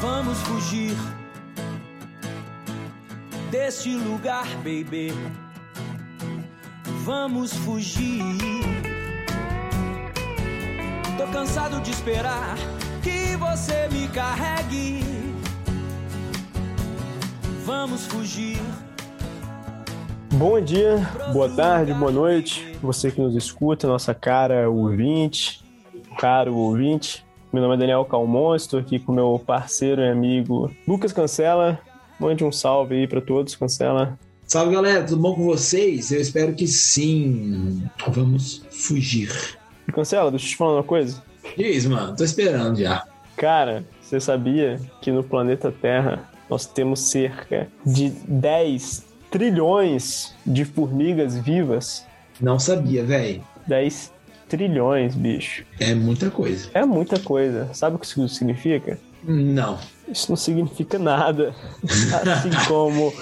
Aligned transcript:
Vamos 0.00 0.38
fugir 0.38 0.96
deste 3.50 3.94
lugar, 3.94 4.46
baby. 4.58 5.12
Vamos 7.04 7.52
fugir. 7.52 8.38
Tô 11.18 11.26
cansado 11.32 11.80
de 11.80 11.90
esperar 11.90 12.56
que 13.02 13.36
você 13.36 13.88
me 13.90 14.08
carregue. 14.08 15.04
Vamos 17.66 18.06
fugir. 18.06 18.60
Bom 20.32 20.60
dia, 20.60 20.96
boa 21.32 21.48
tarde, 21.48 21.92
boa 21.92 22.12
noite. 22.12 22.69
Você 22.82 23.10
que 23.10 23.20
nos 23.20 23.34
escuta, 23.36 23.86
nossa 23.86 24.14
cara 24.14 24.70
ouvinte, 24.70 25.62
caro 26.18 26.56
ouvinte. 26.56 27.24
Meu 27.52 27.62
nome 27.62 27.74
é 27.74 27.78
Daniel 27.78 28.04
Calmon, 28.06 28.54
estou 28.54 28.80
aqui 28.80 28.98
com 28.98 29.12
meu 29.12 29.42
parceiro 29.44 30.00
e 30.00 30.08
amigo 30.08 30.70
Lucas 30.88 31.12
Cancela. 31.12 31.78
Mande 32.18 32.42
um 32.42 32.50
salve 32.50 32.94
aí 32.94 33.06
para 33.06 33.20
todos, 33.20 33.54
Cancela. 33.54 34.18
Salve 34.46 34.74
galera, 34.74 35.04
tudo 35.04 35.20
bom 35.20 35.34
com 35.34 35.44
vocês? 35.44 36.10
Eu 36.10 36.20
espero 36.20 36.54
que 36.54 36.66
sim. 36.66 37.82
Vamos 38.08 38.62
fugir. 38.70 39.30
Cancela, 39.92 40.30
deixa 40.30 40.46
eu 40.46 40.50
te 40.50 40.56
falar 40.56 40.74
uma 40.74 40.82
coisa. 40.82 41.22
Diz, 41.56 41.84
mano, 41.86 42.16
tô 42.16 42.24
esperando 42.24 42.78
já. 42.78 43.04
Cara, 43.36 43.84
você 44.00 44.18
sabia 44.18 44.80
que 45.02 45.10
no 45.10 45.22
planeta 45.22 45.70
Terra 45.70 46.30
nós 46.48 46.66
temos 46.66 47.00
cerca 47.00 47.68
de 47.84 48.10
10 48.10 49.04
trilhões 49.30 50.34
de 50.46 50.64
formigas 50.64 51.36
vivas? 51.36 52.06
Não 52.40 52.58
sabia, 52.58 53.04
velho. 53.04 53.42
10 53.66 54.12
trilhões, 54.48 55.14
bicho. 55.14 55.64
É 55.78 55.94
muita 55.94 56.30
coisa. 56.30 56.68
É 56.74 56.84
muita 56.84 57.18
coisa. 57.20 57.68
Sabe 57.72 57.96
o 57.96 57.98
que 57.98 58.06
isso 58.06 58.28
significa? 58.28 58.98
Não. 59.22 59.78
Isso 60.08 60.30
não 60.30 60.36
significa 60.36 60.98
nada. 60.98 61.54
Assim 61.84 62.50
como 62.66 63.12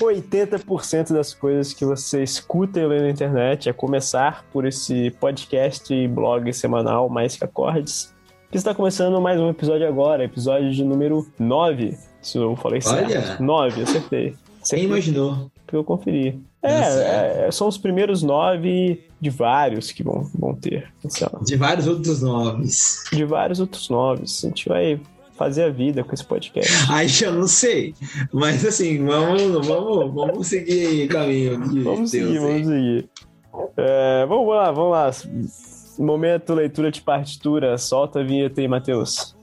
80% 0.00 1.12
das 1.12 1.34
coisas 1.34 1.72
que 1.72 1.84
você 1.84 2.22
escuta 2.22 2.78
e 2.78 2.86
lê 2.86 3.00
na 3.00 3.10
internet, 3.10 3.68
a 3.68 3.74
começar 3.74 4.44
por 4.52 4.66
esse 4.66 5.10
podcast 5.18 5.92
e 5.92 6.06
blog 6.06 6.52
semanal 6.52 7.08
Mais 7.08 7.36
Que 7.36 7.44
Acordes, 7.44 8.14
que 8.50 8.56
está 8.56 8.74
começando 8.74 9.20
mais 9.20 9.40
um 9.40 9.50
episódio 9.50 9.88
agora, 9.88 10.24
episódio 10.24 10.70
de 10.70 10.84
número 10.84 11.26
9. 11.38 11.96
Se 12.22 12.38
eu 12.38 12.54
falei 12.56 12.80
Olha. 12.86 13.08
certo. 13.08 13.42
9, 13.42 13.82
acertei. 13.82 14.36
Quem 14.68 14.84
imaginou? 14.84 15.50
Porque 15.66 15.76
eu 15.76 15.82
conferi. 15.84 16.40
É, 16.62 17.46
é, 17.46 17.50
são 17.50 17.66
os 17.66 17.76
primeiros 17.76 18.22
nove 18.22 19.04
de 19.20 19.30
vários 19.30 19.90
que 19.90 20.04
vão, 20.04 20.30
vão 20.32 20.54
ter. 20.54 20.92
Lá, 21.20 21.40
De 21.42 21.56
vários 21.56 21.88
outros 21.88 22.22
nomes. 22.22 23.04
De 23.12 23.24
vários 23.24 23.58
outros 23.58 23.90
noves. 23.90 24.44
A 24.44 24.48
gente 24.48 24.68
vai 24.68 25.00
fazer 25.34 25.64
a 25.64 25.68
vida 25.68 26.04
com 26.04 26.14
esse 26.14 26.24
podcast. 26.24 26.72
Aí 26.88 27.08
eu 27.22 27.32
não 27.32 27.48
sei. 27.48 27.94
Mas 28.32 28.64
assim, 28.64 29.04
vamos, 29.04 29.66
vamos, 29.66 30.14
vamos 30.14 30.46
seguir 30.46 31.06
o 31.06 31.08
caminho. 31.08 31.82
Vamos 31.82 32.10
seguir, 32.10 32.28
aí. 32.28 32.38
vamos 32.38 32.66
seguir. 32.66 33.08
É, 33.76 34.26
vamos 34.26 34.48
lá, 34.48 34.70
vamos 34.70 34.92
lá. 34.92 35.10
Momento 35.98 36.54
leitura 36.54 36.92
de 36.92 37.02
partitura. 37.02 37.76
Solta 37.76 38.20
a 38.20 38.22
vinheta 38.22 38.60
aí, 38.60 38.68
Matheus. 38.68 39.35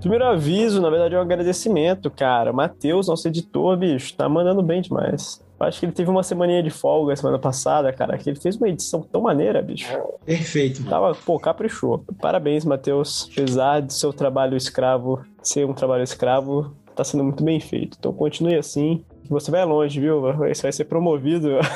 Primeiro 0.00 0.24
aviso, 0.24 0.80
na 0.80 0.88
verdade, 0.88 1.14
é 1.14 1.18
um 1.18 1.22
agradecimento, 1.22 2.10
cara. 2.10 2.52
Matheus, 2.52 3.08
nosso 3.08 3.28
editor, 3.28 3.76
bicho, 3.76 4.14
tá 4.16 4.28
mandando 4.28 4.62
bem 4.62 4.80
demais. 4.80 5.44
Acho 5.60 5.80
que 5.80 5.86
ele 5.86 5.92
teve 5.92 6.08
uma 6.08 6.22
semaninha 6.22 6.62
de 6.62 6.70
folga 6.70 7.14
semana 7.14 7.38
passada, 7.38 7.92
cara, 7.92 8.16
que 8.16 8.30
ele 8.30 8.40
fez 8.40 8.56
uma 8.56 8.68
edição 8.68 9.02
tão 9.02 9.20
maneira, 9.20 9.60
bicho. 9.60 9.86
Perfeito, 10.24 10.78
mano. 10.80 10.90
Tava, 10.90 11.14
pô, 11.14 11.38
caprichou. 11.38 12.02
Parabéns, 12.18 12.64
Matheus. 12.64 13.28
Apesar 13.30 13.82
do 13.82 13.92
seu 13.92 14.10
trabalho 14.10 14.56
escravo 14.56 15.22
ser 15.42 15.66
um 15.66 15.74
trabalho 15.74 16.02
escravo, 16.02 16.74
tá 16.96 17.04
sendo 17.04 17.24
muito 17.24 17.44
bem 17.44 17.60
feito. 17.60 17.98
Então 17.98 18.10
continue 18.10 18.56
assim. 18.56 19.04
Você 19.30 19.50
vai 19.50 19.64
longe, 19.64 20.00
viu? 20.00 20.20
Você 20.48 20.62
vai 20.62 20.72
ser 20.72 20.84
promovido. 20.84 21.58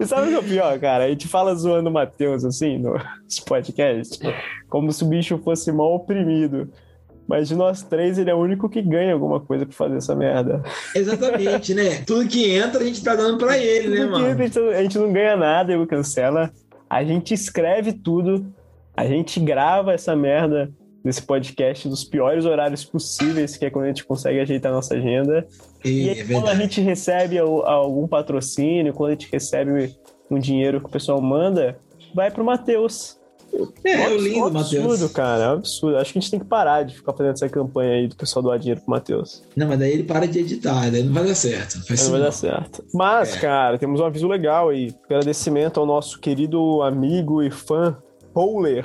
E 0.00 0.06
sabe 0.06 0.26
o 0.26 0.28
que 0.30 0.34
é 0.34 0.38
o 0.38 0.42
pior, 0.42 0.78
cara? 0.80 1.04
A 1.04 1.08
gente 1.08 1.28
fala 1.28 1.54
zoando 1.54 1.90
o 1.90 1.92
Matheus, 1.92 2.44
assim, 2.44 2.78
no 2.78 2.94
podcast, 3.46 4.18
como 4.68 4.92
se 4.92 5.04
o 5.04 5.06
bicho 5.06 5.38
fosse 5.38 5.70
mal 5.72 5.94
oprimido. 5.94 6.68
Mas 7.26 7.48
de 7.48 7.54
nós 7.54 7.82
três, 7.82 8.18
ele 8.18 8.30
é 8.30 8.34
o 8.34 8.38
único 8.38 8.68
que 8.68 8.82
ganha 8.82 9.14
alguma 9.14 9.40
coisa 9.40 9.64
pra 9.64 9.74
fazer 9.74 9.96
essa 9.96 10.14
merda. 10.14 10.62
Exatamente, 10.94 11.72
né? 11.74 11.96
Tudo 12.06 12.28
que 12.28 12.50
entra 12.54 12.82
a 12.82 12.84
gente 12.84 13.02
tá 13.02 13.14
dando 13.14 13.38
pra 13.38 13.56
ele, 13.56 13.88
né, 13.88 14.06
Porque 14.06 14.10
mano? 14.12 14.26
A 14.26 14.34
gente, 14.44 14.58
não- 14.58 14.68
a 14.70 14.82
gente 14.82 14.98
não 14.98 15.12
ganha 15.12 15.36
nada, 15.36 15.72
eu 15.72 15.86
cancela. 15.86 16.50
A 16.88 17.02
gente 17.02 17.32
escreve 17.32 17.94
tudo, 17.94 18.46
a 18.96 19.06
gente 19.06 19.40
grava 19.40 19.92
essa 19.94 20.14
merda 20.14 20.70
desse 21.04 21.20
podcast 21.22 21.86
nos 21.88 22.02
piores 22.02 22.44
horários 22.46 22.84
possíveis, 22.84 23.56
que 23.56 23.66
é 23.66 23.70
quando 23.70 23.84
a 23.84 23.88
gente 23.88 24.04
consegue 24.04 24.40
ajeitar 24.40 24.72
a 24.72 24.74
nossa 24.76 24.94
agenda. 24.94 25.46
E 25.84 26.06
E, 26.06 26.10
aí, 26.10 26.20
é 26.20 26.24
quando 26.24 26.48
a 26.48 26.54
gente 26.54 26.80
recebe 26.80 27.38
al- 27.38 27.66
algum 27.66 28.06
patrocínio, 28.08 28.92
quando 28.94 29.10
a 29.10 29.12
gente 29.12 29.28
recebe 29.30 29.94
um 30.30 30.38
dinheiro 30.38 30.80
que 30.80 30.86
o 30.86 30.90
pessoal 30.90 31.20
manda, 31.20 31.78
vai 32.14 32.30
pro 32.30 32.42
Matheus. 32.44 33.18
É, 33.84 33.92
é 33.92 34.08
um 34.08 34.16
lindo, 34.16 34.46
absurdo, 34.46 34.88
Matheus. 34.88 35.12
cara. 35.12 35.44
É 35.44 35.48
um 35.50 35.52
absurdo. 35.52 35.96
Acho 35.98 36.12
que 36.12 36.18
a 36.18 36.20
gente 36.22 36.30
tem 36.32 36.40
que 36.40 36.46
parar 36.46 36.82
de 36.82 36.94
ficar 36.96 37.12
fazendo 37.12 37.34
essa 37.34 37.48
campanha 37.48 37.92
aí 37.92 38.08
do 38.08 38.16
pessoal 38.16 38.42
doar 38.42 38.58
dinheiro 38.58 38.80
pro 38.80 38.90
Matheus. 38.90 39.44
Não, 39.54 39.68
mas 39.68 39.78
daí 39.78 39.92
ele 39.92 40.02
para 40.02 40.26
de 40.26 40.40
editar, 40.40 40.90
daí 40.90 41.04
não 41.04 41.12
vai 41.12 41.24
dar 41.24 41.34
certo. 41.36 41.76
Não 41.88 41.94
isso 41.94 42.10
vai 42.10 42.18
não. 42.18 42.26
dar 42.26 42.32
certo. 42.32 42.84
Mas, 42.92 43.36
É. 43.36 43.40
cara, 43.40 43.78
temos 43.78 44.00
um 44.00 44.04
aviso 44.04 44.26
legal 44.26 44.70
aí. 44.70 44.92
Agradecimento 45.04 45.78
ao 45.78 45.86
nosso 45.86 46.18
querido 46.18 46.82
amigo 46.82 47.42
e 47.44 47.50
fã, 47.50 47.96
Roller, 48.34 48.84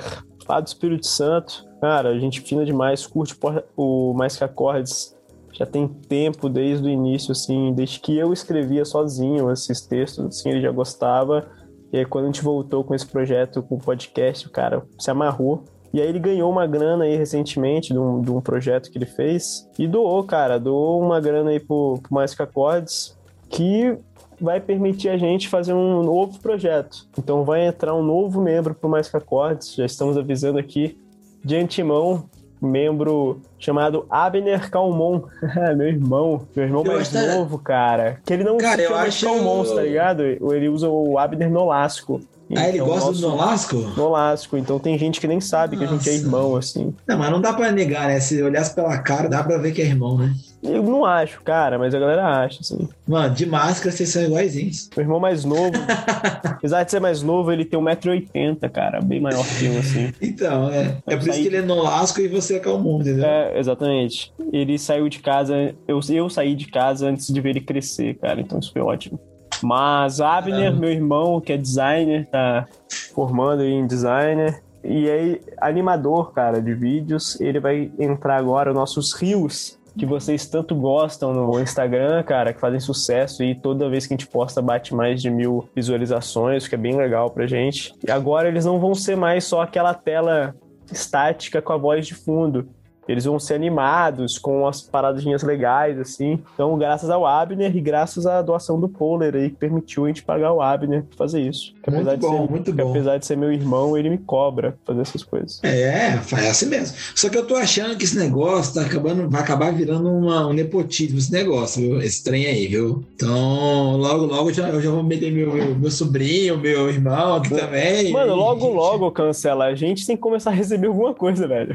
do 0.58 0.66
Espírito 0.66 1.06
Santo. 1.06 1.64
Cara, 1.80 2.08
a 2.08 2.18
gente 2.18 2.40
fina 2.40 2.64
demais, 2.64 3.06
curte 3.06 3.36
o 3.76 4.12
Mais 4.14 4.36
Que 4.36 4.44
Acordes. 4.44 5.16
Já 5.52 5.66
tem 5.66 5.86
tempo 5.86 6.48
desde 6.48 6.86
o 6.86 6.90
início, 6.90 7.32
assim, 7.32 7.72
desde 7.74 8.00
que 8.00 8.16
eu 8.16 8.32
escrevia 8.32 8.84
sozinho 8.84 9.50
esses 9.50 9.80
textos, 9.82 10.24
assim, 10.24 10.50
ele 10.50 10.60
já 10.60 10.70
gostava. 10.70 11.46
E 11.92 11.98
aí, 11.98 12.04
quando 12.06 12.24
a 12.24 12.28
gente 12.28 12.42
voltou 12.42 12.82
com 12.82 12.94
esse 12.94 13.06
projeto, 13.06 13.62
com 13.62 13.74
o 13.74 13.78
podcast, 13.78 14.46
o 14.46 14.50
cara 14.50 14.82
se 14.98 15.10
amarrou. 15.10 15.64
E 15.92 16.00
aí 16.00 16.08
ele 16.08 16.20
ganhou 16.20 16.50
uma 16.50 16.66
grana 16.66 17.04
aí 17.04 17.16
recentemente 17.16 17.92
de 17.92 17.98
um, 17.98 18.20
de 18.20 18.30
um 18.30 18.40
projeto 18.40 18.90
que 18.90 18.96
ele 18.96 19.06
fez 19.06 19.68
e 19.76 19.88
doou, 19.88 20.22
cara, 20.22 20.58
doou 20.58 21.02
uma 21.02 21.20
grana 21.20 21.50
aí 21.50 21.58
pro, 21.58 21.98
pro 22.00 22.14
Mais 22.14 22.32
Que 22.32 22.42
Acordes, 22.42 23.18
que 23.50 23.96
vai 24.40 24.58
permitir 24.60 25.10
a 25.10 25.18
gente 25.18 25.48
fazer 25.48 25.74
um 25.74 26.02
novo 26.02 26.38
projeto. 26.38 27.06
Então 27.18 27.44
vai 27.44 27.66
entrar 27.66 27.94
um 27.94 28.02
novo 28.02 28.40
membro 28.40 28.74
pro 28.74 28.88
Mais 28.88 29.08
Que 29.08 29.16
Acordes, 29.18 29.74
já 29.74 29.84
estamos 29.84 30.16
avisando 30.16 30.58
aqui 30.58 30.96
de 31.44 31.56
antemão, 31.56 32.24
membro 32.62 33.40
chamado 33.58 34.06
Abner 34.08 34.70
Calmon, 34.70 35.22
meu 35.76 35.88
irmão, 35.88 36.42
meu 36.54 36.64
irmão 36.64 36.82
Eu 36.86 36.92
mais 36.94 37.08
que- 37.08 37.18
novo, 37.18 37.58
cara, 37.58 38.18
que 38.24 38.32
ele 38.32 38.44
não 38.44 38.56
Cara, 38.56 38.76
se 38.82 38.88
chama 38.88 39.00
acho- 39.02 39.26
Calmon, 39.26 39.64
tá 39.64 39.82
ligado? 39.82 40.22
Ele 40.22 40.68
usa 40.68 40.88
o 40.88 41.18
Abner 41.18 41.50
Nolasco. 41.50 42.20
Ah, 42.56 42.66
ele 42.68 42.78
Então, 42.78 42.88
gosta 42.88 43.06
nosso- 43.06 43.20
do 43.20 43.28
Nolasco? 43.28 43.76
Nolasco, 43.96 44.56
então 44.56 44.78
tem 44.78 44.98
gente 44.98 45.20
que 45.20 45.28
nem 45.28 45.40
sabe 45.40 45.76
que 45.76 45.84
a 45.84 45.86
gente 45.86 46.08
é 46.08 46.12
Nossa. 46.12 46.24
irmão, 46.24 46.56
assim. 46.56 46.92
Não, 47.06 47.16
mas 47.16 47.30
não 47.30 47.40
dá 47.40 47.52
pra 47.52 47.70
negar, 47.70 48.08
né? 48.08 48.18
Se 48.18 48.42
olhasse 48.42 48.74
pela 48.74 48.98
cara, 48.98 49.28
dá 49.28 49.42
pra 49.44 49.56
ver 49.56 49.72
que 49.72 49.80
é 49.80 49.84
irmão, 49.86 50.18
né? 50.18 50.34
Eu 50.62 50.82
não 50.82 51.04
acho, 51.06 51.40
cara, 51.42 51.78
mas 51.78 51.94
a 51.94 51.98
galera 51.98 52.26
acha, 52.44 52.58
assim. 52.60 52.86
Mano, 53.08 53.34
de 53.34 53.46
máscara 53.46 53.90
vocês 53.90 54.10
são 54.10 54.22
iguaizinhos. 54.22 54.90
Meu 54.94 55.04
irmão 55.04 55.18
mais 55.18 55.44
novo, 55.44 55.72
apesar 56.44 56.84
de 56.84 56.90
ser 56.90 57.00
mais 57.00 57.22
novo, 57.22 57.50
ele 57.50 57.64
tem 57.64 57.80
1,80m, 57.80 58.68
cara, 58.70 59.00
bem 59.00 59.20
maior 59.20 59.42
que 59.58 59.64
eu, 59.66 59.78
assim. 59.78 60.12
Então, 60.20 60.68
é. 60.70 60.98
É 61.06 61.16
por 61.16 61.22
isso 61.22 61.32
saí- 61.32 61.42
que 61.42 61.48
ele 61.48 61.56
é 61.56 61.62
Nolasco 61.62 62.20
e 62.20 62.28
você 62.28 62.56
é 62.56 62.58
Calmon, 62.60 63.00
entendeu? 63.00 63.24
É, 63.24 63.58
exatamente. 63.58 64.32
Ele 64.52 64.78
saiu 64.78 65.08
de 65.08 65.20
casa, 65.20 65.74
eu, 65.88 66.00
eu 66.10 66.28
saí 66.28 66.54
de 66.54 66.66
casa 66.66 67.08
antes 67.08 67.26
de 67.32 67.40
ver 67.40 67.50
ele 67.50 67.60
crescer, 67.62 68.14
cara, 68.18 68.40
então 68.40 68.58
isso 68.58 68.72
foi 68.72 68.82
ótimo. 68.82 69.18
Mas 69.62 70.20
Abner, 70.20 70.58
Caramba. 70.60 70.80
meu 70.80 70.90
irmão, 70.90 71.40
que 71.40 71.52
é 71.52 71.56
designer, 71.56 72.26
tá 72.30 72.66
formando 73.14 73.62
aí 73.62 73.72
em 73.72 73.86
designer, 73.86 74.62
e 74.82 75.10
aí, 75.10 75.40
animador, 75.60 76.32
cara, 76.32 76.60
de 76.62 76.72
vídeos, 76.74 77.38
ele 77.40 77.60
vai 77.60 77.90
entrar 77.98 78.36
agora 78.36 78.70
nos 78.70 78.78
nossos 78.80 79.12
rios, 79.14 79.78
que 79.96 80.06
vocês 80.06 80.46
tanto 80.46 80.74
gostam 80.74 81.32
no 81.32 81.60
Instagram, 81.60 82.22
cara, 82.22 82.52
que 82.52 82.60
fazem 82.60 82.80
sucesso 82.80 83.42
e 83.42 83.54
toda 83.54 83.88
vez 83.88 84.06
que 84.06 84.14
a 84.14 84.16
gente 84.16 84.26
posta 84.26 84.62
bate 84.62 84.94
mais 84.94 85.20
de 85.20 85.30
mil 85.30 85.68
visualizações, 85.74 86.66
que 86.66 86.74
é 86.74 86.78
bem 86.78 86.96
legal 86.96 87.30
pra 87.30 87.46
gente. 87.46 87.94
E 88.06 88.10
agora 88.10 88.48
eles 88.48 88.64
não 88.64 88.78
vão 88.78 88.94
ser 88.94 89.16
mais 89.16 89.44
só 89.44 89.62
aquela 89.62 89.94
tela 89.94 90.54
estática 90.90 91.62
com 91.62 91.72
a 91.72 91.76
voz 91.76 92.06
de 92.06 92.14
fundo. 92.14 92.68
Eles 93.08 93.24
vão 93.24 93.38
ser 93.38 93.54
animados 93.54 94.38
com 94.38 94.66
as 94.66 94.80
paradinhas 94.80 95.42
legais, 95.42 95.98
assim. 95.98 96.40
Então, 96.54 96.78
graças 96.78 97.10
ao 97.10 97.26
Abner 97.26 97.74
e 97.74 97.80
graças 97.80 98.26
à 98.26 98.40
doação 98.40 98.78
do 98.78 98.88
Poler 98.88 99.34
aí, 99.34 99.50
que 99.50 99.56
permitiu 99.56 100.04
a 100.04 100.08
gente 100.08 100.22
pagar 100.22 100.52
o 100.52 100.62
Abner 100.62 101.02
pra 101.02 101.16
fazer 101.16 101.40
isso. 101.40 101.74
Que 101.82 101.90
muito 101.90 102.16
bom, 102.18 102.46
ser, 102.46 102.50
muito 102.50 102.72
bom. 102.72 102.90
Apesar 102.90 103.18
de 103.18 103.26
ser 103.26 103.36
meu 103.36 103.52
irmão, 103.52 103.96
ele 103.96 104.10
me 104.10 104.18
cobra 104.18 104.76
fazer 104.84 105.00
essas 105.00 105.22
coisas. 105.22 105.60
É, 105.62 106.18
é 106.32 106.48
assim 106.48 106.66
mesmo. 106.66 106.96
Só 107.14 107.28
que 107.28 107.36
eu 107.36 107.46
tô 107.46 107.56
achando 107.56 107.96
que 107.96 108.04
esse 108.04 108.16
negócio 108.16 108.74
tá 108.74 108.82
acabando, 108.82 109.28
vai 109.28 109.40
acabar 109.40 109.72
virando 109.72 110.08
uma, 110.08 110.46
um 110.46 110.52
nepotismo, 110.52 111.18
esse 111.18 111.32
negócio, 111.32 111.82
viu? 111.82 112.00
Esse 112.00 112.22
trem 112.22 112.46
aí, 112.46 112.66
viu? 112.68 113.04
Então, 113.14 113.96
logo, 113.96 114.26
logo 114.26 114.50
eu 114.50 114.54
já, 114.54 114.68
eu 114.68 114.80
já 114.80 114.90
vou 114.90 115.02
meter 115.02 115.32
meu, 115.32 115.52
meu, 115.52 115.74
meu 115.74 115.90
sobrinho, 115.90 116.58
meu 116.58 116.88
irmão 116.88 117.34
aqui 117.34 117.50
também. 117.50 118.12
Mano, 118.12 118.34
logo, 118.34 118.68
logo 118.68 119.10
cancela. 119.10 119.66
A 119.66 119.74
gente 119.74 120.06
tem 120.06 120.16
que 120.16 120.22
começar 120.22 120.50
a 120.50 120.54
receber 120.54 120.86
alguma 120.86 121.14
coisa, 121.14 121.46
velho. 121.48 121.74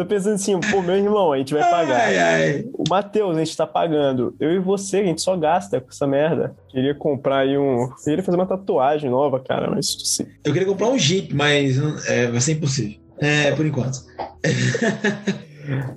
Tô 0.00 0.06
pensando 0.06 0.36
assim, 0.36 0.58
pô, 0.58 0.80
meu 0.80 0.96
irmão, 0.96 1.30
a 1.30 1.36
gente 1.36 1.52
vai 1.52 1.62
pagar. 1.70 2.00
Ai, 2.00 2.18
ai. 2.18 2.64
O 2.72 2.84
Matheus, 2.88 3.36
a 3.36 3.44
gente 3.44 3.54
tá 3.54 3.66
pagando. 3.66 4.34
Eu 4.40 4.50
e 4.50 4.58
você, 4.58 4.96
a 4.96 5.04
gente 5.04 5.20
só 5.20 5.36
gasta 5.36 5.78
com 5.78 5.90
essa 5.90 6.06
merda. 6.06 6.56
Queria 6.70 6.94
comprar 6.94 7.40
aí 7.40 7.58
um. 7.58 7.86
Queria 8.02 8.22
fazer 8.22 8.38
uma 8.38 8.46
tatuagem 8.46 9.10
nova, 9.10 9.38
cara, 9.40 9.70
mas 9.70 9.94
sim. 10.02 10.24
Eu 10.42 10.54
queria 10.54 10.66
comprar 10.66 10.88
um 10.88 10.98
Jeep, 10.98 11.34
mas 11.34 11.76
é, 12.08 12.28
vai 12.28 12.40
ser 12.40 12.52
impossível. 12.52 12.98
É, 13.18 13.52
por 13.52 13.66
enquanto. 13.66 13.98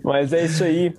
Mas 0.04 0.34
é 0.34 0.44
isso 0.44 0.66
aí. 0.66 0.94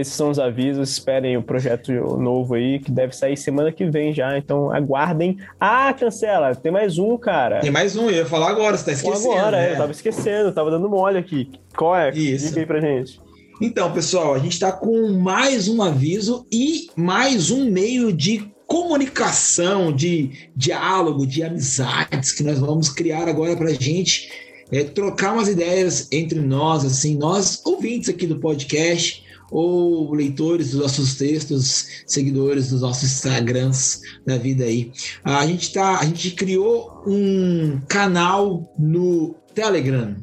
Esses 0.00 0.14
são 0.14 0.30
os 0.30 0.38
avisos. 0.38 0.90
Esperem 0.90 1.36
o 1.36 1.42
projeto 1.42 1.92
novo 2.18 2.54
aí, 2.54 2.78
que 2.78 2.90
deve 2.90 3.14
sair 3.14 3.36
semana 3.36 3.72
que 3.72 3.84
vem 3.84 4.12
já. 4.12 4.36
Então 4.36 4.70
aguardem. 4.70 5.38
Ah, 5.58 5.92
cancela! 5.92 6.54
Tem 6.54 6.72
mais 6.72 6.98
um, 6.98 7.16
cara. 7.16 7.60
Tem 7.60 7.70
mais 7.70 7.96
um, 7.96 8.10
eu 8.10 8.16
ia 8.16 8.26
falar 8.26 8.50
agora, 8.50 8.76
você 8.76 8.84
tá 8.84 8.92
esquecendo. 8.92 9.32
Agora, 9.32 9.56
né? 9.56 9.72
eu 9.72 9.76
tava 9.76 9.92
esquecendo, 9.92 10.52
tava 10.52 10.70
dando 10.70 10.88
mole 10.88 11.18
aqui. 11.18 11.50
Qual 11.76 11.96
é? 11.96 12.10
Isso. 12.10 12.48
Diga 12.48 12.60
aí 12.60 12.66
pra 12.66 12.80
gente. 12.80 13.20
Então, 13.60 13.90
pessoal, 13.90 14.34
a 14.34 14.38
gente 14.38 14.52
está 14.52 14.70
com 14.70 15.12
mais 15.12 15.66
um 15.66 15.82
aviso 15.82 16.46
e 16.52 16.88
mais 16.94 17.50
um 17.50 17.70
meio 17.70 18.12
de 18.12 18.52
comunicação, 18.66 19.92
de 19.92 20.50
diálogo, 20.54 21.26
de 21.26 21.42
amizades 21.42 22.32
que 22.32 22.42
nós 22.42 22.58
vamos 22.58 22.90
criar 22.90 23.28
agora 23.28 23.56
para 23.56 23.70
a 23.70 23.74
gente 23.74 24.30
é, 24.70 24.82
trocar 24.84 25.32
umas 25.32 25.48
ideias 25.48 26.08
entre 26.10 26.40
nós, 26.40 26.84
assim, 26.84 27.16
nós 27.16 27.64
ouvintes 27.64 28.08
aqui 28.08 28.26
do 28.26 28.38
podcast 28.38 29.24
ou 29.50 30.12
leitores 30.14 30.70
dos 30.70 30.80
nossos 30.80 31.14
textos, 31.14 32.02
seguidores 32.06 32.70
dos 32.70 32.80
nossos 32.80 33.04
Instagrams 33.04 34.00
da 34.24 34.36
vida 34.36 34.64
aí. 34.64 34.92
A 35.24 35.46
gente 35.46 35.72
tá, 35.72 35.98
a 35.98 36.04
gente 36.04 36.32
criou 36.32 37.02
um 37.06 37.80
canal 37.88 38.74
no 38.78 39.34
Telegram, 39.54 40.16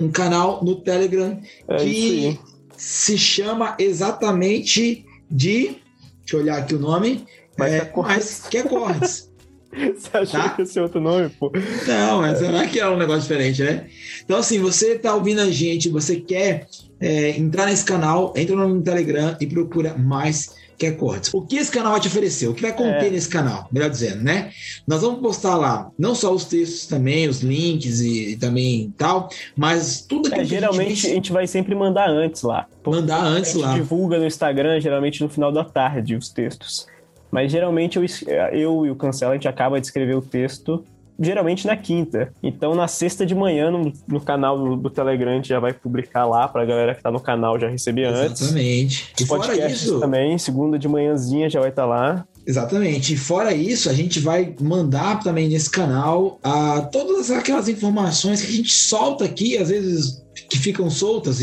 um 0.00 0.10
canal 0.10 0.64
no 0.64 0.76
Telegram 0.76 1.40
É 1.68 1.76
que 1.76 2.38
se 2.76 3.16
chama 3.18 3.76
exatamente 3.78 5.04
de. 5.30 5.76
Deixa 6.20 6.36
eu 6.36 6.40
olhar 6.40 6.58
aqui 6.58 6.74
o 6.74 6.78
nome. 6.78 7.24
Mas 7.58 7.72
é, 7.72 7.78
é 7.78 7.92
mas 7.96 8.42
que 8.48 8.58
é 8.58 8.62
Cortes. 8.62 9.30
Você 9.72 10.16
achou 10.16 10.40
Tá. 10.40 10.48
que 10.50 10.62
ia 10.62 10.66
ser 10.66 10.80
outro 10.80 11.00
nome, 11.00 11.30
pô? 11.30 11.50
Não, 11.86 12.20
mas 12.20 12.42
é 12.42 12.66
que 12.66 12.78
é 12.78 12.88
um 12.88 12.98
negócio 12.98 13.22
diferente, 13.22 13.62
né? 13.62 13.88
Então, 14.22 14.38
assim, 14.38 14.58
você 14.58 14.98
tá 14.98 15.14
ouvindo 15.14 15.40
a 15.40 15.50
gente, 15.50 15.88
você 15.88 16.16
quer 16.16 16.68
é, 17.02 17.30
entrar 17.38 17.66
nesse 17.66 17.84
canal, 17.84 18.32
entra 18.36 18.54
no 18.56 18.80
Telegram 18.80 19.36
e 19.40 19.46
procura 19.46 19.94
mais 19.98 20.60
que 20.78 20.86
é 20.86 20.90
Cortes. 20.90 21.32
O 21.32 21.42
que 21.42 21.56
esse 21.56 21.70
canal 21.70 21.92
vai 21.92 22.00
te 22.00 22.08
oferecer? 22.08 22.48
O 22.48 22.54
que 22.54 22.62
vai 22.62 22.72
conter 22.72 23.06
É. 23.06 23.10
nesse 23.10 23.28
canal? 23.28 23.68
Melhor 23.70 23.88
dizendo, 23.88 24.24
né? 24.24 24.50
Nós 24.84 25.02
vamos 25.02 25.20
postar 25.20 25.56
lá 25.56 25.88
não 25.96 26.12
só 26.12 26.32
os 26.32 26.44
textos 26.44 26.86
também, 26.86 27.28
os 27.28 27.40
links 27.40 28.00
e, 28.00 28.32
e 28.32 28.36
também 28.36 28.92
tal, 28.98 29.28
mas 29.56 30.00
tudo 30.08 30.26
aquilo 30.26 30.42
É, 30.42 30.46
que 30.46 30.56
a 30.56 30.60
geralmente 30.60 30.92
a 30.92 30.94
gente 30.94 31.08
gente 31.14 31.32
vai 31.32 31.46
sempre 31.46 31.74
mandar 31.74 32.08
antes 32.08 32.42
lá. 32.42 32.66
mandar 32.84 33.18
A 33.18 33.24
antes 33.26 33.52
gente 33.52 33.62
lá. 33.62 33.74
divulga 33.74 34.18
no 34.18 34.26
Instagram, 34.26 34.80
geralmente 34.80 35.22
no 35.22 35.28
final 35.28 35.52
da 35.52 35.62
tarde, 35.62 36.16
os 36.16 36.28
textos. 36.30 36.86
Mas 37.30 37.52
geralmente 37.52 37.96
eu, 37.98 38.04
eu 38.52 38.86
e 38.86 38.90
o 38.90 38.96
Cancela, 38.96 39.32
a 39.32 39.34
gente 39.36 39.46
acaba 39.48 39.80
de 39.80 39.86
escrever 39.86 40.16
o 40.16 40.20
texto, 40.22 40.84
geralmente 41.22 41.66
na 41.66 41.76
quinta. 41.76 42.32
Então 42.42 42.74
na 42.74 42.88
sexta 42.88 43.24
de 43.24 43.34
manhã, 43.34 43.70
no, 43.70 43.92
no 44.06 44.20
canal 44.20 44.58
do, 44.58 44.76
do 44.76 44.90
Telegram, 44.90 45.30
a 45.32 45.34
gente 45.36 45.48
já 45.48 45.60
vai 45.60 45.72
publicar 45.72 46.26
lá 46.26 46.48
pra 46.48 46.64
galera 46.64 46.94
que 46.94 47.02
tá 47.02 47.10
no 47.10 47.20
canal 47.20 47.58
já 47.58 47.68
receber 47.68 48.04
antes. 48.06 48.42
Exatamente. 48.42 49.12
E 49.20 49.24
podcasts 49.26 49.82
isso, 49.82 50.00
também, 50.00 50.36
segunda 50.38 50.78
de 50.78 50.88
manhãzinha 50.88 51.48
já 51.48 51.60
vai 51.60 51.70
estar 51.70 51.86
lá. 51.86 52.26
Exatamente. 52.44 53.14
E 53.14 53.16
fora 53.16 53.54
isso, 53.54 53.88
a 53.88 53.92
gente 53.92 54.18
vai 54.18 54.52
mandar 54.60 55.22
também 55.22 55.48
nesse 55.48 55.70
canal 55.70 56.40
a 56.42 56.80
todas 56.80 57.30
aquelas 57.30 57.68
informações 57.68 58.42
que 58.42 58.48
a 58.48 58.56
gente 58.56 58.72
solta 58.72 59.24
aqui, 59.24 59.56
às 59.56 59.68
vezes 59.68 60.20
que 60.50 60.58
ficam 60.58 60.90
soltas, 60.90 61.36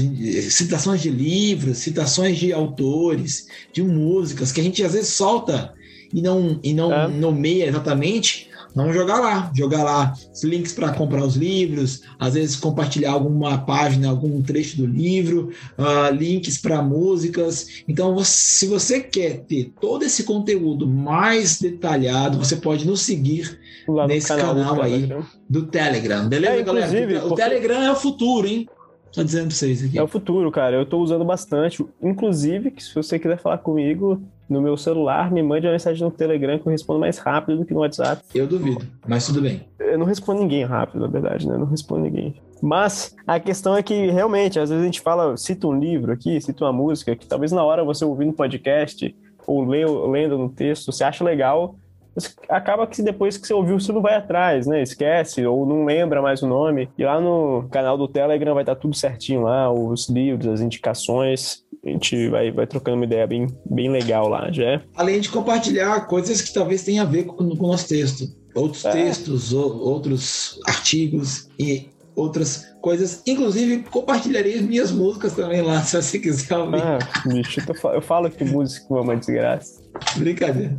citações 0.49 1.01
de 1.01 1.09
livros, 1.09 1.77
citações 1.77 2.37
de 2.37 2.51
autores, 2.51 3.47
de 3.71 3.81
músicas, 3.81 4.51
que 4.51 4.59
a 4.59 4.63
gente 4.63 4.83
às 4.83 4.93
vezes 4.93 5.09
solta 5.09 5.73
e 6.13 6.21
não, 6.21 6.59
e 6.63 6.73
não 6.73 6.91
É. 6.91 7.07
nomeia 7.07 7.67
exatamente. 7.67 8.48
Vamos 8.75 8.93
jogar 8.93 9.19
lá, 9.19 9.51
jogar 9.55 9.83
lá 9.83 10.13
os 10.33 10.43
links 10.43 10.73
para 10.73 10.91
comprar 10.93 11.23
os 11.23 11.35
livros, 11.35 12.01
às 12.19 12.35
vezes 12.35 12.55
compartilhar 12.55 13.11
alguma 13.11 13.57
página, 13.57 14.09
algum 14.09 14.41
trecho 14.41 14.77
do 14.77 14.85
livro, 14.85 15.49
ah, 15.77 16.09
links 16.11 16.57
para 16.57 16.81
músicas. 16.81 17.83
Então, 17.87 18.17
se 18.23 18.67
você 18.67 18.99
quer 18.99 19.39
ter 19.41 19.73
todo 19.81 20.03
esse 20.03 20.23
conteúdo 20.23 20.85
mais 20.87 21.59
detalhado, 21.59 22.37
você 22.37 22.55
pode 22.55 22.85
nos 22.87 23.01
seguir 23.01 23.59
Lá 23.87 24.03
no 24.03 24.09
Nesse 24.09 24.27
canal, 24.27 24.53
canal 24.55 24.81
aí. 24.83 24.91
Telegram. 24.91 25.25
do 25.49 25.65
Telegram, 25.65 26.29
beleza, 26.29 26.53
É, 26.53 26.61
galera? 26.63 27.25
O 27.25 27.29
porque- 27.29 27.41
Telegram 27.43 27.81
é 27.81 27.91
o 27.91 27.95
futuro, 27.95 28.47
hein? 28.47 28.67
Tô 29.11 29.23
dizendo 29.23 29.47
pra 29.47 29.55
vocês 29.55 29.83
aqui. 29.83 29.97
É 29.97 30.03
o 30.03 30.07
futuro, 30.07 30.51
cara. 30.51 30.75
Eu 30.75 30.85
tô 30.85 30.99
usando 30.99 31.25
bastante. 31.25 31.83
Inclusive, 31.99 32.69
que 32.69 32.83
se 32.83 32.93
você 32.93 33.17
quiser 33.17 33.39
falar 33.39 33.57
comigo 33.57 34.21
no 34.49 34.61
meu 34.61 34.75
celular, 34.75 35.31
me 35.31 35.43
mande 35.43 35.67
uma 35.67 35.73
mensagem 35.73 36.03
no 36.03 36.11
Telegram 36.11 36.57
que 36.57 36.67
eu 36.67 36.71
respondo 36.71 36.99
mais 36.99 37.17
rápido 37.17 37.59
do 37.59 37.65
que 37.65 37.73
no 37.73 37.81
WhatsApp. 37.81 38.23
Eu 38.33 38.47
duvido, 38.47 38.85
mas 39.07 39.25
tudo 39.27 39.41
bem. 39.41 39.61
Eu 39.79 39.97
não 39.97 40.05
respondo 40.05 40.41
ninguém 40.41 40.63
rápido, 40.65 40.99
na 41.01 41.07
verdade, 41.07 41.47
né? 41.47 41.55
Eu 41.55 41.59
não 41.59 41.67
respondo 41.67 42.01
ninguém. 42.01 42.35
Mas 42.61 43.15
a 43.25 43.39
questão 43.39 43.75
é 43.77 43.81
que, 43.83 44.09
realmente, 44.11 44.59
às 44.59 44.69
vezes 44.69 44.81
a 44.83 44.85
gente 44.85 44.99
fala, 45.01 45.37
cita 45.37 45.67
um 45.67 45.79
livro 45.79 46.11
aqui, 46.11 46.41
cita 46.41 46.65
uma 46.65 46.73
música, 46.73 47.15
que 47.15 47.25
talvez 47.25 47.51
na 47.51 47.63
hora 47.63 47.83
você 47.85 48.03
ouvindo 48.03 48.27
no 48.29 48.33
podcast 48.33 49.15
ou 49.47 49.63
leu- 49.63 50.09
lendo 50.09 50.37
no 50.37 50.49
texto, 50.49 50.91
você 50.91 51.03
acha 51.03 51.23
legal, 51.23 51.75
mas 52.15 52.35
acaba 52.49 52.85
que 52.85 53.01
depois 53.01 53.37
que 53.37 53.47
você 53.47 53.53
ouviu, 53.53 53.79
você 53.79 53.93
não 53.93 54.01
vai 54.01 54.15
atrás, 54.15 54.67
né? 54.67 54.81
Esquece 54.81 55.45
ou 55.45 55.65
não 55.65 55.85
lembra 55.85 56.21
mais 56.21 56.41
o 56.43 56.47
nome. 56.47 56.89
E 56.97 57.03
lá 57.05 57.21
no 57.21 57.67
canal 57.71 57.97
do 57.97 58.07
Telegram 58.07 58.53
vai 58.53 58.63
estar 58.63 58.75
tudo 58.75 58.95
certinho 58.95 59.43
lá, 59.43 59.71
os 59.71 60.09
livros, 60.09 60.47
as 60.47 60.59
indicações. 60.59 61.63
A 61.85 61.89
gente 61.89 62.27
vai, 62.29 62.51
vai 62.51 62.67
trocando 62.67 62.97
uma 62.97 63.05
ideia 63.05 63.25
bem, 63.25 63.47
bem 63.65 63.89
legal 63.89 64.27
lá, 64.27 64.51
já 64.51 64.63
é? 64.63 64.81
Além 64.95 65.19
de 65.21 65.29
compartilhar 65.29 66.07
coisas 66.07 66.41
que 66.41 66.53
talvez 66.53 66.83
tenham 66.83 67.05
a 67.05 67.09
ver 67.09 67.23
com, 67.23 67.35
com 67.55 67.65
o 67.65 67.67
nosso 67.71 67.87
texto. 67.87 68.25
Outros 68.53 68.83
É. 68.83 68.91
textos, 68.91 69.53
ou- 69.53 69.79
outros 69.79 70.59
artigos 70.67 71.47
e 71.57 71.87
outras 72.15 72.65
coisas. 72.81 73.21
Inclusive, 73.25 73.83
compartilharei 73.83 74.55
as 74.55 74.61
minhas 74.61 74.91
músicas 74.91 75.33
também 75.33 75.61
lá, 75.61 75.79
se 75.83 75.95
você 76.01 76.19
quiser 76.19 76.57
ouvir. 76.57 76.81
Ah, 76.81 76.99
bicho, 77.25 77.61
eu 77.93 78.01
falo 78.01 78.29
que 78.29 78.43
música 78.43 78.85
é 78.93 78.99
uma 78.99 79.15
desgraça. 79.15 79.81
Brincadeira. 80.17 80.77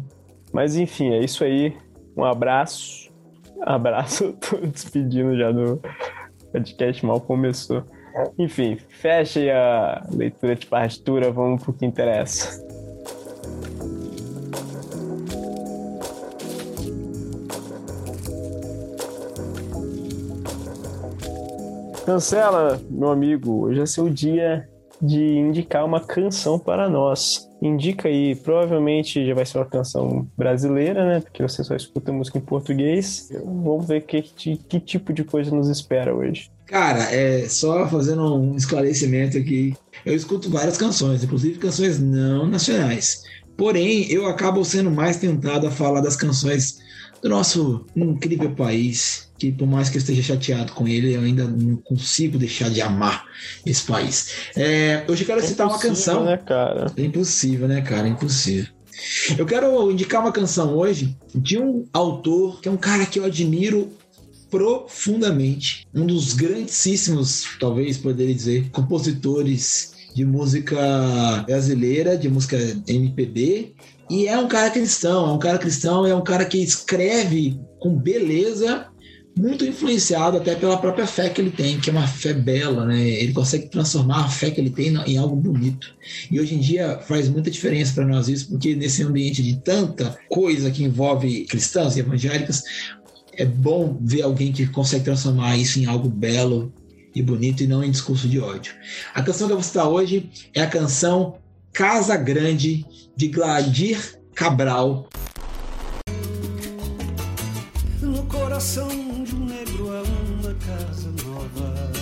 Mas 0.53 0.77
enfim, 0.77 1.11
é 1.15 1.25
isso 1.25 1.43
aí. 1.45 1.75
Um 2.17 2.25
abraço. 2.25 3.09
Abraço, 3.63 4.25
eu 4.25 4.33
tô 4.41 4.57
despedindo 4.67 5.35
já 5.39 5.51
do 5.51 5.81
podcast, 6.53 7.07
mal 7.07 7.21
começou. 7.21 7.85
Enfim, 8.39 8.79
fecha 8.89 9.41
aí 9.41 9.51
a 9.51 10.07
leitura 10.11 10.55
de 10.57 10.67
partitura, 10.67 11.31
vamos 11.31 11.63
pro 11.63 11.73
que 11.73 11.85
interessa. 11.85 12.65
Cancela, 22.05 22.81
meu 22.91 23.11
amigo, 23.11 23.67
hoje 23.67 23.81
é 23.81 23.87
seu 23.87 24.11
dia 24.11 24.69
de 25.01 25.39
indicar 25.39 25.85
uma 25.85 26.01
canção 26.01 26.59
para 26.59 26.89
nós. 26.89 27.49
Indica 27.63 28.09
aí, 28.09 28.35
provavelmente 28.35 29.25
já 29.25 29.35
vai 29.35 29.47
ser 29.47 29.59
uma 29.59 29.67
canção 29.67 30.27
brasileira, 30.37 31.07
né? 31.07 31.21
Porque 31.21 31.43
você 31.43 31.63
só 31.63 31.75
escuta 31.75 32.13
música 32.13 32.39
em 32.39 32.43
português. 32.43 33.29
Vamos 33.45 33.87
ver 33.87 34.03
que, 34.03 34.23
que 34.23 34.81
tipo 34.81 35.13
de 35.13 35.25
coisa 35.25 35.55
nos 35.55 35.69
espera 35.69 36.15
hoje. 36.15 36.51
Cara, 36.71 37.03
é 37.13 37.49
só 37.49 37.89
fazendo 37.89 38.23
um 38.37 38.57
esclarecimento 38.57 39.37
aqui. 39.37 39.75
Eu 40.07 40.15
escuto 40.15 40.49
várias 40.49 40.77
canções, 40.77 41.25
inclusive 41.25 41.59
canções 41.59 41.99
não 41.99 42.47
nacionais. 42.47 43.23
Porém, 43.57 44.11
eu 44.11 44.27
acabo 44.27 44.65
sendo 44.65 44.89
mais 44.89 45.17
tentado 45.17 45.67
a 45.67 45.71
falar 45.71 46.01
das 46.01 46.15
canções 46.15 46.79
do 47.21 47.29
nosso 47.29 47.85
incrível 47.95 48.53
país, 48.53 49.29
que 49.37 49.51
por 49.51 49.67
mais 49.67 49.89
que 49.91 49.97
eu 49.97 49.99
esteja 49.99 50.23
chateado 50.23 50.73
com 50.73 50.87
ele, 50.87 51.13
eu 51.15 51.23
ainda 51.23 51.45
não 51.45 51.77
consigo 51.77 52.39
deixar 52.39 52.71
de 52.71 52.81
amar 52.81 53.27
esse 53.67 53.83
país. 53.83 54.31
É, 54.57 55.05
hoje 55.09 55.25
eu 55.25 55.27
quero 55.27 55.43
citar 55.45 55.67
uma 55.67 55.77
Impossível, 55.77 55.97
canção. 55.97 56.25
né, 56.25 56.37
cara? 56.37 56.93
É 56.97 57.03
impossível, 57.03 57.67
né, 57.69 57.81
cara? 57.83 58.07
É 58.07 58.11
impossível. 58.11 58.73
Eu 59.37 59.45
quero 59.45 59.91
indicar 59.91 60.21
uma 60.21 60.33
canção 60.33 60.77
hoje 60.77 61.17
de 61.35 61.59
um 61.59 61.85
autor 61.93 62.61
que 62.61 62.69
é 62.69 62.73
um 62.73 62.77
cara 62.77 63.05
que 63.05 63.19
eu 63.19 63.25
admiro 63.25 63.91
profundamente. 64.51 65.87
Um 65.95 66.07
dos 66.07 66.35
grandíssimos, 66.35 67.45
talvez 67.59 67.97
poderia 67.97 68.35
dizer, 68.35 68.69
compositores 68.71 69.93
de 70.15 70.25
música 70.25 71.45
brasileira, 71.47 72.19
de 72.19 72.29
música 72.29 72.57
MPB, 72.87 73.75
e 74.11 74.27
é 74.27 74.37
um 74.37 74.49
cara 74.49 74.71
cristão, 74.71 75.31
é 75.31 75.33
um 75.33 75.39
cara 75.39 75.59
cristão, 75.59 76.05
é 76.05 76.15
um 76.15 76.25
cara 76.25 76.45
que 76.45 76.59
escreve 76.59 77.61
com 77.79 77.97
beleza, 77.97 78.91
muito 79.39 79.65
influenciado 79.65 80.37
até 80.37 80.55
pela 80.55 80.77
própria 80.77 81.07
fé 81.07 81.29
que 81.31 81.41
ele 81.41 81.51
tem, 81.51 81.79
que 81.79 81.89
é 81.89 81.93
uma 81.93 82.07
fé 82.07 82.35
bela, 82.35 82.85
né? 82.85 83.09
Ele 83.09 83.33
consegue 83.33 83.69
transformar 83.69 84.25
a 84.25 84.29
fé 84.29 84.51
que 84.51 84.61
ele 84.61 84.71
tem 84.71 84.95
em 85.07 85.17
algo 85.17 85.37
bonito. 85.37 85.95
E 86.31 86.41
hoje 86.41 86.57
em 86.57 86.59
dia 86.59 86.99
faz 87.07 87.29
muita 87.29 87.51
diferença 87.51 87.95
para 87.95 88.07
nós 88.07 88.29
isso, 88.29 88.51
porque 88.51 88.75
nesse 88.75 89.03
ambiente 89.03 89.43
de 89.43 89.61
tanta 89.61 90.19
coisa 90.29 90.71
que 90.71 90.83
envolve 90.83 91.47
cristãos 91.47 91.97
e 91.97 92.01
evangélicas, 92.01 92.65
é 93.41 93.45
bom 93.47 93.97
ver 94.03 94.21
alguém 94.21 94.53
que 94.53 94.67
consegue 94.67 95.07
transformar 95.07 95.57
isso 95.57 95.81
em 95.81 95.87
algo 95.87 96.11
belo 96.11 96.71
e 97.15 97.23
bonito 97.23 97.63
e 97.63 97.67
não 97.67 97.83
em 97.83 97.91
discurso 97.91 98.29
de 98.29 98.39
ódio. 98.39 98.75
A 99.15 99.23
canção 99.23 99.47
que 99.47 99.55
eu 99.55 99.57
vou 99.57 99.65
citar 99.65 99.89
hoje 99.89 100.29
é 100.55 100.61
a 100.61 100.67
canção 100.67 101.39
Casa 101.73 102.19
Grande 102.19 102.85
de 103.17 103.29
Gladir 103.29 104.21
Cabral. 104.35 105.09
No 108.03 108.23
coração 108.25 108.89
de 109.25 109.35
um 109.35 109.47
negro 109.47 109.89
há 109.91 110.03
uma 110.03 110.55
casa 110.55 111.11
nova, 111.25 111.93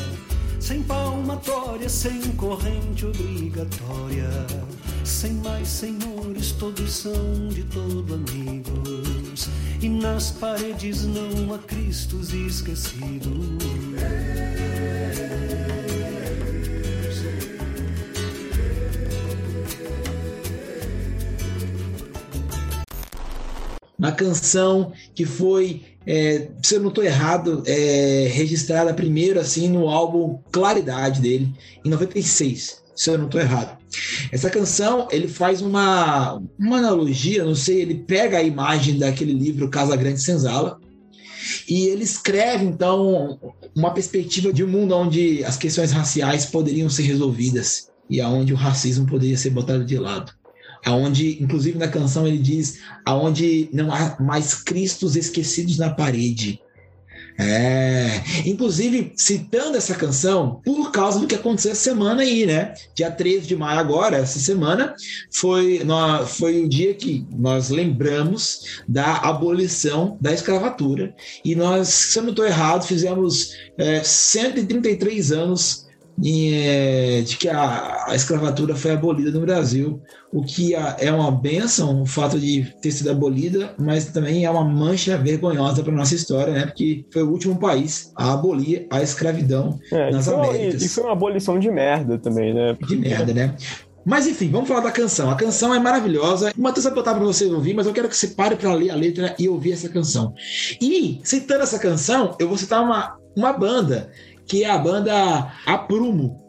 sem 0.59 0.83
palmatória, 0.83 1.89
sem 1.89 2.21
corrente 2.33 3.07
obrigatória, 3.07 4.29
sem 5.09 5.33
mais 5.33 5.67
senhores, 5.69 6.53
todos 6.53 6.93
são 6.93 7.49
de 7.49 7.65
todo 7.65 8.15
amigos, 8.15 9.49
e 9.81 9.89
nas 9.89 10.31
paredes 10.33 11.05
não 11.05 11.55
há 11.55 11.59
cristos 11.59 12.35
esquecidos. 12.35 13.59
Uma 23.99 24.13
canção 24.13 24.93
que 25.15 25.25
foi, 25.25 25.85
é, 26.07 26.49
se 26.63 26.75
eu 26.75 26.81
não 26.81 26.91
estou 26.91 27.03
errado, 27.03 27.63
é, 27.67 28.29
registrada 28.31 28.93
primeiro 28.93 29.41
assim 29.41 29.69
no 29.69 29.89
álbum 29.89 30.39
Claridade 30.53 31.23
dele, 31.23 31.53
em 31.83 31.89
96, 31.89 32.83
se 32.95 33.11
eu 33.11 33.17
não 33.17 33.25
estou 33.25 33.41
errado. 33.41 33.79
Essa 34.31 34.51
canção, 34.51 35.09
ele 35.11 35.29
faz 35.29 35.61
uma, 35.61 36.43
uma 36.59 36.79
analogia, 36.79 37.45
não 37.45 37.55
sei, 37.55 37.81
ele 37.83 37.95
pega 37.95 38.39
a 38.39 38.43
imagem 38.43 38.99
daquele 38.99 39.33
livro 39.33 39.69
Casa 39.69 39.97
Grande 39.97 40.21
Senzala, 40.21 40.79
e 41.69 41.87
ele 41.87 42.05
escreve, 42.05 42.65
então, 42.65 43.39
uma 43.75 43.93
perspectiva 43.93 44.53
de 44.53 44.65
um 44.65 44.69
mundo 44.69 44.95
onde 44.95 45.45
as 45.45 45.57
questões 45.57 45.93
raciais 45.93 46.47
poderiam 46.47 46.91
ser 46.91 47.03
resolvidas 47.03 47.89
e 48.11 48.21
aonde 48.21 48.53
o 48.53 48.57
racismo 48.57 49.07
poderia 49.07 49.37
ser 49.37 49.51
botado 49.51 49.85
de 49.85 49.99
lado 49.99 50.39
aonde, 50.85 51.43
inclusive 51.43 51.79
na 51.79 51.89
canção 51.89 52.27
ele 52.27 52.39
diz, 52.39 52.81
aonde 53.05 53.69
não 53.73 53.93
há 53.93 54.17
mais 54.21 54.55
cristos 54.55 55.17
esquecidos 55.17 55.79
na 55.79 55.91
parede. 55.91 56.61
É, 57.41 58.21
inclusive 58.45 59.13
citando 59.17 59.77
essa 59.77 59.95
canção 59.95 60.61
por 60.65 60.91
causa 60.91 61.21
do 61.21 61.27
que 61.27 61.37
aconteceu 61.37 61.71
essa 61.71 61.83
semana 61.83 62.23
aí, 62.23 62.45
né? 62.45 62.75
Dia 62.97 63.13
13 63.13 63.47
de 63.47 63.55
maio 63.55 63.79
agora, 63.79 64.17
essa 64.17 64.41
semana, 64.41 64.93
foi, 65.31 65.85
no, 65.85 66.27
foi 66.27 66.65
o 66.65 66.69
dia 66.69 66.93
que 66.95 67.25
nós 67.31 67.71
lembramos 67.71 68.83
da 68.89 69.19
abolição 69.19 70.19
da 70.21 70.33
escravatura. 70.33 71.15
E 71.45 71.55
nós, 71.55 71.89
se 71.89 72.19
eu 72.19 72.25
não 72.25 72.31
estou 72.31 72.45
errado, 72.45 72.85
fizemos 72.85 73.53
é, 73.79 74.03
133 74.03 75.31
anos 75.31 75.88
de 76.19 77.37
que 77.39 77.49
a, 77.49 78.07
a, 78.09 78.15
escravatura 78.15 78.75
foi 78.75 78.91
abolida 78.91 79.31
no 79.31 79.41
Brasil, 79.41 80.03
o 80.33 80.43
que 80.43 80.75
é 80.75 81.13
uma 81.13 81.31
benção 81.31 82.03
o 82.03 82.07
fato 82.07 82.39
de 82.41 82.67
ter 82.83 82.91
sido 82.91 83.11
abolida, 83.11 83.73
mas 83.79 84.07
também 84.07 84.45
é 84.45 84.51
uma 84.51 84.65
mancha 84.65 85.17
vergonhosa 85.17 85.83
para 85.83 85.93
nossa 85.93 86.17
história, 86.17 86.53
né? 86.53 86.67
Porque 86.67 87.05
foi 87.13 87.23
o 87.23 87.31
último 87.31 87.57
país 87.59 88.13
a 88.17 88.35
abolir 88.35 88.87
a 88.91 89.01
escravidão 89.01 89.79
é, 89.93 90.11
nas 90.11 90.27
e 90.27 90.35
Américas. 90.35 90.83
E 90.83 90.89
foi 90.89 91.05
uma 91.05 91.13
abolição 91.13 91.59
de 91.59 91.71
merda 91.71 92.19
também, 92.19 92.53
né? 92.53 92.77
De 92.87 92.97
merda, 92.97 93.33
né? 93.33 93.55
Mas 94.05 94.27
enfim, 94.27 94.51
vamos 94.51 94.67
falar 94.67 94.81
da 94.81 94.91
canção. 94.91 95.31
A 95.31 95.37
canção 95.37 95.73
é 95.73 95.79
maravilhosa. 95.79 96.53
O 96.57 96.61
Matheus 96.61 96.85
vai 96.85 96.95
botar 96.95 97.15
para 97.15 97.25
você 97.25 97.45
ouvir, 97.45 97.75
mas 97.75 97.87
eu 97.87 97.93
quero 97.93 98.09
que 98.09 98.17
você 98.17 98.29
pare 98.29 98.57
para 98.57 98.73
ler 98.73 98.91
a 98.91 98.95
letra 98.97 99.37
e 99.39 99.49
ouvir 99.49 99.73
essa 99.73 99.89
canção. 99.89 100.35
E, 100.81 101.21
citando 101.23 101.63
essa 101.63 101.79
canção, 101.79 102.35
eu 102.41 102.49
vou 102.49 102.57
citar 102.57 102.83
uma, 102.83 103.19
uma 103.37 103.53
banda 103.53 104.11
que 104.49 104.65
é 104.65 104.71
a 104.71 104.79
banda 104.79 105.53
Aprumo, 105.67 106.43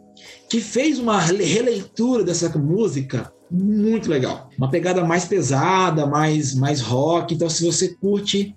que 0.50 0.62
fez 0.62 0.98
uma 0.98 1.20
releitura 1.20 2.24
dessa 2.24 2.50
música 2.58 3.32
muito 3.52 4.10
legal. 4.10 4.50
Uma 4.58 4.70
pegada 4.70 5.04
mais 5.04 5.26
pesada, 5.26 6.06
mais, 6.06 6.56
mais 6.56 6.82
rock. 6.82 7.34
Então, 7.34 7.50
se 7.50 7.66
você 7.66 7.90
curte, 7.96 8.56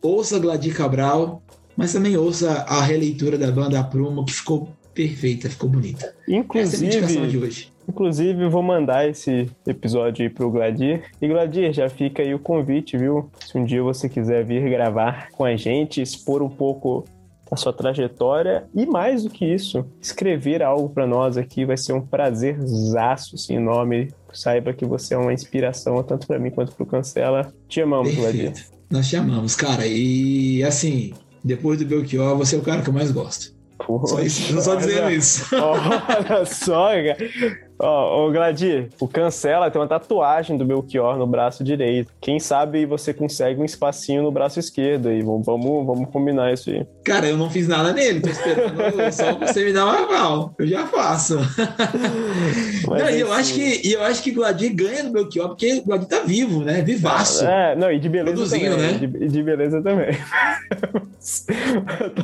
ouça 0.00 0.38
Gladir 0.38 0.74
Cabral, 0.74 1.42
mas 1.76 1.92
também 1.92 2.16
ouça 2.16 2.64
a 2.68 2.80
releitura 2.80 3.36
da 3.36 3.50
banda 3.50 3.80
Aprumo, 3.80 4.24
que 4.24 4.32
ficou 4.32 4.68
perfeita, 4.94 5.50
ficou 5.50 5.68
bonita. 5.68 6.14
Inclusive, 6.28 6.96
Essa 6.96 7.18
é 7.18 7.26
de 7.26 7.38
hoje. 7.38 7.72
Inclusive, 7.88 8.48
vou 8.48 8.62
mandar 8.62 9.08
esse 9.08 9.48
episódio 9.66 10.24
aí 10.24 10.30
pro 10.30 10.50
Gladir. 10.50 11.04
E 11.20 11.28
Gladir, 11.28 11.72
já 11.72 11.88
fica 11.88 12.22
aí 12.22 12.34
o 12.34 12.38
convite, 12.38 12.96
viu? 12.96 13.30
Se 13.46 13.56
um 13.56 13.64
dia 13.64 13.82
você 13.82 14.08
quiser 14.08 14.44
vir 14.44 14.68
gravar 14.68 15.28
com 15.30 15.44
a 15.44 15.54
gente, 15.54 16.02
expor 16.02 16.42
um 16.42 16.48
pouco 16.48 17.04
a 17.50 17.56
sua 17.56 17.72
trajetória 17.72 18.64
e 18.74 18.86
mais 18.86 19.22
do 19.24 19.30
que 19.30 19.44
isso, 19.44 19.84
escrever 20.00 20.62
algo 20.62 20.88
para 20.88 21.06
nós 21.06 21.36
aqui 21.36 21.64
vai 21.64 21.76
ser 21.76 21.92
um 21.92 22.00
prazerzaço, 22.00 23.36
assim, 23.36 23.58
nome. 23.58 24.12
Saiba 24.32 24.72
que 24.72 24.84
você 24.84 25.14
é 25.14 25.18
uma 25.18 25.32
inspiração 25.32 26.02
tanto 26.02 26.26
para 26.26 26.38
mim 26.38 26.50
quanto 26.50 26.72
para 26.72 26.82
o 26.82 26.86
Cancela. 26.86 27.52
Te 27.68 27.80
amamos, 27.80 28.14
Vladimir. 28.14 28.52
Nós 28.90 29.08
te 29.08 29.16
amamos, 29.16 29.56
cara. 29.56 29.86
E 29.86 30.62
assim, 30.64 31.12
depois 31.42 31.78
do 31.78 31.86
Belchior, 31.86 32.36
você 32.36 32.56
é 32.56 32.58
o 32.58 32.62
cara 32.62 32.82
que 32.82 32.88
eu 32.88 32.94
mais 32.94 33.10
gosto. 33.10 33.54
Porra, 33.78 34.06
só 34.06 34.20
isso, 34.20 34.62
só 34.62 34.74
dizendo 34.74 35.10
isso. 35.10 35.44
Olha 35.54 36.44
só, 36.44 36.88
cara. 36.88 37.65
Ó, 37.78 38.26
oh, 38.26 38.32
Gladir, 38.32 38.88
o 38.98 39.06
Cancela 39.06 39.70
tem 39.70 39.80
uma 39.80 39.86
tatuagem 39.86 40.56
do 40.56 40.64
Belchior 40.64 41.18
no 41.18 41.26
braço 41.26 41.62
direito. 41.62 42.10
Quem 42.20 42.40
sabe 42.40 42.86
você 42.86 43.12
consegue 43.12 43.60
um 43.60 43.64
espacinho 43.64 44.22
no 44.22 44.32
braço 44.32 44.58
esquerdo 44.58 45.08
aí. 45.08 45.22
Vamos, 45.22 45.44
vamos, 45.44 45.86
vamos 45.86 46.10
combinar 46.10 46.52
isso 46.52 46.70
aí. 46.70 46.86
Cara, 47.04 47.28
eu 47.28 47.36
não 47.36 47.50
fiz 47.50 47.68
nada 47.68 47.92
nele, 47.92 48.20
tô 48.20 48.30
esperando 48.30 48.76
só 49.12 49.34
você 49.34 49.64
me 49.64 49.72
dar 49.72 49.84
uma 49.84 50.04
aval. 50.04 50.54
Eu 50.58 50.66
já 50.66 50.86
faço. 50.86 51.36
Mas 52.88 53.02
não, 53.02 53.10
e 53.10 53.20
eu, 53.20 53.32
acho 53.32 53.54
que, 53.54 53.92
eu 53.92 54.02
acho 54.02 54.22
que 54.22 54.30
o 54.30 54.34
Gladir 54.34 54.74
ganha 54.74 55.04
do 55.04 55.10
Belchior, 55.10 55.48
porque 55.48 55.74
o 55.74 55.84
Gladir 55.84 56.08
tá 56.08 56.20
vivo, 56.20 56.64
né? 56.64 56.80
Vivaço. 56.80 57.44
É, 57.44 57.76
não, 57.76 57.92
e 57.92 57.98
de 57.98 58.08
beleza 58.08 58.48
também. 58.48 58.70
Né? 58.70 58.92
De, 58.92 59.28
de 59.28 59.42
beleza 59.42 59.82
também. 59.82 60.18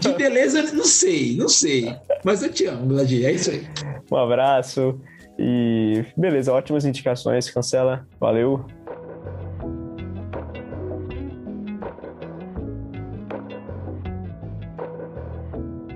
de 0.00 0.12
beleza, 0.14 0.62
não 0.72 0.84
sei, 0.84 1.36
não 1.36 1.48
sei. 1.48 1.94
Mas 2.24 2.42
eu 2.42 2.50
te 2.50 2.66
amo, 2.66 2.86
Gladir, 2.86 3.26
é 3.26 3.32
isso 3.32 3.50
aí. 3.50 3.66
Um 4.10 4.16
abraço. 4.16 4.98
E 5.38 6.04
beleza, 6.16 6.52
ótimas 6.52 6.84
indicações, 6.84 7.50
cancela. 7.50 8.06
Valeu. 8.20 8.64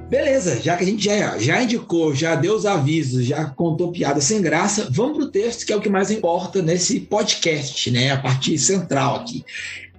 Beleza, 0.08 0.60
já 0.60 0.76
que 0.76 0.84
a 0.84 0.86
gente 0.86 1.04
já, 1.04 1.36
já 1.36 1.60
indicou, 1.60 2.14
já 2.14 2.36
deu 2.36 2.54
os 2.54 2.64
avisos, 2.64 3.24
já 3.26 3.44
contou 3.46 3.90
piada 3.90 4.20
sem 4.20 4.40
graça, 4.40 4.88
vamos 4.88 5.16
para 5.16 5.26
o 5.26 5.30
texto 5.30 5.66
que 5.66 5.72
é 5.72 5.76
o 5.76 5.80
que 5.80 5.88
mais 5.88 6.12
importa 6.12 6.62
nesse 6.62 7.00
podcast, 7.00 7.90
né? 7.90 8.12
A 8.12 8.16
parte 8.16 8.56
central 8.56 9.16
aqui. 9.16 9.44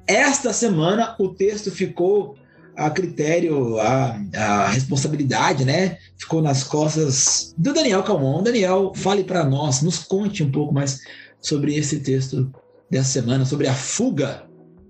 Esta 0.07 0.53
semana 0.53 1.13
o 1.19 1.27
texto 1.27 1.69
ficou 1.69 2.37
a 2.77 2.91
critério, 2.91 3.79
a, 3.79 4.15
a 4.35 4.67
responsabilidade, 4.67 5.65
né? 5.65 5.97
Ficou 6.15 6.43
nas 6.43 6.63
costas 6.63 7.55
do 7.57 7.73
Daniel 7.73 8.03
Calmon. 8.03 8.43
Daniel, 8.43 8.93
fale 8.95 9.23
para 9.23 9.43
nós, 9.43 9.81
nos 9.81 10.03
conte 10.03 10.43
um 10.43 10.51
pouco 10.51 10.71
mais 10.71 10.99
sobre 11.41 11.75
esse 11.75 12.01
texto 12.01 12.53
dessa 12.89 13.09
semana, 13.09 13.45
sobre 13.45 13.67
a 13.67 13.73
fuga 13.73 14.43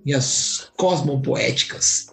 e 0.05 0.13
as 0.13 0.69
cosmopoéticas. 0.77 2.07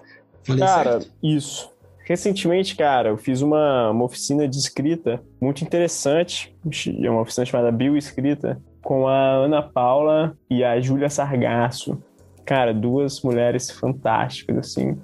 Falei 0.45 0.64
cara, 0.64 1.00
certo? 1.00 1.11
isso. 1.21 1.71
Recentemente, 2.07 2.76
cara, 2.76 3.09
eu 3.09 3.16
fiz 3.16 3.40
uma, 3.40 3.90
uma 3.90 4.04
oficina 4.04 4.47
de 4.47 4.59
escrita 4.59 5.21
muito 5.40 5.64
interessante, 5.64 6.54
é 7.02 7.11
uma 7.11 7.23
oficina 7.23 7.47
chamada 7.47 7.73
Bioescrita, 7.73 8.61
com 8.81 9.09
a 9.09 9.37
Ana 9.37 9.62
Paula 9.62 10.37
e 10.49 10.62
a 10.62 10.78
Júlia 10.81 11.11
Sargasso. 11.11 12.00
Cara, 12.45 12.73
duas 12.73 13.23
mulheres 13.23 13.71
fantásticas, 13.71 14.59
assim. 14.59 14.99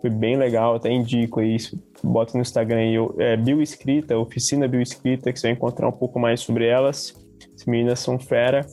Foi 0.00 0.10
bem 0.10 0.36
legal, 0.36 0.74
até 0.74 0.90
indico 0.92 1.40
isso. 1.40 1.78
Bota 2.02 2.32
no 2.34 2.42
Instagram 2.42 2.78
aí, 2.78 2.94
é 3.18 3.36
Bioescrita, 3.36 4.16
Oficina 4.18 4.68
Bioescrita, 4.68 5.32
que 5.32 5.38
você 5.38 5.48
vai 5.48 5.56
encontrar 5.56 5.88
um 5.88 5.92
pouco 5.92 6.18
mais 6.18 6.40
sobre 6.40 6.66
elas. 6.66 7.14
As 7.54 7.64
meninas 7.64 8.00
são 8.00 8.18
fera. 8.18 8.66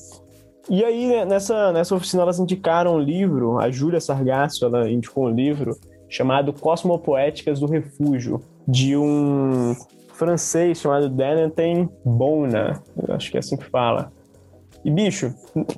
E 0.70 0.84
aí, 0.84 1.08
né, 1.08 1.26
nessa, 1.26 1.72
nessa 1.72 1.96
oficina, 1.96 2.24
elas 2.24 2.40
indicaram 2.40 2.96
um 2.96 3.00
livro, 3.00 3.60
a 3.60 3.70
Júlia 3.70 4.00
Sargasso, 4.00 4.66
ela 4.66 4.90
indicou 4.90 5.26
um 5.26 5.30
livro 5.30 5.76
chamado 6.08 6.54
Cosmopoéticas 6.54 7.60
do 7.60 7.66
Refúgio, 7.66 8.42
de 8.68 8.96
um 8.96 9.76
francês 10.14 10.80
chamado 10.80 11.10
Danton 11.10 11.90
Bona, 12.06 12.82
acho 13.10 13.32
que 13.32 13.38
é 13.38 13.40
assim 13.40 13.58
que 13.58 13.66
fala. 13.66 14.12
E, 14.86 14.92
bicho, 14.92 15.34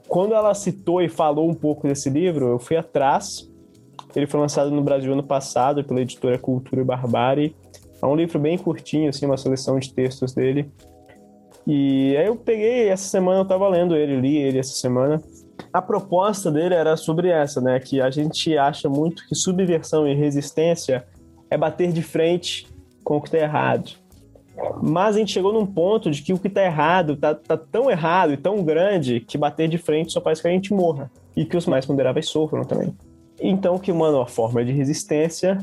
quando 0.08 0.34
ela 0.34 0.54
citou 0.54 1.02
e 1.02 1.08
falou 1.08 1.50
um 1.50 1.54
pouco 1.54 1.88
desse 1.88 2.10
livro, 2.10 2.48
eu 2.50 2.60
fui 2.60 2.76
atrás. 2.76 3.50
Ele 4.16 4.28
foi 4.28 4.40
lançado 4.40 4.72
no 4.72 4.82
Brasil 4.82 5.12
ano 5.12 5.24
passado 5.24 5.84
pela 5.84 6.02
editora 6.02 6.38
Cultura 6.38 6.82
e 6.82 6.86
Barbárie. 6.86 7.56
É 8.02 8.06
um 8.06 8.16
livro 8.16 8.40
bem 8.40 8.58
curtinho, 8.58 9.10
assim, 9.10 9.26
uma 9.26 9.38
seleção 9.38 9.78
de 9.80 9.94
textos 9.94 10.34
dele. 10.34 10.72
E 11.68 12.16
aí 12.16 12.28
eu 12.28 12.36
peguei, 12.36 12.90
essa 12.90 13.08
semana 13.08 13.40
eu 13.40 13.46
tava 13.46 13.68
lendo 13.68 13.96
ele, 13.96 14.20
li 14.20 14.38
ele 14.38 14.60
essa 14.60 14.74
semana. 14.74 15.22
A 15.74 15.82
proposta 15.82 16.52
dele 16.52 16.76
era 16.76 16.96
sobre 16.96 17.30
essa, 17.30 17.60
né? 17.60 17.80
Que 17.80 18.00
a 18.00 18.10
gente 18.10 18.58
acha 18.58 18.88
muito 18.88 19.28
que 19.28 19.36
subversão 19.36 20.08
e 20.08 20.14
resistência 20.14 21.06
é 21.50 21.58
bater 21.58 21.92
de 21.92 22.02
frente 22.02 22.68
com 23.04 23.18
o 23.18 23.22
que 23.22 23.32
tá 23.32 23.40
errado. 23.40 23.92
Mas 24.82 25.16
a 25.16 25.20
gente 25.20 25.32
chegou 25.32 25.52
num 25.52 25.66
ponto 25.66 26.10
de 26.10 26.22
que 26.22 26.34
o 26.34 26.40
que 26.40 26.50
tá 26.50 26.64
errado 26.64 27.18
tá, 27.18 27.36
tá 27.36 27.58
tão 27.58 27.90
errado 27.90 28.32
e 28.32 28.38
tão 28.38 28.64
grande 28.64 29.20
que 29.20 29.38
bater 29.38 29.68
de 29.68 29.78
frente 29.78 30.14
só 30.14 30.22
faz 30.22 30.40
que 30.40 30.48
a 30.48 30.52
gente 30.52 30.74
morra. 30.74 31.12
E 31.36 31.44
que 31.44 31.58
os 31.58 31.66
mais 31.66 31.86
ponderáveis 31.86 32.30
sofram 32.30 32.64
também. 32.64 32.96
Então, 33.40 33.78
que 33.78 33.92
uma 33.92 34.26
forma 34.26 34.64
de 34.64 34.72
resistência 34.72 35.58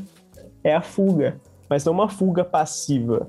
é 0.62 0.74
a 0.74 0.80
fuga. 0.80 1.40
Mas 1.68 1.84
não 1.84 1.92
uma 1.92 2.08
fuga 2.08 2.44
passiva. 2.44 3.28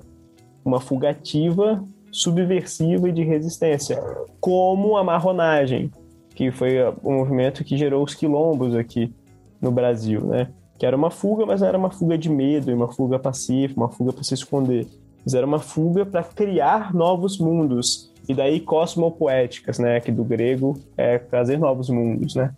Uma 0.66 0.80
fuga 0.80 1.10
ativa, 1.10 1.84
subversiva 2.12 3.10
e 3.10 3.12
de 3.12 3.24
resistência. 3.24 4.02
Como 4.40 4.98
a 4.98 5.04
marronagem, 5.04 5.92
que 6.36 6.52
foi 6.52 6.78
o 7.04 7.12
movimento 7.12 7.64
que 7.64 7.78
gerou 7.78 8.04
os 8.04 8.14
quilombos 8.14 8.76
aqui 8.76 9.14
no 9.62 9.72
Brasil, 9.72 10.22
né? 10.22 10.50
Que 10.78 10.86
era 10.86 10.96
uma 10.96 11.10
fuga, 11.10 11.46
mas 11.46 11.62
era 11.62 11.78
uma 11.78 11.92
fuga 11.92 12.18
de 12.18 12.30
medo, 12.30 12.74
uma 12.74 12.92
fuga 12.92 13.18
pacífica, 13.20 13.80
uma 13.80 13.90
fuga 13.90 14.12
para 14.12 14.24
se 14.24 14.34
esconder 14.34 14.88
mas 15.26 15.34
era 15.34 15.46
uma 15.46 15.60
fuga 15.60 16.06
para 16.06 16.24
criar 16.24 16.94
novos 16.94 17.38
mundos. 17.38 18.12
E 18.28 18.34
daí 18.34 18.60
cosmopoéticas, 18.60 19.80
né? 19.80 20.00
Que 20.00 20.12
do 20.12 20.24
grego 20.24 20.78
é 20.98 21.18
trazer 21.18 21.58
novos 21.58 21.90
mundos, 21.90 22.36
né? 22.36 22.54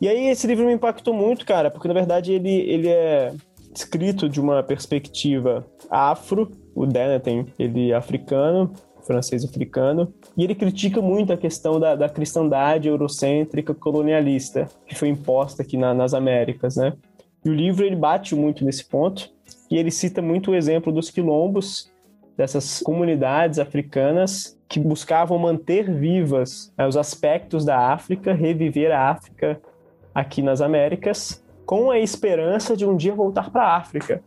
E 0.00 0.08
aí 0.08 0.28
esse 0.28 0.46
livro 0.46 0.66
me 0.66 0.72
impactou 0.72 1.14
muito, 1.14 1.46
cara, 1.46 1.70
porque 1.70 1.88
na 1.88 1.94
verdade 1.94 2.32
ele, 2.32 2.50
ele 2.50 2.88
é 2.88 3.32
escrito 3.74 4.28
de 4.28 4.40
uma 4.40 4.62
perspectiva 4.62 5.66
afro, 5.90 6.50
o 6.74 6.86
Denetten, 6.86 7.46
ele 7.58 7.90
é 7.90 7.94
africano, 7.94 8.72
francês 9.06 9.44
africano, 9.44 10.12
e 10.36 10.44
ele 10.44 10.54
critica 10.54 11.00
muito 11.00 11.32
a 11.32 11.36
questão 11.36 11.78
da, 11.78 11.94
da 11.94 12.08
cristandade 12.08 12.88
eurocêntrica 12.88 13.74
colonialista 13.74 14.68
que 14.86 14.94
foi 14.94 15.08
imposta 15.08 15.62
aqui 15.62 15.76
na, 15.76 15.92
nas 15.92 16.14
Américas, 16.14 16.76
né? 16.76 16.92
E 17.44 17.50
o 17.50 17.54
livro 17.54 17.84
ele 17.84 17.96
bate 17.96 18.34
muito 18.34 18.64
nesse 18.64 18.84
ponto, 18.84 19.30
e 19.70 19.76
ele 19.76 19.90
cita 19.90 20.22
muito 20.22 20.50
o 20.50 20.54
exemplo 20.54 20.92
dos 20.92 21.10
quilombos 21.10 21.90
dessas 22.36 22.80
comunidades 22.80 23.58
africanas 23.58 24.58
que 24.68 24.80
buscavam 24.80 25.38
manter 25.38 25.92
vivas 25.92 26.72
né, 26.78 26.86
os 26.86 26.96
aspectos 26.96 27.64
da 27.64 27.92
África, 27.92 28.32
reviver 28.32 28.90
a 28.90 29.10
África 29.10 29.60
aqui 30.14 30.42
nas 30.42 30.60
Américas, 30.60 31.42
com 31.64 31.90
a 31.90 31.98
esperança 31.98 32.76
de 32.76 32.84
um 32.84 32.96
dia 32.96 33.14
voltar 33.14 33.50
para 33.50 33.64
a 33.64 33.76
África. 33.76 34.22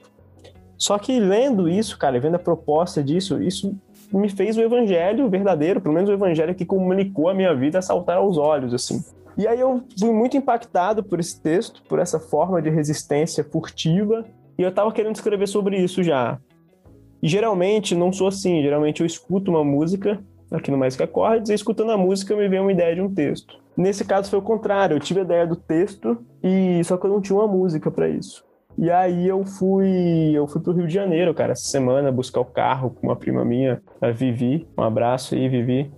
Só 0.77 0.98
que 0.98 1.20
lendo 1.20 1.70
isso, 1.70 1.98
cara, 1.98 2.20
vendo 2.20 2.36
a 2.36 2.39
proposta 2.39 3.04
disso, 3.04 3.42
isso 3.42 3.77
me 4.12 4.30
fez 4.30 4.58
o 4.58 4.62
evangelho 4.62 5.30
verdadeiro, 5.30 5.82
pelo 5.82 5.94
menos 5.94 6.10
o 6.10 6.13
evangelho 6.13 6.56
que 6.56 6.65
comunicou 6.65 7.30
a 7.30 7.34
minha 7.34 7.54
vida 7.56 7.82
saltar 7.82 8.18
aos 8.18 8.38
olhos, 8.38 8.74
assim. 8.74 9.04
E 9.38 9.48
aí 9.48 9.60
eu 9.60 9.84
fui 10.00 10.12
muito 10.12 10.38
impactado 10.38 11.04
por 11.04 11.20
esse 11.20 11.42
texto, 11.42 11.84
por 11.89 12.00
essa 12.00 12.20
forma 12.20 12.62
de 12.62 12.70
resistência 12.70 13.44
furtiva, 13.44 14.25
e 14.58 14.62
eu 14.62 14.70
estava 14.70 14.92
querendo 14.92 15.15
escrever 15.15 15.48
sobre 15.48 15.77
isso 15.77 16.01
já. 16.01 16.39
E 17.22 17.27
geralmente 17.27 17.96
não 17.96 18.13
sou 18.13 18.27
assim, 18.27 18.62
geralmente 18.62 19.01
eu 19.01 19.06
escuto 19.06 19.51
uma 19.51 19.63
música 19.63 20.20
aqui 20.51 20.72
no 20.72 20.77
Mais 20.77 20.96
Que 20.96 21.04
Acordes, 21.04 21.50
e 21.50 21.54
escutando 21.54 21.92
a 21.92 21.98
música 21.98 22.36
me 22.36 22.48
vem 22.48 22.60
uma 22.60 22.72
ideia 22.72 22.96
de 22.96 23.01
um 23.01 23.13
texto. 23.13 23.65
Nesse 23.77 24.05
caso 24.05 24.29
foi 24.29 24.39
o 24.39 24.41
contrário, 24.41 24.96
eu 24.96 25.00
tive 25.00 25.20
a 25.20 25.24
ideia 25.24 25.46
do 25.46 25.55
texto 25.55 26.17
e 26.44 26.82
só 26.84 26.98
que 26.98 27.05
eu 27.05 27.10
não 27.10 27.22
tinha 27.22 27.38
uma 27.38 27.48
música 27.48 27.91
para 27.91 28.08
isso. 28.08 28.46
E 28.77 28.91
aí 28.91 29.27
eu 29.27 29.46
fui, 29.46 30.32
eu 30.34 30.48
fui 30.48 30.62
pro 30.62 30.74
Rio 30.74 30.88
de 30.88 30.94
Janeiro, 30.94 31.34
cara, 31.34 31.53
essa 31.53 31.67
semana 31.67 32.12
buscar 32.12 32.41
o 32.41 32.46
carro 32.46 32.89
com 32.89 33.08
uma 33.08 33.15
prima 33.15 33.46
minha, 33.46 33.82
a 34.01 34.12
Vivi. 34.12 34.67
Um 34.77 34.84
abraço 34.84 35.36
aí, 35.36 35.48
Vivi. 35.48 35.91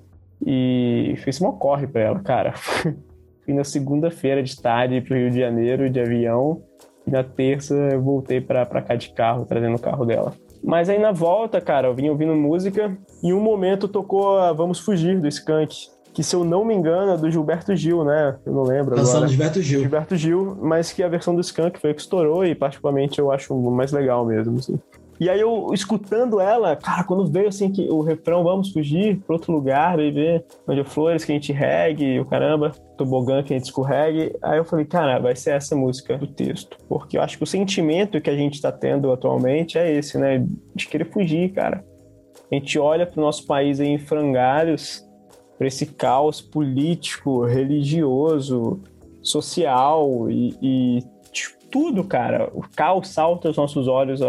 E 0.46 1.15
fiz 1.17 1.41
uma 1.41 1.53
corre 1.53 1.88
para 1.88 2.01
ela, 2.01 2.19
cara. 2.19 2.53
fui 3.43 3.53
na 3.53 3.63
segunda-feira 3.63 4.44
de 4.44 4.61
tarde 4.61 5.01
pro 5.01 5.16
Rio 5.16 5.31
de 5.31 5.40
Janeiro 5.40 5.90
de 5.90 6.00
avião 6.00 6.61
e 7.07 7.11
na 7.11 7.24
terça 7.24 7.74
eu 7.74 8.01
voltei 8.01 8.42
para 8.42 8.81
cá 8.81 8.96
de 8.96 9.09
carro, 9.09 9.46
trazendo 9.46 9.77
o 9.77 9.81
carro 9.81 10.05
dela. 10.05 10.33
Mas 10.63 10.90
aí 10.90 11.00
na 11.00 11.11
volta, 11.11 11.61
cara, 11.61 11.87
eu 11.87 11.96
vim 11.96 12.09
ouvindo 12.09 12.35
música 12.35 12.96
e 13.24 13.33
um 13.33 13.40
momento 13.40 13.87
tocou 13.87 14.37
a 14.37 14.51
Vamos 14.51 14.79
Fugir 14.79 15.20
do 15.20 15.27
Skank. 15.27 15.87
Que 16.18 16.24
se 16.24 16.36
eu 16.36 16.44
não 16.44 16.66
me 16.66 16.74
engano 16.74 17.12
é 17.12 17.16
do 17.16 17.30
Gilberto 17.30 17.75
Gil, 17.75 18.03
né? 18.03 18.36
Eu 18.44 18.51
não 18.51 18.64
lembro 18.64 18.96
Canção 18.96 19.18
agora. 19.18 19.27
Gilberto 19.27 19.62
Gil. 19.62 19.82
Gilberto 19.82 20.16
Gil, 20.16 20.58
mas 20.60 20.92
que 20.92 21.03
a 21.03 21.08
versão 21.08 21.36
do 21.36 21.42
Skank 21.42 21.80
foi 21.80 21.94
que 21.94 22.01
estourou 22.01 22.44
e 22.44 22.56
particularmente 22.56 23.20
eu 23.20 23.32
acho 23.32 23.56
mais 23.70 23.92
legal 23.92 24.25
mesmo, 24.25 24.58
assim. 24.58 24.80
E 25.20 25.30
aí 25.30 25.40
eu, 25.40 25.68
escutando 25.72 26.40
ela, 26.40 26.75
cara, 26.75 27.03
quando 27.03 27.24
veio 27.27 27.48
assim 27.48 27.72
que 27.72 27.88
o 27.88 28.01
refrão 28.01 28.44
Vamos 28.44 28.72
fugir 28.72 29.20
para 29.27 29.36
outro 29.36 29.53
lugar, 29.53 29.98
ver 29.98 30.44
onde 30.68 30.84
flores 30.86 31.24
que 31.24 31.32
a 31.32 31.36
gente 31.36 31.53
regue, 31.53 32.20
o 32.20 32.25
caramba, 32.25 32.72
tobogã 32.98 33.44
que 33.44 33.53
a 33.53 33.56
gente 33.56 33.66
escorregue. 33.66 34.36
Aí 34.42 34.58
eu 34.58 34.66
falei, 34.66 34.86
cara, 34.86 35.20
vai 35.20 35.36
ser 35.36 35.51
essa 35.51 35.75
música 35.75 36.18
do 36.18 36.25
texto. 36.25 36.80
Porque 36.90 37.20
eu 37.20 37.22
acho 37.22 37.38
que 37.38 37.44
o 37.44 37.48
sentimento 37.48 38.20
que 38.20 38.30
a 38.32 38.36
gente 38.36 38.56
está 38.56 38.72
tendo 38.72 39.12
atualmente 39.12 39.77
é 39.77 39.94
esse, 39.94 40.18
né? 40.18 40.44
De 40.74 40.88
querer 40.88 41.12
fugir, 41.12 41.51
cara. 41.51 41.86
A 42.51 42.56
gente 42.56 42.80
olha 42.80 43.06
para 43.06 43.20
o 43.20 43.24
nosso 43.24 43.46
país 43.46 43.80
aí 43.80 43.90
em 43.90 44.00
frangalhos, 44.00 45.06
para 45.57 45.67
esse 45.67 45.85
caos 45.85 46.39
político, 46.41 47.43
religioso, 47.46 48.79
social 49.22 50.29
e, 50.29 50.55
e 50.61 51.03
tudo, 51.72 52.03
cara. 52.03 52.50
O 52.53 52.63
caos 52.75 53.09
salta 53.09 53.48
aos 53.48 53.57
nossos 53.57 53.87
olhos 53.87 54.20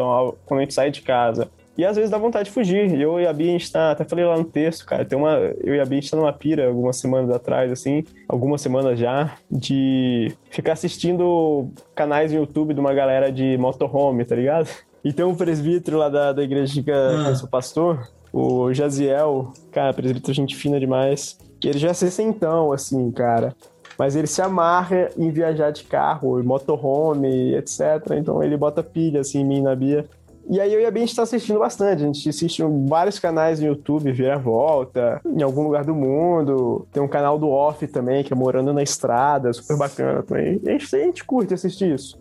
quando 0.44 0.60
a 0.60 0.62
gente 0.62 0.74
sai 0.74 0.90
de 0.90 1.02
casa. 1.02 1.48
E 1.76 1.84
às 1.84 1.94
vezes 1.94 2.10
dá 2.10 2.18
vontade 2.18 2.46
de 2.46 2.50
fugir. 2.50 3.00
Eu 3.00 3.20
e 3.20 3.26
a 3.26 3.32
Bia, 3.32 3.50
a 3.50 3.52
gente 3.52 3.70
tá, 3.70 3.92
até 3.92 4.04
falei 4.04 4.24
lá 4.24 4.36
no 4.36 4.44
texto, 4.44 4.84
cara, 4.84 5.04
tem 5.04 5.16
uma, 5.16 5.36
eu 5.62 5.76
e 5.76 5.80
a 5.80 5.84
Bia, 5.84 5.98
a 5.98 6.00
gente 6.00 6.10
tá 6.10 6.16
numa 6.16 6.32
pira 6.32 6.66
algumas 6.66 6.96
semanas 6.96 7.30
atrás, 7.30 7.70
assim, 7.70 8.04
algumas 8.28 8.60
semanas 8.60 8.98
já, 8.98 9.36
de 9.48 10.32
ficar 10.50 10.72
assistindo 10.72 11.70
canais 11.94 12.32
no 12.32 12.40
YouTube 12.40 12.74
de 12.74 12.80
uma 12.80 12.92
galera 12.92 13.30
de 13.30 13.56
motorhome, 13.58 14.24
tá 14.24 14.34
ligado? 14.34 14.68
E 15.04 15.12
tem 15.12 15.24
um 15.24 15.36
presbítero 15.36 15.98
lá 15.98 16.08
da, 16.08 16.32
da 16.32 16.42
igreja 16.42 16.82
que 16.82 16.90
ah. 16.90 17.26
eu 17.28 17.36
sou 17.36 17.48
pastor, 17.48 18.08
o 18.38 18.74
Jaziel, 18.74 19.52
cara, 19.70 19.92
presbítero 19.92 20.32
gente 20.32 20.56
fina 20.56 20.78
demais. 20.78 21.38
Ele 21.62 21.78
já 21.78 21.88
é 21.88 21.94
sessentão, 21.94 22.72
assim, 22.72 23.10
cara 23.10 23.54
mas 23.98 24.14
ele 24.14 24.28
se 24.28 24.40
amarra 24.40 25.10
em 25.18 25.30
viajar 25.30 25.72
de 25.72 25.82
carro, 25.82 26.42
motorhome, 26.44 27.54
etc. 27.56 27.80
Então 28.16 28.40
ele 28.42 28.56
bota 28.56 28.80
pilha 28.80 29.20
assim 29.20 29.40
em 29.40 29.44
mim 29.44 29.60
na 29.60 29.74
Bia. 29.74 30.06
E 30.48 30.60
aí 30.60 30.72
eu 30.72 30.80
e 30.80 30.86
a 30.86 30.90
Bia 30.90 31.02
a 31.02 31.06
gente 31.06 31.16
tá 31.16 31.24
assistindo 31.24 31.58
bastante. 31.58 32.04
A 32.04 32.06
gente 32.06 32.28
assiste 32.28 32.62
vários 32.86 33.18
canais 33.18 33.58
no 33.58 33.66
YouTube, 33.66 34.12
Vira 34.12 34.38
Volta, 34.38 35.20
em 35.26 35.42
algum 35.42 35.64
lugar 35.64 35.84
do 35.84 35.94
mundo. 35.94 36.86
Tem 36.92 37.02
um 37.02 37.08
canal 37.08 37.38
do 37.38 37.48
Off 37.48 37.84
também, 37.88 38.22
que 38.22 38.32
é 38.32 38.36
Morando 38.36 38.72
na 38.72 38.82
Estrada, 38.82 39.52
super 39.52 39.76
bacana 39.76 40.22
também. 40.22 40.60
A 40.64 40.70
gente, 40.70 40.94
a 40.94 40.98
gente 41.00 41.24
curte 41.24 41.52
assistir 41.52 41.92
isso. 41.92 42.16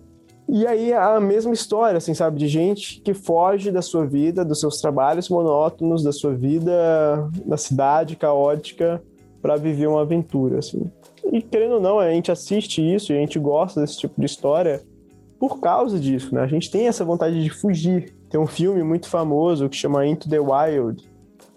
E 0.50 0.66
aí 0.66 0.94
a 0.94 1.20
mesma 1.20 1.54
história, 1.54 1.98
assim, 1.98 2.14
sabe? 2.14 2.40
De 2.40 2.48
gente 2.48 3.02
que 3.02 3.14
foge 3.14 3.70
da 3.70 3.82
sua 3.82 4.06
vida, 4.06 4.46
dos 4.46 4.60
seus 4.62 4.80
trabalhos 4.80 5.28
monótonos, 5.28 6.04
da 6.04 6.14
sua 6.14 6.34
vida 6.34 7.30
na 7.46 7.58
cidade 7.58 8.16
caótica, 8.16 9.02
para 9.42 9.58
viver 9.58 9.88
uma 9.88 10.02
aventura, 10.02 10.60
assim. 10.60 10.90
E 11.32 11.42
querendo 11.42 11.76
ou 11.76 11.82
não, 11.82 12.00
a 12.00 12.10
gente 12.12 12.32
assiste 12.32 12.82
isso 12.82 13.12
a 13.12 13.16
gente 13.16 13.38
gosta 13.38 13.82
desse 13.82 13.98
tipo 13.98 14.20
de 14.20 14.26
história 14.26 14.82
por 15.40 15.60
causa 15.60 16.00
disso, 16.00 16.34
né? 16.34 16.42
A 16.42 16.48
gente 16.48 16.72
tem 16.72 16.88
essa 16.88 17.06
vontade 17.06 17.44
de 17.44 17.50
fugir. 17.50 18.16
Tem 18.30 18.40
um 18.40 18.48
filme 18.48 18.84
muito 18.84 19.10
famoso 19.10 19.70
que 19.70 19.76
chama 19.76 20.06
Into 20.06 20.30
the 20.30 20.40
Wild, 20.40 21.04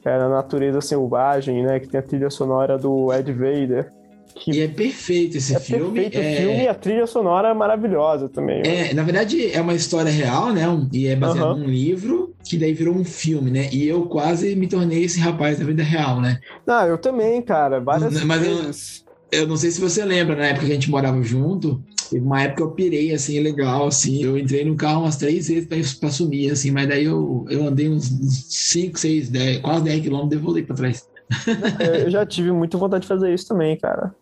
que 0.03 0.09
é 0.09 0.15
a 0.15 0.29
natureza 0.29 0.81
selvagem, 0.81 1.63
né? 1.63 1.81
Que 1.81 1.89
tem 1.89 2.01
a 2.01 2.03
trilha 2.03 2.31
sonora 2.31 2.77
do 2.77 3.13
Ed 3.13 3.33
Vader. 3.33 3.91
Que 4.35 4.53
e 4.53 4.61
é 4.61 4.69
perfeito 4.69 5.37
esse 5.37 5.55
é 5.55 5.61
filme. 5.61 6.01
Perfeito 6.01 6.19
é... 6.19 6.33
o 6.33 6.37
filme 6.37 6.63
e 6.65 6.69
a 6.69 6.75
trilha 6.75 7.07
sonora 7.07 7.49
é 7.49 7.55
maravilhosa 7.55 8.29
também. 8.29 8.63
É, 8.65 8.95
na 8.95 9.03
verdade, 9.03 9.53
é 9.53 9.61
uma 9.61 9.75
história 9.75 10.11
real, 10.11 10.53
né? 10.53 10.65
E 10.93 11.07
é 11.07 11.17
baseado 11.17 11.53
uhum. 11.53 11.59
num 11.59 11.69
livro 11.69 12.35
que 12.45 12.57
daí 12.57 12.73
virou 12.73 12.95
um 12.95 13.05
filme, 13.05 13.51
né? 13.51 13.69
E 13.73 13.87
eu 13.87 14.07
quase 14.07 14.57
me 14.57 14.67
tornei 14.67 15.05
esse 15.05 15.21
rapaz 15.21 15.59
da 15.59 15.65
vida 15.65 15.83
real, 15.83 16.21
né? 16.21 16.41
Não, 16.67 16.87
eu 16.87 16.99
também, 16.99 17.41
cara. 17.43 17.81
Várias 17.81 18.23
Mas 18.25 18.41
vezes. 18.41 19.05
Eu 19.05 19.11
eu 19.31 19.47
não 19.47 19.57
sei 19.57 19.71
se 19.71 19.81
você 19.81 20.05
lembra, 20.05 20.35
na 20.35 20.47
época 20.47 20.67
que 20.67 20.73
a 20.73 20.75
gente 20.75 20.91
morava 20.91 21.23
junto, 21.23 21.83
teve 22.11 22.25
uma 22.25 22.43
época 22.43 22.63
eu 22.63 22.71
pirei, 22.73 23.13
assim, 23.13 23.39
legal, 23.39 23.87
assim, 23.87 24.23
eu 24.25 24.37
entrei 24.37 24.65
no 24.65 24.75
carro 24.75 25.03
umas 25.03 25.17
três 25.17 25.49
vezes 25.49 25.67
pra, 25.67 25.79
pra 26.01 26.11
sumir, 26.11 26.51
assim, 26.51 26.71
mas 26.71 26.89
daí 26.89 27.05
eu, 27.05 27.45
eu 27.49 27.67
andei 27.67 27.89
uns 27.89 28.09
5, 28.09 28.99
6, 28.99 29.29
10, 29.29 29.59
quase 29.61 29.85
10 29.85 30.03
quilômetros 30.03 30.41
e 30.41 30.45
voltei 30.45 30.63
pra 30.65 30.75
trás. 30.75 31.09
É, 31.79 32.03
eu 32.03 32.11
já 32.11 32.27
tive 32.27 32.51
muita 32.53 32.77
vontade 32.77 33.03
de 33.03 33.09
fazer 33.09 33.33
isso 33.33 33.49
também, 33.49 33.77
cara. 33.77 34.15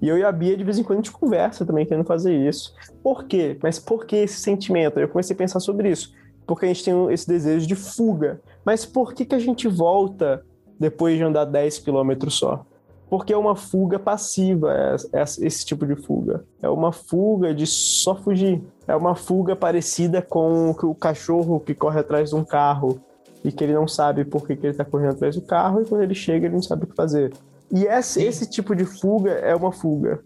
E 0.00 0.08
eu 0.08 0.16
e 0.16 0.24
a 0.24 0.32
Bia, 0.32 0.56
de 0.56 0.64
vez 0.64 0.78
em 0.78 0.82
quando, 0.82 0.98
a 0.98 1.02
gente 1.02 1.12
conversa 1.12 1.66
também, 1.66 1.84
querendo 1.84 2.06
fazer 2.06 2.34
isso. 2.34 2.74
Por 3.02 3.24
quê? 3.24 3.58
Mas 3.62 3.78
por 3.78 4.06
que 4.06 4.16
esse 4.16 4.40
sentimento? 4.40 4.98
Eu 4.98 5.08
comecei 5.08 5.34
a 5.34 5.38
pensar 5.38 5.60
sobre 5.60 5.90
isso. 5.90 6.14
porque 6.46 6.64
a 6.64 6.68
gente 6.68 6.84
tem 6.84 7.12
esse 7.12 7.28
desejo 7.28 7.66
de 7.66 7.76
fuga. 7.76 8.40
Mas 8.64 8.84
por 8.84 9.14
que, 9.14 9.24
que 9.24 9.34
a 9.34 9.38
gente 9.38 9.68
volta 9.68 10.42
depois 10.78 11.16
de 11.16 11.22
andar 11.22 11.44
10 11.44 11.78
quilômetros 11.78 12.34
só? 12.34 12.64
Porque 13.08 13.32
é 13.32 13.36
uma 13.36 13.54
fuga 13.54 13.98
passiva, 13.98 14.72
é, 14.72 15.20
é 15.20 15.22
esse 15.22 15.64
tipo 15.66 15.86
de 15.86 15.96
fuga. 15.96 16.44
É 16.62 16.68
uma 16.68 16.92
fuga 16.92 17.54
de 17.54 17.66
só 17.66 18.16
fugir. 18.16 18.62
É 18.88 18.96
uma 18.96 19.14
fuga 19.14 19.54
parecida 19.54 20.22
com 20.22 20.70
o 20.70 20.94
cachorro 20.94 21.60
que 21.60 21.74
corre 21.74 22.00
atrás 22.00 22.30
de 22.30 22.36
um 22.36 22.44
carro 22.44 23.00
e 23.44 23.50
que 23.50 23.64
ele 23.64 23.74
não 23.74 23.88
sabe 23.88 24.24
por 24.24 24.46
que, 24.46 24.56
que 24.56 24.66
ele 24.66 24.72
está 24.72 24.84
correndo 24.84 25.12
atrás 25.12 25.34
do 25.34 25.42
carro 25.42 25.82
e 25.82 25.84
quando 25.86 26.02
ele 26.02 26.14
chega 26.14 26.46
ele 26.46 26.54
não 26.54 26.62
sabe 26.62 26.84
o 26.84 26.86
que 26.86 26.94
fazer. 26.94 27.32
E 27.72 27.84
esse, 27.84 28.22
esse 28.22 28.48
tipo 28.50 28.74
de 28.74 28.84
fuga 28.84 29.30
é 29.30 29.54
uma 29.54 29.72
fuga. 29.72 30.20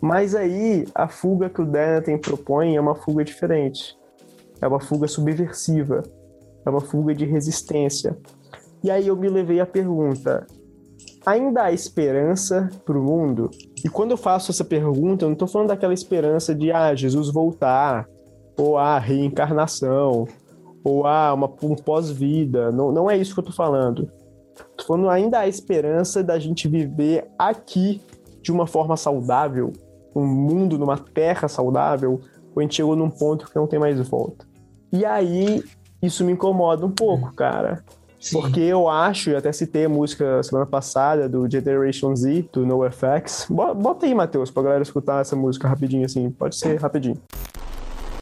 Mas 0.00 0.34
aí 0.34 0.86
a 0.94 1.08
fuga 1.08 1.50
que 1.50 1.60
o 1.60 1.66
Denaten 1.66 2.18
propõe 2.18 2.76
é 2.76 2.80
uma 2.80 2.94
fuga 2.94 3.24
diferente. 3.24 3.96
É 4.60 4.68
uma 4.68 4.80
fuga 4.80 5.08
subversiva. 5.08 6.02
É 6.64 6.70
uma 6.70 6.80
fuga 6.80 7.14
de 7.14 7.24
resistência. 7.24 8.16
E 8.82 8.90
aí 8.90 9.08
eu 9.08 9.16
me 9.16 9.28
levei 9.28 9.58
à 9.58 9.66
pergunta: 9.66 10.46
ainda 11.26 11.64
há 11.64 11.72
esperança 11.72 12.70
para 12.84 12.98
o 12.98 13.02
mundo? 13.02 13.50
E 13.84 13.88
quando 13.88 14.12
eu 14.12 14.16
faço 14.16 14.52
essa 14.52 14.64
pergunta, 14.64 15.24
eu 15.24 15.28
não 15.28 15.34
estou 15.34 15.48
falando 15.48 15.68
daquela 15.68 15.94
esperança 15.94 16.54
de 16.54 16.70
ah, 16.70 16.94
Jesus 16.94 17.32
voltar, 17.32 18.06
ou 18.56 18.78
a 18.78 18.96
ah, 18.96 18.98
reencarnação, 18.98 20.26
ou 20.88 21.06
ah, 21.06 21.34
uma, 21.34 21.46
um 21.62 21.76
pós-vida. 21.76 22.72
Não, 22.72 22.90
não 22.90 23.10
é 23.10 23.16
isso 23.16 23.34
que 23.34 23.40
eu 23.40 23.42
estou 23.42 23.54
falando. 23.54 24.10
Estou 24.54 24.86
falando 24.86 25.10
ainda 25.10 25.40
há 25.40 25.48
esperança 25.48 26.22
da 26.22 26.38
gente 26.38 26.66
viver 26.66 27.28
aqui 27.38 28.00
de 28.40 28.50
uma 28.50 28.66
forma 28.66 28.96
saudável, 28.96 29.72
um 30.14 30.26
mundo, 30.26 30.78
numa 30.78 30.96
terra 30.96 31.48
saudável, 31.48 32.20
ou 32.54 32.60
a 32.60 32.62
gente 32.62 32.76
chegou 32.76 32.96
num 32.96 33.10
ponto 33.10 33.48
que 33.48 33.56
não 33.56 33.66
tem 33.66 33.78
mais 33.78 34.00
volta. 34.08 34.46
E 34.92 35.04
aí, 35.04 35.62
isso 36.02 36.24
me 36.24 36.32
incomoda 36.32 36.86
um 36.86 36.90
pouco, 36.90 37.34
cara. 37.34 37.84
Sim. 38.18 38.40
Porque 38.40 38.60
eu 38.60 38.88
acho, 38.88 39.30
eu 39.30 39.38
até 39.38 39.52
citei 39.52 39.84
a 39.84 39.88
música 39.88 40.42
semana 40.42 40.66
passada 40.66 41.28
do 41.28 41.48
Generation 41.48 42.16
Z, 42.16 42.48
do 42.52 42.66
NoFX. 42.66 43.46
Bota 43.48 44.06
aí, 44.06 44.14
Matheus, 44.14 44.50
pra 44.50 44.62
galera 44.62 44.82
escutar 44.82 45.20
essa 45.20 45.36
música 45.36 45.68
rapidinho 45.68 46.04
assim. 46.04 46.30
Pode 46.30 46.56
ser 46.56 46.80
rapidinho. 46.80 47.16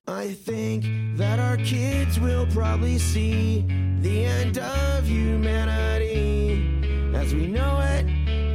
I 0.08 0.34
think 0.34 0.84
that 1.16 1.40
our 1.40 1.56
kids 1.56 2.20
will 2.20 2.46
probably 2.46 2.96
see 2.96 3.64
the 4.02 4.24
end 4.24 4.56
of 4.56 5.04
humanity 5.04 6.62
as 7.12 7.34
we 7.34 7.48
know 7.48 7.80
it, 7.80 8.06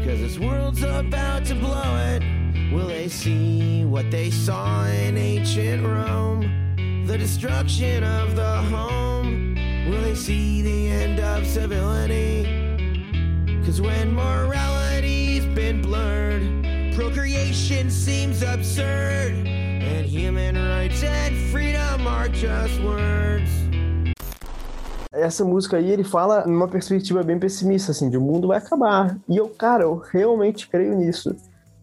cause 0.06 0.20
this 0.20 0.40
world's 0.40 0.82
about 0.82 1.44
to 1.48 1.56
blow 1.56 1.98
it. 1.98 2.24
Will 2.72 2.88
they 2.88 3.10
see 3.10 3.84
what 3.84 4.10
they 4.12 4.32
saw 4.32 4.86
in 4.86 5.18
ancient 5.18 5.86
Rome? 5.86 7.06
The 7.06 7.18
destruction 7.18 8.06
of 8.06 8.38
the 8.38 8.62
home. 8.62 9.56
Will 9.90 10.04
they 10.04 10.16
see 10.16 10.62
the 10.62 10.88
end 10.88 11.20
of 11.20 11.46
civility? 11.46 12.46
Cause 13.66 13.82
when 13.82 14.14
morality's 14.14 15.46
been 15.48 15.82
blurred, 15.82 16.96
procreation 16.96 17.92
seems 17.92 18.42
absurd. 18.42 19.61
And 19.82 20.06
human 20.06 20.56
rights 20.56 21.04
and 21.04 21.36
freedom 21.52 22.08
are 22.08 22.30
just 22.30 22.80
words. 22.82 23.50
essa 25.12 25.44
música 25.44 25.78
aí, 25.78 25.92
ele 25.92 26.04
fala 26.04 26.46
numa 26.46 26.68
perspectiva 26.68 27.22
bem 27.22 27.38
pessimista, 27.38 27.92
assim, 27.92 28.10
de 28.10 28.18
o 28.18 28.22
mundo 28.22 28.48
vai 28.48 28.58
acabar. 28.58 29.18
E 29.28 29.38
eu, 29.38 29.50
cara, 29.50 29.84
eu 29.84 29.98
realmente 29.98 30.68
creio 30.68 30.96
nisso. 30.96 31.36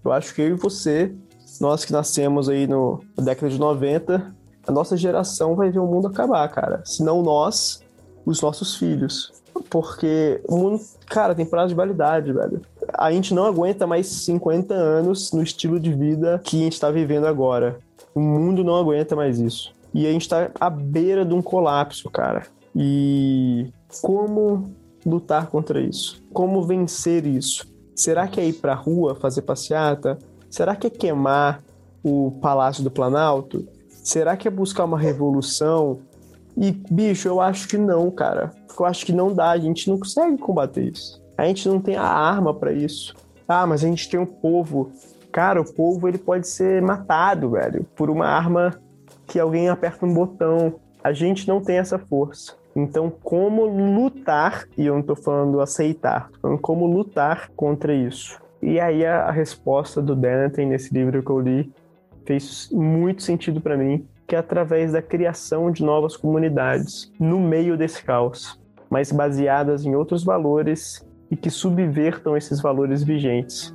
Eu 0.04 0.12
acho 0.12 0.34
que 0.34 0.42
eu 0.42 0.48
e 0.48 0.54
você, 0.54 1.12
nós 1.60 1.84
que 1.84 1.92
nascemos 1.92 2.48
aí 2.48 2.66
no, 2.66 3.04
na 3.16 3.24
década 3.24 3.50
de 3.50 3.58
90, 3.58 4.34
a 4.66 4.72
nossa 4.72 4.96
geração 4.96 5.54
vai 5.54 5.70
ver 5.70 5.78
o 5.78 5.86
mundo 5.86 6.08
acabar, 6.08 6.48
cara. 6.48 6.82
Se 6.84 7.02
não 7.02 7.22
nós, 7.22 7.82
os 8.24 8.40
nossos 8.40 8.76
filhos. 8.76 9.32
Porque 9.68 10.40
o 10.48 10.56
mundo, 10.56 10.80
cara, 11.06 11.34
tem 11.34 11.44
prazo 11.44 11.68
de 11.68 11.74
validade, 11.74 12.32
velho. 12.32 12.62
A 12.94 13.10
gente 13.12 13.34
não 13.34 13.44
aguenta 13.44 13.86
mais 13.86 14.06
50 14.06 14.72
anos 14.72 15.32
no 15.32 15.42
estilo 15.42 15.78
de 15.78 15.92
vida 15.92 16.40
que 16.44 16.60
a 16.60 16.64
gente 16.64 16.80
tá 16.80 16.90
vivendo 16.90 17.26
agora. 17.26 17.78
O 18.14 18.20
mundo 18.20 18.64
não 18.64 18.76
aguenta 18.76 19.14
mais 19.14 19.38
isso. 19.38 19.72
E 19.94 20.06
a 20.06 20.12
gente 20.12 20.28
tá 20.28 20.50
à 20.60 20.68
beira 20.68 21.24
de 21.24 21.34
um 21.34 21.42
colapso, 21.42 22.10
cara. 22.10 22.46
E 22.74 23.72
como 24.02 24.70
lutar 25.04 25.48
contra 25.48 25.80
isso? 25.80 26.22
Como 26.32 26.62
vencer 26.62 27.26
isso? 27.26 27.66
Será 27.94 28.28
que 28.28 28.40
é 28.40 28.46
ir 28.46 28.54
pra 28.54 28.74
rua 28.74 29.14
fazer 29.14 29.42
passeata? 29.42 30.18
Será 30.50 30.76
que 30.76 30.86
é 30.86 30.90
queimar 30.90 31.62
o 32.02 32.32
Palácio 32.40 32.84
do 32.84 32.90
Planalto? 32.90 33.66
Será 33.88 34.36
que 34.36 34.46
é 34.46 34.50
buscar 34.50 34.84
uma 34.84 34.98
revolução? 34.98 36.00
E, 36.56 36.70
bicho, 36.70 37.28
eu 37.28 37.40
acho 37.40 37.68
que 37.68 37.76
não, 37.76 38.10
cara. 38.10 38.52
Eu 38.78 38.86
acho 38.86 39.04
que 39.04 39.12
não 39.12 39.34
dá, 39.34 39.50
a 39.50 39.58
gente 39.58 39.88
não 39.88 39.98
consegue 39.98 40.38
combater 40.38 40.92
isso. 40.92 41.20
A 41.36 41.44
gente 41.46 41.68
não 41.68 41.80
tem 41.80 41.96
a 41.96 42.02
arma 42.02 42.54
para 42.54 42.72
isso. 42.72 43.14
Ah, 43.46 43.66
mas 43.66 43.82
a 43.84 43.88
gente 43.88 44.08
tem 44.08 44.18
um 44.18 44.26
povo. 44.26 44.90
Cara, 45.32 45.60
o 45.60 45.74
povo 45.74 46.08
ele 46.08 46.18
pode 46.18 46.48
ser 46.48 46.82
matado, 46.82 47.50
velho, 47.50 47.84
por 47.94 48.10
uma 48.10 48.26
arma 48.26 48.80
que 49.26 49.38
alguém 49.38 49.68
aperta 49.68 50.06
um 50.06 50.12
botão. 50.12 50.74
A 51.02 51.12
gente 51.12 51.46
não 51.46 51.60
tem 51.60 51.78
essa 51.78 51.98
força. 51.98 52.56
Então, 52.74 53.10
como 53.10 53.64
lutar, 53.64 54.66
e 54.76 54.86
eu 54.86 54.94
não 54.94 55.00
estou 55.00 55.16
falando 55.16 55.60
aceitar, 55.60 56.30
tô 56.30 56.40
falando 56.40 56.60
como 56.60 56.86
lutar 56.86 57.50
contra 57.56 57.92
isso. 57.92 58.40
E 58.62 58.78
aí 58.80 59.04
a, 59.04 59.24
a 59.24 59.30
resposta 59.30 60.00
do 60.02 60.14
Denethor 60.14 60.64
nesse 60.64 60.92
livro 60.92 61.22
que 61.22 61.30
eu 61.30 61.40
li 61.40 61.72
fez 62.26 62.68
muito 62.72 63.22
sentido 63.22 63.60
para 63.60 63.76
mim, 63.76 64.06
que 64.26 64.36
é 64.36 64.38
através 64.38 64.92
da 64.92 65.02
criação 65.02 65.70
de 65.70 65.82
novas 65.82 66.16
comunidades 66.16 67.10
no 67.18 67.40
meio 67.40 67.76
desse 67.76 68.02
caos, 68.04 68.60
mas 68.90 69.10
baseadas 69.10 69.84
em 69.84 69.94
outros 69.94 70.22
valores 70.22 71.06
e 71.30 71.36
que 71.36 71.50
subvertam 71.50 72.36
esses 72.36 72.60
valores 72.60 73.02
vigentes. 73.02 73.74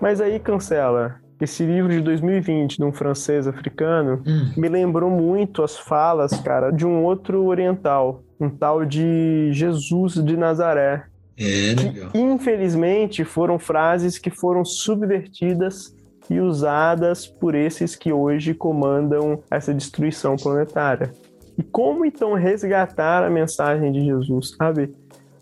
Mas 0.00 0.20
aí 0.20 0.38
cancela. 0.38 1.16
Esse 1.40 1.64
livro 1.64 1.90
de 1.90 2.00
2020, 2.00 2.76
de 2.76 2.84
um 2.84 2.92
francês 2.92 3.46
africano, 3.46 4.22
hum. 4.26 4.52
me 4.56 4.68
lembrou 4.68 5.10
muito 5.10 5.62
as 5.62 5.78
falas, 5.78 6.32
cara, 6.40 6.70
de 6.70 6.86
um 6.86 7.02
outro 7.02 7.46
oriental, 7.46 8.22
um 8.38 8.50
tal 8.50 8.84
de 8.84 9.50
Jesus 9.52 10.14
de 10.14 10.36
Nazaré. 10.36 11.04
É, 11.38 11.74
legal. 11.74 12.10
Que, 12.10 12.18
infelizmente, 12.18 13.24
foram 13.24 13.58
frases 13.58 14.18
que 14.18 14.28
foram 14.30 14.64
subvertidas 14.64 15.96
e 16.28 16.38
usadas 16.40 17.26
por 17.26 17.54
esses 17.54 17.96
que 17.96 18.12
hoje 18.12 18.52
comandam 18.52 19.42
essa 19.50 19.72
destruição 19.72 20.36
planetária. 20.36 21.10
E 21.56 21.62
como 21.62 22.04
então 22.04 22.34
resgatar 22.34 23.24
a 23.24 23.30
mensagem 23.30 23.90
de 23.90 24.04
Jesus, 24.04 24.54
sabe? 24.56 24.94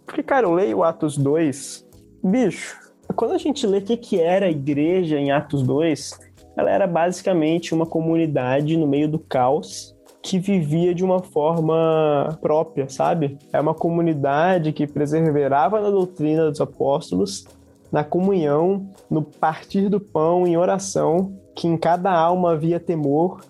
Porque, 0.06 0.22
cara, 0.22 0.46
eu 0.46 0.54
leio 0.54 0.82
Atos 0.82 1.18
2, 1.18 1.84
bicho, 2.24 2.87
quando 3.18 3.32
a 3.32 3.38
gente 3.38 3.66
lê 3.66 3.78
o 3.78 3.82
que, 3.82 3.96
que 3.96 4.20
era 4.20 4.46
a 4.46 4.50
igreja 4.50 5.18
em 5.18 5.32
Atos 5.32 5.64
2, 5.64 6.20
ela 6.56 6.70
era 6.70 6.86
basicamente 6.86 7.74
uma 7.74 7.84
comunidade 7.84 8.76
no 8.76 8.86
meio 8.86 9.08
do 9.08 9.18
caos 9.18 9.92
que 10.22 10.38
vivia 10.38 10.94
de 10.94 11.02
uma 11.02 11.20
forma 11.20 12.38
própria, 12.40 12.88
sabe? 12.88 13.36
É 13.52 13.60
uma 13.60 13.74
comunidade 13.74 14.72
que 14.72 14.86
preservava 14.86 15.80
na 15.80 15.90
doutrina 15.90 16.48
dos 16.48 16.60
apóstolos, 16.60 17.44
na 17.90 18.04
comunhão, 18.04 18.88
no 19.10 19.24
partir 19.24 19.88
do 19.88 19.98
pão, 19.98 20.46
em 20.46 20.56
oração, 20.56 21.32
que 21.56 21.66
em 21.66 21.76
cada 21.76 22.12
alma 22.12 22.52
havia 22.52 22.78
temor, 22.78 23.40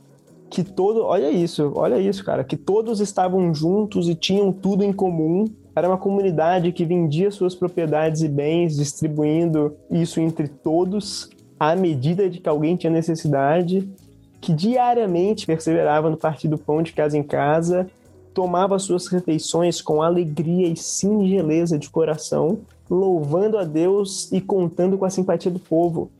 que 0.49 0.65
todo, 0.65 1.05
olha 1.05 1.31
isso, 1.31 1.75
olha 1.77 1.99
isso, 1.99 2.25
cara, 2.25 2.43
que 2.43 2.57
todos 2.57 3.01
estavam 3.01 3.55
juntos 3.55 4.09
e 4.09 4.15
tinham 4.15 4.51
tudo 4.51 4.83
em 4.83 4.95
comum 4.95 5.45
era 5.79 5.89
uma 5.89 5.99
comunidade 5.99 6.73
que 6.73 6.85
vendia 6.85 7.31
suas 7.31 7.55
propriedades 7.55 8.23
e 8.23 8.29
bens, 8.29 8.77
distribuindo 8.77 9.77
isso 9.91 10.21
entre 10.21 10.49
todos 10.49 11.31
à 11.59 11.75
medida 11.75 12.29
de 12.29 12.39
que 12.41 12.49
alguém 12.49 12.77
tinha 12.77 12.93
necessidade, 12.93 13.89
que 14.41 14.53
diariamente 14.53 15.47
perseverava 15.47 16.09
no 16.09 16.17
partir 16.17 16.49
do 16.49 16.59
pão 16.59 16.83
de 16.83 16.93
casa 16.93 17.17
em 17.17 17.23
casa, 17.23 17.89
tomava 18.33 18.79
suas 18.79 19.09
refeições 19.09 19.81
com 19.81 20.01
alegria 20.01 20.69
e 20.69 20.77
singeleza 20.77 21.79
de 21.79 21.91
coração, 21.91 22.59
louvando 22.89 23.59
a 23.59 23.65
Deus 23.65 24.31
e 24.31 24.41
contando 24.41 24.97
com 24.97 25.05
a 25.05 25.11
simpatia 25.11 25.51
do 25.51 25.59
povo. 25.59 26.11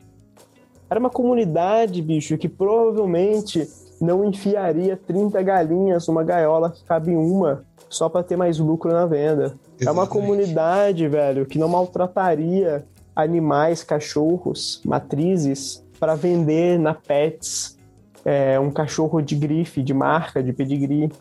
Era 0.89 0.99
uma 0.99 1.09
comunidade, 1.09 2.01
bicho, 2.01 2.37
que 2.37 2.49
provavelmente 2.49 3.67
não 4.01 4.25
enfiaria 4.25 4.97
30 4.97 5.41
galinhas 5.41 6.07
numa 6.07 6.23
gaiola 6.23 6.71
que 6.71 6.83
cabe 6.83 7.15
uma 7.15 7.63
só 7.89 8.07
para 8.07 8.23
ter 8.23 8.35
mais 8.35 8.59
lucro 8.59 8.91
na 8.91 9.05
venda. 9.05 9.45
Exatamente. 9.45 9.87
É 9.87 9.91
uma 9.91 10.07
comunidade, 10.07 11.07
velho, 11.07 11.45
que 11.45 11.57
não 11.57 11.67
maltrataria 11.67 12.85
animais, 13.15 13.83
cachorros, 13.83 14.81
matrizes 14.85 15.83
para 15.99 16.15
vender 16.15 16.79
na 16.79 16.93
Pets 16.93 17.77
é, 18.23 18.59
um 18.59 18.71
cachorro 18.71 19.21
de 19.21 19.35
grife, 19.35 19.81
de 19.81 19.93
marca, 19.93 20.41
de 20.41 20.53
pedigree. 20.53 21.11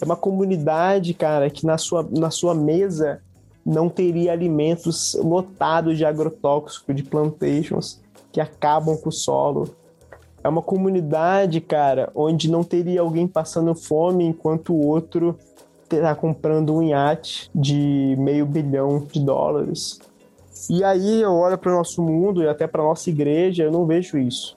É 0.00 0.04
uma 0.04 0.16
comunidade, 0.16 1.14
cara, 1.14 1.50
que 1.50 1.66
na 1.66 1.78
sua, 1.78 2.06
na 2.10 2.30
sua 2.30 2.54
mesa 2.54 3.20
não 3.64 3.88
teria 3.88 4.32
alimentos 4.32 5.14
lotados 5.14 5.96
de 5.96 6.04
agrotóxico, 6.04 6.92
de 6.92 7.02
plantations 7.02 8.00
que 8.30 8.40
acabam 8.40 8.96
com 8.96 9.08
o 9.08 9.12
solo. 9.12 9.74
É 10.42 10.48
uma 10.48 10.60
comunidade, 10.60 11.60
cara, 11.60 12.10
onde 12.14 12.50
não 12.50 12.62
teria 12.62 13.00
alguém 13.00 13.26
passando 13.26 13.74
fome 13.74 14.24
enquanto 14.24 14.74
o 14.74 14.86
outro 14.86 15.38
está 15.90 16.14
comprando 16.14 16.74
um 16.74 16.82
iate 16.82 17.50
de 17.54 18.16
meio 18.18 18.46
bilhão 18.46 19.06
de 19.10 19.20
dólares. 19.20 20.00
E 20.70 20.82
aí 20.82 21.22
eu 21.22 21.32
olho 21.32 21.58
para 21.58 21.72
o 21.72 21.76
nosso 21.76 22.02
mundo 22.02 22.42
e 22.42 22.48
até 22.48 22.66
para 22.66 22.82
nossa 22.82 23.10
igreja, 23.10 23.64
eu 23.64 23.72
não 23.72 23.86
vejo 23.86 24.16
isso. 24.16 24.56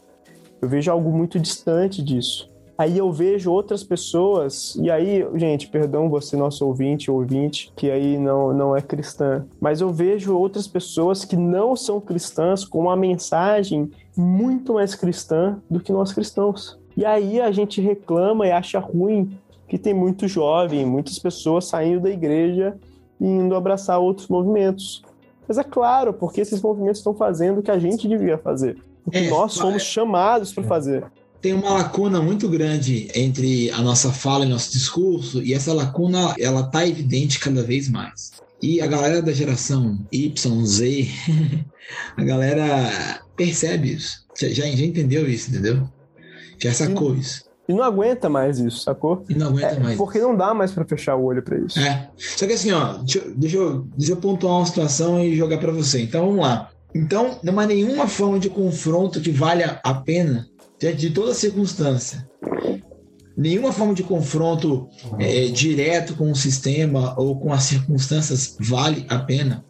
Eu 0.62 0.70
vejo 0.70 0.92
algo 0.92 1.12
muito 1.12 1.40
distante 1.40 2.02
disso. 2.02 2.50
Aí 2.78 3.00
eu 3.00 3.12
vejo 3.12 3.52
outras 3.52 3.84
pessoas, 3.84 4.76
e 4.76 4.92
aí, 4.92 5.28
gente, 5.34 5.68
perdão 5.68 6.12
você, 6.12 6.38
nosso 6.38 6.64
ouvinte, 6.64 7.10
ouvinte, 7.10 7.74
que 7.76 7.90
aí 7.90 8.20
não, 8.20 8.54
não 8.54 8.78
é 8.78 8.82
cristã, 8.84 9.48
mas 9.60 9.82
eu 9.82 9.90
vejo 9.90 10.38
outras 10.38 10.68
pessoas 10.68 11.26
que 11.26 11.36
não 11.36 11.76
são 11.76 12.00
cristãs 12.00 12.64
com 12.64 12.82
uma 12.82 12.96
mensagem 12.96 13.90
muito 14.16 14.76
mais 14.76 14.94
cristã 14.94 15.60
do 15.68 15.80
que 15.80 15.92
nós 15.92 16.14
cristãos. 16.14 16.78
E 16.96 17.04
aí 17.04 17.42
a 17.42 17.52
gente 17.52 17.82
reclama 17.82 18.46
e 18.46 18.52
acha 18.52 18.78
ruim 18.80 19.36
que 19.68 19.78
tem 19.78 19.94
muito 19.94 20.28
jovem, 20.28 20.86
muitas 20.86 21.20
pessoas 21.20 21.66
saindo 21.66 22.02
da 22.02 22.10
igreja 22.10 22.78
e 23.20 23.26
indo 23.26 23.56
abraçar 23.56 24.00
outros 24.00 24.28
movimentos. 24.28 25.04
Mas 25.48 25.58
é 25.58 25.64
claro, 25.64 26.14
porque 26.14 26.42
esses 26.42 26.62
movimentos 26.62 27.00
estão 27.00 27.14
fazendo 27.14 27.60
o 27.60 27.64
que 27.64 27.72
a 27.72 27.80
gente 27.80 28.08
devia 28.08 28.38
fazer. 28.38 28.78
O 29.06 29.12
que 29.12 29.18
é, 29.18 29.30
nós 29.30 29.54
somos 29.54 29.82
é, 29.82 29.86
chamados 29.86 30.54
para 30.54 30.64
fazer. 30.64 31.06
Tem 31.42 31.54
uma 31.54 31.72
lacuna 31.72 32.22
muito 32.22 32.50
grande 32.50 33.10
entre 33.16 33.70
a 33.72 33.82
nossa 33.82 34.12
fala 34.12 34.46
e 34.46 34.50
nosso 34.50 34.72
discurso, 34.72 35.42
e 35.42 35.54
essa 35.54 35.74
lacuna 35.74 36.36
ela 36.40 36.64
tá 36.64 36.86
evidente 36.86 37.40
cada 37.40 37.64
vez 37.64 37.90
mais. 37.90 38.32
E 38.62 38.82
a 38.82 38.88
galera 38.88 39.22
da 39.22 39.32
geração 39.32 40.00
Y, 40.12 40.66
Z, 40.66 41.08
a 42.18 42.24
galera 42.24 43.22
percebe 43.36 43.94
isso. 43.94 44.26
Já, 44.36 44.50
já 44.50 44.68
entendeu 44.68 45.30
isso, 45.30 45.50
entendeu? 45.52 45.88
Já 46.60 46.74
sacou 46.74 47.14
Sim. 47.14 47.20
isso. 47.20 47.47
E 47.68 47.74
não 47.74 47.84
aguenta 47.84 48.30
mais 48.30 48.60
isso, 48.60 48.80
sacou? 48.80 49.26
E 49.28 49.36
não 49.36 49.48
aguenta 49.48 49.76
é, 49.76 49.80
mais. 49.80 49.98
Porque 49.98 50.20
não 50.20 50.36
dá 50.36 50.54
mais 50.54 50.72
para 50.72 50.86
fechar 50.86 51.16
o 51.16 51.26
olho 51.26 51.44
para 51.44 51.58
isso. 51.58 51.80
É. 51.80 52.10
Só 52.16 52.48
que 52.48 52.54
assim, 52.54 52.72
ó, 52.72 52.94
deixa, 52.94 53.22
deixa, 53.36 53.58
eu, 53.58 53.88
deixa 53.98 54.14
eu 54.14 54.18
pontuar 54.18 54.56
uma 54.56 54.66
situação 54.66 55.22
e 55.24 55.36
jogar 55.36 55.58
para 55.58 55.72
você. 55.72 56.02
Então 56.02 56.26
vamos 56.26 56.42
lá. 56.42 56.70
Então, 56.96 57.40
não 57.44 57.60
há 57.60 57.66
nenhuma 57.66 58.08
forma 58.08 58.40
de 58.40 58.50
confronto 58.50 59.20
que 59.20 59.32
valha 59.32 59.80
a 59.84 59.94
pena 59.94 60.48
diante 60.80 60.98
de 60.98 61.10
toda 61.10 61.34
circunstância. 61.34 62.28
Nenhuma 63.36 63.72
forma 63.72 63.94
de 63.94 64.02
confronto 64.02 64.88
é, 65.20 65.48
direto 65.48 66.16
com 66.16 66.32
o 66.32 66.36
sistema 66.36 67.14
ou 67.20 67.40
com 67.40 67.54
as 67.54 67.64
circunstâncias 67.64 68.56
vale 68.60 69.06
a 69.10 69.20
pena. 69.20 69.64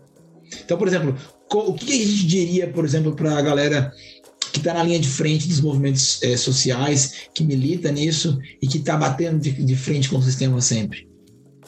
Então, 0.63 0.77
por 0.77 0.87
exemplo, 0.87 1.15
o 1.53 1.73
que 1.73 1.91
a 1.91 2.05
gente 2.05 2.27
diria, 2.27 2.69
por 2.69 2.85
exemplo, 2.85 3.13
para 3.13 3.37
a 3.37 3.41
galera 3.41 3.91
que 4.57 4.67
está 4.67 4.73
na 4.73 4.83
linha 4.83 4.99
de 4.99 5.07
frente 5.07 5.47
dos 5.47 5.61
movimentos 5.61 6.21
é, 6.23 6.35
sociais, 6.35 7.29
que 7.33 7.43
milita 7.43 7.91
nisso 7.91 8.39
e 8.61 8.67
que 8.67 8.77
está 8.77 8.97
batendo 8.97 9.39
de, 9.39 9.51
de 9.51 9.75
frente 9.75 10.09
com 10.09 10.17
o 10.17 10.21
sistema 10.21 10.59
sempre, 10.61 11.07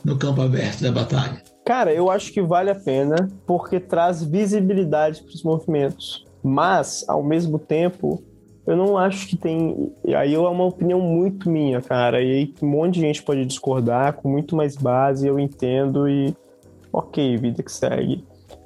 no 0.03 0.17
campo 0.17 0.41
aberto 0.41 0.81
da 0.81 0.91
batalha? 0.91 1.41
Cara, 1.65 1.93
eu 1.93 2.09
acho 2.09 2.33
que 2.33 2.41
vale 2.41 2.71
a 2.71 2.75
pena 2.75 3.29
porque 3.45 3.79
traz 3.79 4.23
visibilidade 4.23 5.21
para 5.21 5.35
os 5.35 5.43
movimentos. 5.43 6.25
Mas, 6.43 7.05
ao 7.07 7.21
mesmo 7.21 7.59
tempo, 7.59 8.23
eu 8.65 8.75
não 8.75 8.97
acho 8.97 9.27
que 9.27 9.35
tem. 9.35 9.93
Aí 10.15 10.33
é 10.33 10.39
uma 10.39 10.65
opinião 10.65 10.99
muito 10.99 11.49
minha, 11.49 11.81
cara. 11.81 12.21
E 12.23 12.31
aí 12.31 12.53
um 12.61 12.67
monte 12.67 12.95
de 12.95 13.01
gente 13.01 13.21
pode 13.21 13.45
discordar 13.45 14.13
com 14.13 14.29
muito 14.29 14.55
mais 14.55 14.75
base, 14.75 15.27
eu 15.27 15.39
entendo 15.39 16.09
e. 16.09 16.35
Ok, 16.91 17.37
vida 17.37 17.61
que 17.61 17.71
segue. 17.71 18.23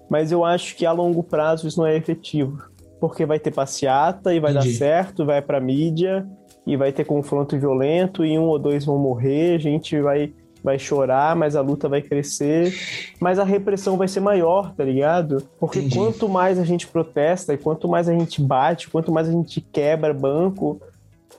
Mas 0.10 0.32
eu 0.32 0.46
acho 0.46 0.76
que 0.78 0.86
a 0.86 0.92
longo 0.94 1.24
prazo 1.24 1.68
isso 1.68 1.80
não 1.80 1.88
é 1.88 1.98
efetivo 1.98 2.73
porque 3.04 3.26
vai 3.26 3.38
ter 3.38 3.52
passeata 3.52 4.34
e 4.34 4.40
vai 4.40 4.54
Entendi. 4.54 4.70
dar 4.70 4.78
certo, 4.78 5.26
vai 5.26 5.42
pra 5.42 5.60
mídia 5.60 6.26
e 6.66 6.78
vai 6.78 6.94
ter 6.94 7.04
confronto 7.04 7.60
violento 7.60 8.24
e 8.24 8.40
um 8.40 8.44
ou 8.44 8.58
dois 8.58 8.86
vão 8.86 8.98
morrer, 8.98 9.56
a 9.56 9.60
gente 9.60 10.00
vai, 10.00 10.34
vai 10.64 10.80
chorar, 10.80 11.36
mas 11.36 11.58
a 11.58 11.60
luta 11.60 11.90
vai 11.90 12.02
crescer, 12.02 12.74
mas 13.20 13.40
a 13.40 13.44
repressão 13.44 13.98
vai 13.98 14.08
ser 14.08 14.22
maior, 14.22 14.74
tá 14.74 14.86
ligado? 14.86 15.44
Porque 15.60 15.80
Entendi. 15.80 15.98
quanto 15.98 16.30
mais 16.30 16.58
a 16.58 16.64
gente 16.64 16.88
protesta 16.88 17.54
e 17.54 17.58
quanto 17.58 17.90
mais 17.90 18.08
a 18.08 18.14
gente 18.14 18.42
bate, 18.42 18.90
quanto 18.90 19.12
mais 19.12 19.28
a 19.28 19.34
gente 19.34 19.60
quebra 19.60 20.14
banco, 20.14 20.80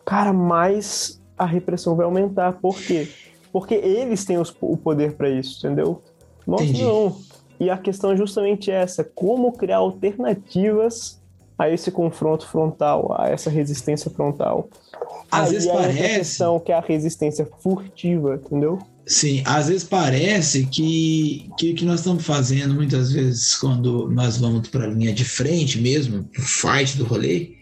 cara, 0.05 0.35
mais 0.35 1.19
a 1.39 1.47
repressão 1.47 1.97
vai 1.97 2.05
aumentar. 2.05 2.61
Por 2.61 2.77
quê? 2.77 3.09
Porque 3.51 3.75
eles 3.75 4.23
têm 4.27 4.37
os, 4.37 4.55
o 4.61 4.77
poder 4.77 5.15
para 5.15 5.31
isso, 5.31 5.67
entendeu? 5.67 6.03
Nós 6.47 6.61
Entendi. 6.61 6.83
não. 6.83 7.17
E 7.59 7.71
a 7.71 7.79
questão 7.79 8.13
é 8.13 8.17
justamente 8.19 8.71
essa: 8.71 9.03
como 9.03 9.51
criar 9.53 9.79
alternativas 9.79 11.24
a 11.59 11.71
esse 11.71 11.91
confronto 11.91 12.47
frontal, 12.47 13.15
a 13.19 13.29
essa 13.29 13.49
resistência 13.49 14.11
frontal. 14.11 14.69
Às 15.31 15.49
Aí 15.49 15.55
vezes 15.55 15.71
parece 15.71 16.19
questão 16.19 16.61
que 16.61 16.73
é 16.73 16.75
a 16.75 16.81
resistência 16.81 17.49
furtiva, 17.61 18.35
entendeu? 18.35 18.79
Sim, 19.07 19.43
às 19.45 19.69
vezes 19.69 19.85
parece 19.85 20.67
que, 20.67 21.51
que 21.59 21.73
o 21.73 21.75
que 21.75 21.85
nós 21.85 22.01
estamos 22.01 22.25
fazendo 22.25 22.75
muitas 22.75 23.13
vezes 23.13 23.55
quando 23.57 24.09
nós 24.11 24.39
vamos 24.39 24.69
para 24.69 24.85
a 24.85 24.89
linha 24.89 25.13
de 25.13 25.25
frente 25.25 25.79
mesmo, 25.79 26.29
o 26.37 26.43
fight 26.43 26.97
do 26.97 27.05
rolê, 27.05 27.53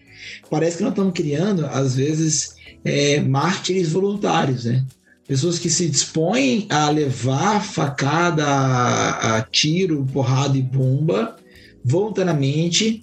parece 0.48 0.76
que 0.76 0.84
nós 0.84 0.92
estamos 0.92 1.12
criando, 1.12 1.66
às 1.66 1.96
vezes, 1.96 2.54
é, 2.84 3.20
mártires 3.20 3.90
voluntários, 3.90 4.66
né? 4.66 4.84
Pessoas 5.26 5.58
que 5.58 5.70
se 5.70 5.88
dispõem 5.88 6.66
a 6.68 6.90
levar 6.90 7.64
facada, 7.64 8.44
a, 8.44 9.38
a 9.38 9.42
tiro, 9.42 10.06
porrada 10.12 10.56
e 10.56 10.62
bomba 10.62 11.36
voluntariamente 11.84 13.02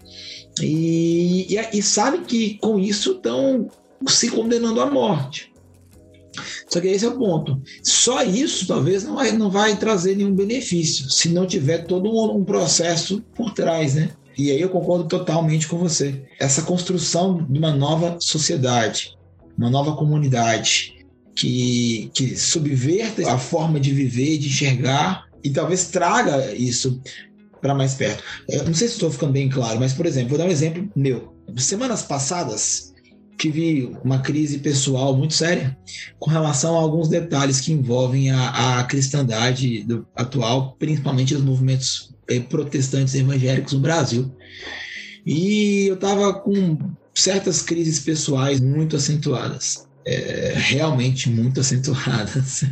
e, 0.62 1.56
e, 1.56 1.78
e 1.80 1.82
sabem 1.82 2.24
que 2.24 2.58
com 2.60 2.80
isso 2.80 3.14
estão 3.14 3.70
se 4.08 4.30
condenando 4.30 4.82
à 4.82 4.90
morte. 4.90 5.52
Só 6.68 6.80
que 6.80 6.88
esse 6.88 7.06
é 7.06 7.10
o 7.10 7.18
ponto. 7.18 7.62
Só 7.84 8.24
isso 8.24 8.68
talvez 8.68 9.04
não 9.04 9.16
vai, 9.16 9.32
não 9.32 9.50
vai 9.50 9.78
trazer 9.78 10.16
nenhum 10.16 10.34
benefício, 10.34 11.10
se 11.10 11.30
não 11.30 11.46
tiver 11.46 11.80
todo 11.86 12.10
um, 12.10 12.38
um 12.38 12.44
processo 12.44 13.22
por 13.36 13.54
trás, 13.54 13.96
né? 13.96 14.12
E 14.38 14.52
aí 14.52 14.62
eu 14.62 14.70
concordo 14.70 15.06
totalmente 15.06 15.68
com 15.68 15.78
você. 15.78 16.24
Essa 16.40 16.62
construção 16.62 17.46
de 17.50 17.60
uma 17.60 17.72
nova 17.72 18.18
sociedade, 18.22 19.18
uma 19.58 19.70
nova 19.70 19.96
comunidade 19.96 21.06
que, 21.36 22.10
que 22.14 22.38
subverta 22.38 23.30
a 23.30 23.38
forma 23.38 23.80
de 23.80 23.92
viver, 23.92 24.38
de 24.38 24.48
enxergar 24.48 25.26
e 25.44 25.50
talvez 25.50 25.88
traga 25.88 26.54
isso 26.54 27.02
para 27.62 27.76
mais 27.76 27.94
perto. 27.94 28.24
Eu 28.48 28.64
não 28.64 28.74
sei 28.74 28.88
se 28.88 28.96
estou 28.96 29.12
ficando 29.12 29.34
bem 29.34 29.50
claro, 29.50 29.80
mas, 29.80 29.94
por 29.94 30.06
exemplo, 30.06 30.30
vou 30.30 30.38
dar 30.38 30.46
um 30.46 30.52
exemplo 30.52 30.90
meu. 30.96 31.36
Semanas 31.58 32.04
passadas, 32.04 32.94
tive 33.38 33.96
uma 34.04 34.20
crise 34.20 34.60
pessoal 34.60 35.16
muito 35.16 35.34
séria 35.34 35.78
com 36.20 36.30
relação 36.30 36.78
a 36.78 36.82
alguns 36.82 37.08
detalhes 37.08 37.62
que 37.62 37.72
envolvem 37.72 38.30
a, 38.32 38.80
a 38.80 38.84
cristandade 38.84 39.84
do, 39.84 40.06
atual, 40.16 40.76
principalmente 40.78 41.34
os 41.34 41.42
movimentos 41.42 42.14
eh, 42.30 42.40
protestantes 42.40 43.16
evangélicos 43.16 43.74
no 43.74 43.80
Brasil. 43.80 44.32
E 45.26 45.88
eu 45.88 45.96
estava 45.96 46.34
com 46.34 46.78
certas 47.14 47.62
crises 47.62 48.00
pessoais 48.00 48.60
muito 48.60 48.96
acentuadas 48.96 49.89
é, 50.06 50.54
realmente 50.56 51.30
muito 51.30 51.60
acentuadas. 51.60 52.64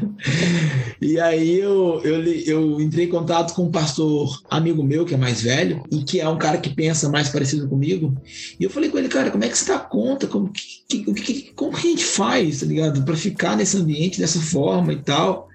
e 1.01 1.19
aí 1.19 1.59
eu, 1.59 2.01
eu, 2.03 2.23
eu 2.23 2.81
entrei 2.81 3.05
em 3.05 3.09
contato 3.09 3.53
com 3.53 3.63
um 3.63 3.71
pastor 3.71 4.41
amigo 4.49 4.83
meu, 4.83 5.05
que 5.05 5.13
é 5.13 5.17
mais 5.17 5.41
velho, 5.41 5.83
e 5.91 6.03
que 6.03 6.19
é 6.19 6.27
um 6.27 6.37
cara 6.37 6.57
que 6.57 6.69
pensa 6.69 7.09
mais 7.09 7.29
parecido 7.29 7.67
comigo. 7.67 8.15
E 8.59 8.63
eu 8.63 8.69
falei 8.69 8.89
com 8.89 8.97
ele, 8.97 9.09
cara, 9.09 9.31
como 9.31 9.43
é 9.43 9.49
que 9.49 9.57
você 9.57 9.71
dá 9.71 9.79
conta? 9.79 10.27
Como 10.27 10.51
que, 10.51 10.85
que, 10.87 11.51
como 11.53 11.75
que 11.75 11.87
a 11.87 11.91
gente 11.91 12.05
faz, 12.05 12.61
tá 12.61 12.65
ligado? 12.65 13.03
Para 13.03 13.15
ficar 13.15 13.57
nesse 13.57 13.77
ambiente 13.77 14.19
dessa 14.19 14.39
forma 14.39 14.93
e 14.93 15.01
tal. 15.01 15.47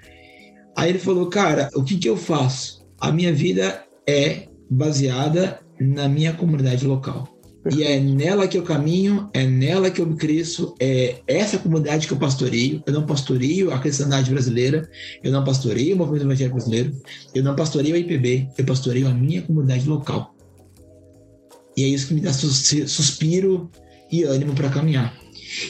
Aí 0.76 0.90
ele 0.90 0.98
falou, 0.98 1.26
cara, 1.26 1.68
o 1.74 1.82
que, 1.82 1.96
que 1.96 2.08
eu 2.08 2.16
faço? 2.16 2.86
A 3.00 3.10
minha 3.10 3.32
vida 3.32 3.84
é 4.08 4.48
baseada 4.70 5.60
na 5.78 6.08
minha 6.08 6.32
comunidade 6.32 6.86
local. 6.86 7.31
E 7.70 7.84
é 7.84 8.00
nela 8.00 8.48
que 8.48 8.58
eu 8.58 8.62
caminho, 8.64 9.30
é 9.32 9.46
nela 9.46 9.90
que 9.90 10.00
eu 10.00 10.16
cresço, 10.16 10.74
é 10.80 11.20
essa 11.28 11.58
comunidade 11.58 12.08
que 12.08 12.12
eu 12.12 12.18
pastoreio. 12.18 12.82
Eu 12.84 12.92
não 12.92 13.06
pastoreio 13.06 13.72
a 13.72 13.78
cristandade 13.78 14.30
brasileira, 14.30 14.88
eu 15.22 15.30
não 15.30 15.44
pastoreio 15.44 15.94
o 15.94 15.98
movimento 15.98 16.24
evangélico 16.24 16.56
brasileiro, 16.56 16.96
eu 17.32 17.44
não 17.44 17.54
pastoreio 17.54 17.94
a 17.94 17.98
IPB, 17.98 18.48
eu 18.58 18.64
pastoreio 18.64 19.06
a 19.06 19.14
minha 19.14 19.42
comunidade 19.42 19.88
local. 19.88 20.34
E 21.76 21.84
é 21.84 21.86
isso 21.86 22.08
que 22.08 22.14
me 22.14 22.20
dá 22.20 22.32
suspiro 22.32 23.70
e 24.10 24.24
ânimo 24.24 24.54
para 24.54 24.68
caminhar. 24.68 25.16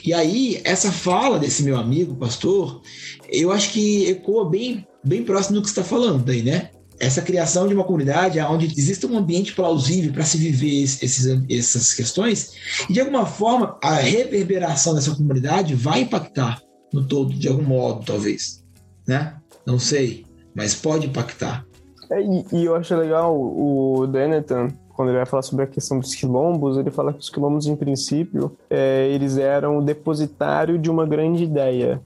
E 0.04 0.14
aí, 0.14 0.60
essa 0.64 0.90
fala 0.90 1.38
desse 1.38 1.62
meu 1.62 1.76
amigo, 1.76 2.14
pastor, 2.16 2.80
eu 3.28 3.52
acho 3.52 3.70
que 3.70 4.06
ecoa 4.06 4.48
bem, 4.48 4.86
bem 5.04 5.24
próximo 5.24 5.56
do 5.56 5.62
que 5.62 5.68
você 5.68 5.80
está 5.80 5.84
falando 5.84 6.28
aí, 6.30 6.42
né? 6.42 6.70
Essa 7.02 7.20
criação 7.20 7.66
de 7.66 7.74
uma 7.74 7.82
comunidade 7.82 8.38
onde 8.40 8.66
exista 8.66 9.08
um 9.08 9.18
ambiente 9.18 9.52
plausível 9.54 10.12
para 10.12 10.24
se 10.24 10.38
viver 10.38 10.84
esses, 10.84 11.26
essas 11.50 11.92
questões, 11.92 12.52
e 12.88 12.92
de 12.92 13.00
alguma 13.00 13.26
forma 13.26 13.76
a 13.82 13.94
reverberação 13.94 14.94
dessa 14.94 15.12
comunidade 15.12 15.74
vai 15.74 16.02
impactar 16.02 16.62
no 16.92 17.04
todo, 17.04 17.34
de 17.34 17.48
algum 17.48 17.64
modo, 17.64 18.04
talvez. 18.06 18.62
Né? 19.04 19.34
Não 19.66 19.80
sei, 19.80 20.24
mas 20.54 20.76
pode 20.76 21.08
impactar. 21.08 21.66
É, 22.08 22.20
e, 22.20 22.44
e, 22.52 22.64
eu 22.66 22.76
acho 22.76 22.94
legal 22.94 23.36
o 23.36 24.06
Denethor, 24.06 24.70
quando 24.94 25.08
ele 25.08 25.16
vai 25.16 25.26
falar 25.26 25.42
sobre 25.42 25.64
a 25.64 25.66
questão 25.66 25.98
dos 25.98 26.14
quilombos, 26.14 26.78
ele 26.78 26.92
fala 26.92 27.12
que 27.12 27.18
os 27.18 27.30
quilombos, 27.30 27.66
em 27.66 27.74
princípio, 27.74 28.56
é, 28.70 29.08
eles 29.08 29.38
eram 29.38 29.78
o 29.78 29.82
depositário 29.82 30.78
de 30.78 30.88
uma 30.88 31.04
grande 31.04 31.42
ideia. 31.42 32.00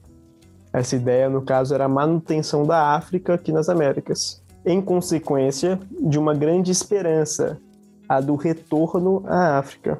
Essa 0.73 0.95
ideia, 0.95 1.29
no 1.29 1.43
caso, 1.43 1.75
era 1.75 1.85
a 1.85 1.89
manutenção 1.89 2.65
da 2.65 2.95
África 2.95 3.35
aqui 3.35 3.51
nas 3.51 3.69
Américas. 3.69 4.41
Em 4.69 4.81
consequência 4.81 5.79
de 5.89 6.19
uma 6.19 6.33
grande 6.33 6.71
esperança, 6.71 7.57
a 8.07 8.19
do 8.19 8.35
retorno 8.35 9.23
à 9.25 9.57
África. 9.57 9.99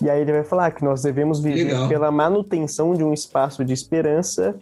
E 0.00 0.08
aí 0.08 0.20
ele 0.20 0.32
vai 0.32 0.44
falar 0.44 0.70
que 0.70 0.84
nós 0.84 1.02
devemos 1.02 1.40
viver 1.40 1.64
Legal. 1.64 1.88
pela 1.88 2.10
manutenção 2.10 2.94
de 2.94 3.02
um 3.02 3.12
espaço 3.12 3.64
de 3.64 3.72
esperança 3.72 4.54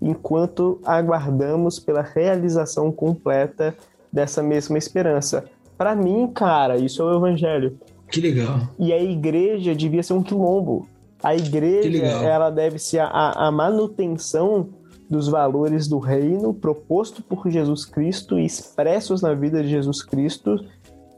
enquanto 0.00 0.80
aguardamos 0.84 1.78
pela 1.78 2.02
realização 2.02 2.90
completa 2.90 3.74
dessa 4.12 4.42
mesma 4.42 4.76
esperança. 4.76 5.44
Para 5.78 5.94
mim, 5.94 6.28
cara, 6.34 6.76
isso 6.76 7.00
é 7.02 7.04
o 7.04 7.16
evangelho. 7.16 7.78
Que 8.10 8.20
legal. 8.20 8.60
E 8.78 8.92
a 8.92 9.02
igreja 9.02 9.74
devia 9.74 10.02
ser 10.02 10.12
um 10.12 10.22
quilombo. 10.22 10.86
A 11.22 11.34
igreja, 11.34 12.04
ela 12.04 12.50
deve 12.50 12.78
ser 12.78 12.98
a, 12.98 13.46
a 13.46 13.50
manutenção 13.50 14.68
dos 15.12 15.28
valores 15.28 15.86
do 15.86 15.98
reino 15.98 16.54
proposto 16.54 17.22
por 17.22 17.48
Jesus 17.50 17.84
Cristo 17.84 18.38
e 18.38 18.46
expressos 18.46 19.20
na 19.20 19.34
vida 19.34 19.62
de 19.62 19.68
Jesus 19.68 20.02
Cristo, 20.02 20.58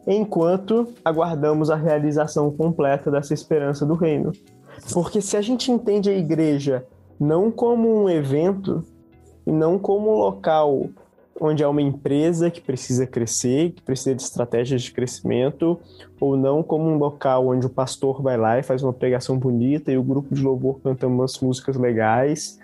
enquanto 0.04 0.88
aguardamos 1.04 1.70
a 1.70 1.76
realização 1.76 2.50
completa 2.50 3.08
dessa 3.08 3.32
esperança 3.32 3.86
do 3.86 3.94
reino. 3.94 4.32
Porque 4.92 5.20
se 5.20 5.36
a 5.36 5.40
gente 5.40 5.70
entende 5.70 6.10
a 6.10 6.12
igreja 6.12 6.84
não 7.20 7.52
como 7.52 8.02
um 8.02 8.10
evento 8.10 8.82
e 9.46 9.52
não 9.52 9.78
como 9.78 10.12
um 10.12 10.18
local 10.18 10.88
onde 11.40 11.62
há 11.62 11.68
uma 11.68 11.82
empresa 11.82 12.50
que 12.50 12.60
precisa 12.60 13.06
crescer, 13.06 13.72
que 13.72 13.82
precisa 13.82 14.14
de 14.14 14.22
estratégias 14.22 14.82
de 14.82 14.92
crescimento, 14.92 15.78
ou 16.20 16.36
não 16.36 16.64
como 16.64 16.84
um 16.84 16.98
local 16.98 17.48
onde 17.48 17.66
o 17.66 17.70
pastor 17.70 18.20
vai 18.20 18.36
lá 18.36 18.58
e 18.58 18.62
faz 18.64 18.82
uma 18.82 18.92
pregação 18.92 19.38
bonita 19.38 19.92
e 19.92 19.96
o 19.96 20.02
grupo 20.02 20.34
de 20.34 20.42
louvor 20.42 20.80
canta 20.80 21.06
umas 21.06 21.38
músicas 21.38 21.76
legais. 21.76 22.58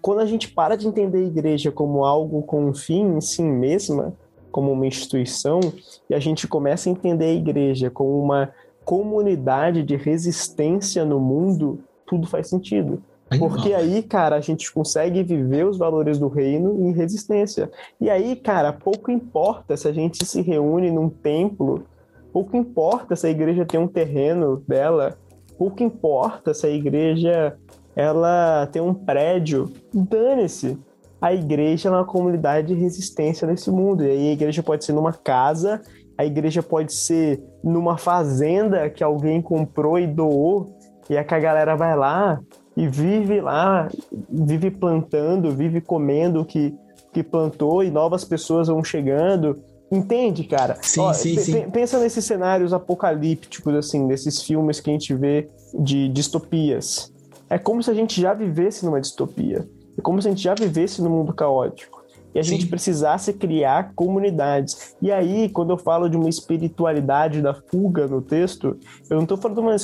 Quando 0.00 0.20
a 0.20 0.26
gente 0.26 0.48
para 0.48 0.76
de 0.76 0.86
entender 0.86 1.18
a 1.18 1.26
igreja 1.26 1.72
como 1.72 2.04
algo 2.04 2.42
com 2.42 2.66
um 2.66 2.74
fim 2.74 3.16
em 3.16 3.20
si 3.20 3.42
mesma, 3.42 4.14
como 4.50 4.72
uma 4.72 4.86
instituição, 4.86 5.60
e 6.08 6.14
a 6.14 6.18
gente 6.18 6.46
começa 6.46 6.88
a 6.88 6.92
entender 6.92 7.26
a 7.26 7.34
igreja 7.34 7.90
como 7.90 8.22
uma 8.22 8.50
comunidade 8.84 9.82
de 9.82 9.96
resistência 9.96 11.04
no 11.04 11.18
mundo, 11.18 11.80
tudo 12.06 12.26
faz 12.26 12.48
sentido. 12.48 13.02
Porque 13.38 13.74
aí, 13.74 14.02
cara, 14.02 14.36
a 14.36 14.40
gente 14.40 14.72
consegue 14.72 15.22
viver 15.22 15.66
os 15.66 15.76
valores 15.76 16.18
do 16.18 16.28
reino 16.28 16.80
em 16.80 16.92
resistência. 16.92 17.68
E 18.00 18.08
aí, 18.08 18.36
cara, 18.36 18.72
pouco 18.72 19.10
importa 19.10 19.76
se 19.76 19.88
a 19.88 19.92
gente 19.92 20.24
se 20.24 20.40
reúne 20.40 20.92
num 20.92 21.08
templo, 21.08 21.84
pouco 22.32 22.56
importa 22.56 23.16
se 23.16 23.26
a 23.26 23.30
igreja 23.30 23.66
tem 23.66 23.80
um 23.80 23.88
terreno 23.88 24.62
dela, 24.68 25.18
pouco 25.58 25.82
importa 25.82 26.54
se 26.54 26.66
a 26.66 26.70
igreja 26.70 27.58
ela 27.96 28.68
tem 28.70 28.82
um 28.82 28.92
prédio, 28.92 29.72
dane-se. 29.92 30.78
A 31.18 31.32
igreja 31.32 31.88
é 31.88 31.92
uma 31.92 32.04
comunidade 32.04 32.68
de 32.68 32.74
resistência 32.74 33.48
nesse 33.48 33.70
mundo. 33.70 34.04
E 34.04 34.10
aí 34.10 34.28
a 34.28 34.32
igreja 34.32 34.62
pode 34.62 34.84
ser 34.84 34.92
numa 34.92 35.14
casa, 35.14 35.80
a 36.18 36.24
igreja 36.24 36.62
pode 36.62 36.92
ser 36.92 37.42
numa 37.64 37.96
fazenda 37.96 38.90
que 38.90 39.02
alguém 39.02 39.40
comprou 39.40 39.98
e 39.98 40.06
doou, 40.06 40.76
e 41.08 41.16
é 41.16 41.24
que 41.24 41.34
a 41.34 41.40
galera 41.40 41.74
vai 41.74 41.96
lá 41.96 42.38
e 42.76 42.86
vive 42.86 43.40
lá, 43.40 43.88
vive 44.28 44.70
plantando, 44.70 45.50
vive 45.50 45.80
comendo 45.80 46.42
o 46.42 46.44
que, 46.44 46.74
que 47.14 47.22
plantou 47.22 47.82
e 47.82 47.90
novas 47.90 48.24
pessoas 48.24 48.68
vão 48.68 48.84
chegando. 48.84 49.58
Entende, 49.90 50.44
cara? 50.44 50.76
Sim, 50.82 51.00
Ó, 51.00 51.12
sim, 51.14 51.36
sim. 51.38 51.70
Pensa 51.70 51.98
nesses 51.98 52.24
cenários 52.24 52.74
apocalípticos, 52.74 53.74
assim, 53.74 54.04
nesses 54.04 54.42
filmes 54.42 54.80
que 54.80 54.90
a 54.90 54.92
gente 54.92 55.14
vê 55.14 55.48
de 55.78 56.08
distopias. 56.08 57.14
É 57.48 57.58
como 57.58 57.82
se 57.82 57.90
a 57.90 57.94
gente 57.94 58.20
já 58.20 58.34
vivesse 58.34 58.84
numa 58.84 59.00
distopia. 59.00 59.68
É 59.96 60.02
como 60.02 60.20
se 60.20 60.28
a 60.28 60.30
gente 60.30 60.42
já 60.42 60.54
vivesse 60.54 61.00
num 61.00 61.10
mundo 61.10 61.32
caótico 61.32 61.96
e 62.36 62.38
a 62.38 62.42
Sim. 62.44 62.50
gente 62.50 62.66
precisasse 62.66 63.32
criar 63.32 63.94
comunidades. 63.94 64.94
E 65.00 65.10
aí, 65.10 65.48
quando 65.48 65.70
eu 65.70 65.78
falo 65.78 66.06
de 66.06 66.18
uma 66.18 66.28
espiritualidade 66.28 67.40
da 67.40 67.54
fuga 67.54 68.06
no 68.06 68.20
texto, 68.20 68.76
eu 69.08 69.16
não 69.16 69.22
estou 69.22 69.38
falando 69.38 69.56
de 69.56 69.62
uma 69.62 69.76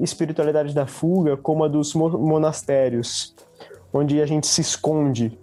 espiritualidade 0.00 0.74
da 0.74 0.88
fuga 0.88 1.36
como 1.36 1.62
a 1.62 1.68
dos 1.68 1.94
monastérios, 1.94 3.32
onde 3.92 4.20
a 4.20 4.26
gente 4.26 4.48
se 4.48 4.60
esconde. 4.60 5.38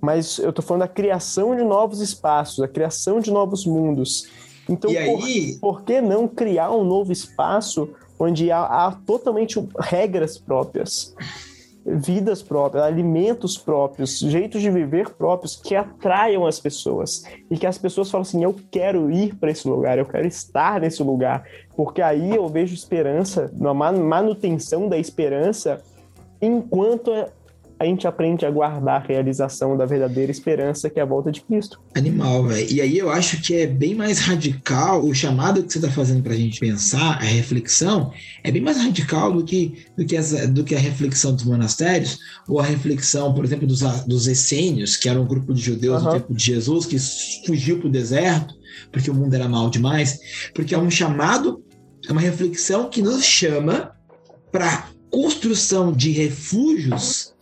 Mas 0.00 0.38
eu 0.38 0.48
estou 0.48 0.64
falando 0.64 0.80
da 0.80 0.88
criação 0.88 1.54
de 1.54 1.62
novos 1.62 2.00
espaços, 2.00 2.64
a 2.64 2.68
criação 2.68 3.20
de 3.20 3.30
novos 3.30 3.66
mundos. 3.66 4.26
Então, 4.70 4.90
por, 4.90 5.20
por, 5.60 5.82
que 5.82 6.00
não 6.00 6.26
criar 6.26 6.70
um 6.70 6.82
novo 6.82 7.12
espaço 7.12 7.90
onde 8.20 8.52
há, 8.52 8.62
há 8.62 8.92
totalmente 8.92 9.58
regras 9.78 10.38
próprias? 10.38 11.14
vidas 11.84 12.42
próprias, 12.42 12.84
alimentos 12.84 13.56
próprios, 13.56 14.18
jeitos 14.18 14.60
de 14.60 14.70
viver 14.70 15.10
próprios 15.10 15.56
que 15.56 15.74
atraiam 15.74 16.46
as 16.46 16.60
pessoas 16.60 17.24
e 17.50 17.56
que 17.56 17.66
as 17.66 17.78
pessoas 17.78 18.10
falam 18.10 18.22
assim: 18.22 18.44
eu 18.44 18.54
quero 18.70 19.10
ir 19.10 19.34
para 19.36 19.50
esse 19.50 19.66
lugar, 19.66 19.98
eu 19.98 20.06
quero 20.06 20.26
estar 20.26 20.80
nesse 20.80 21.02
lugar, 21.02 21.44
porque 21.74 22.02
aí 22.02 22.34
eu 22.34 22.46
vejo 22.48 22.74
esperança, 22.74 23.50
na 23.54 23.72
manutenção 23.72 24.88
da 24.88 24.98
esperança, 24.98 25.82
enquanto 26.40 27.10
a 27.80 27.86
gente 27.86 28.06
aprende 28.06 28.44
a 28.44 28.50
guardar 28.50 29.00
a 29.00 29.06
realização 29.06 29.74
da 29.74 29.86
verdadeira 29.86 30.30
esperança 30.30 30.90
que 30.90 31.00
é 31.00 31.02
a 31.02 31.06
volta 31.06 31.32
de 31.32 31.40
Cristo. 31.40 31.80
Animal, 31.94 32.44
velho. 32.44 32.70
E 32.70 32.78
aí 32.78 32.98
eu 32.98 33.10
acho 33.10 33.40
que 33.40 33.54
é 33.54 33.66
bem 33.66 33.94
mais 33.94 34.18
radical 34.18 35.02
o 35.02 35.14
chamado 35.14 35.62
que 35.62 35.72
você 35.72 35.78
está 35.78 35.90
fazendo 35.90 36.22
para 36.22 36.34
a 36.34 36.36
gente 36.36 36.60
pensar, 36.60 37.16
a 37.16 37.24
reflexão, 37.24 38.12
é 38.44 38.52
bem 38.52 38.60
mais 38.60 38.76
radical 38.76 39.32
do 39.32 39.42
que, 39.42 39.86
do 39.96 40.04
que, 40.04 40.14
essa, 40.14 40.46
do 40.46 40.62
que 40.62 40.74
a 40.74 40.78
reflexão 40.78 41.34
dos 41.34 41.44
monastérios, 41.44 42.18
ou 42.46 42.60
a 42.60 42.62
reflexão, 42.62 43.32
por 43.32 43.46
exemplo, 43.46 43.66
dos, 43.66 43.80
dos 44.04 44.28
essênios, 44.28 44.94
que 44.94 45.08
era 45.08 45.18
um 45.18 45.26
grupo 45.26 45.54
de 45.54 45.62
judeus 45.62 46.02
uhum. 46.02 46.08
no 46.08 46.12
tempo 46.20 46.34
de 46.34 46.44
Jesus, 46.44 46.84
que 46.84 46.98
fugiu 47.46 47.78
para 47.78 47.88
o 47.88 47.90
deserto, 47.90 48.54
porque 48.92 49.10
o 49.10 49.14
mundo 49.14 49.32
era 49.32 49.48
mal 49.48 49.70
demais, 49.70 50.20
porque 50.54 50.74
é 50.74 50.78
um 50.78 50.90
chamado, 50.90 51.64
é 52.06 52.12
uma 52.12 52.20
reflexão 52.20 52.90
que 52.90 53.00
nos 53.00 53.24
chama 53.24 53.92
para 54.52 54.86
construção 55.10 55.94
de 55.94 56.10
refúgios 56.10 57.32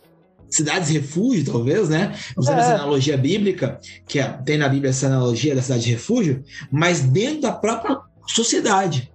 cidades 0.50 0.90
refúgio, 0.90 1.44
talvez, 1.44 1.88
né? 1.88 2.14
Usando 2.36 2.58
é. 2.58 2.60
essa 2.60 2.74
analogia 2.74 3.16
bíblica, 3.16 3.78
que 4.06 4.18
é, 4.18 4.28
tem 4.44 4.58
na 4.58 4.68
Bíblia 4.68 4.90
essa 4.90 5.06
analogia 5.06 5.54
da 5.54 5.62
cidade 5.62 5.84
de 5.84 5.90
refúgio, 5.90 6.42
mas 6.70 7.00
dentro 7.00 7.42
da 7.42 7.52
própria 7.52 7.98
sociedade. 8.26 9.10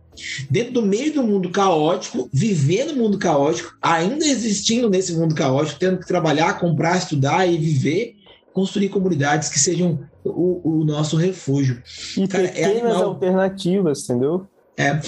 Dentro 0.49 0.73
do 0.73 0.81
meio 0.83 1.11
do 1.11 1.23
mundo 1.23 1.49
caótico, 1.49 2.29
vivendo 2.31 2.93
no 2.93 3.03
mundo 3.03 3.17
caótico, 3.17 3.75
ainda 3.81 4.25
existindo 4.25 4.89
nesse 4.89 5.13
mundo 5.13 5.33
caótico, 5.33 5.79
tendo 5.79 5.99
que 5.99 6.07
trabalhar, 6.07 6.59
comprar, 6.59 6.97
estudar 6.97 7.47
e 7.47 7.57
viver, 7.57 8.15
construir 8.53 8.89
comunidades 8.89 9.49
que 9.49 9.59
sejam 9.59 9.99
o, 10.23 10.81
o 10.81 10.83
nosso 10.83 11.17
refúgio. 11.17 11.81
E 12.15 12.27
Cara, 12.27 12.45
é 12.45 12.47
pequenas 12.47 12.97
é 12.97 13.03
alternativas, 13.03 14.03
entendeu? 14.03 14.47
É, 14.75 14.99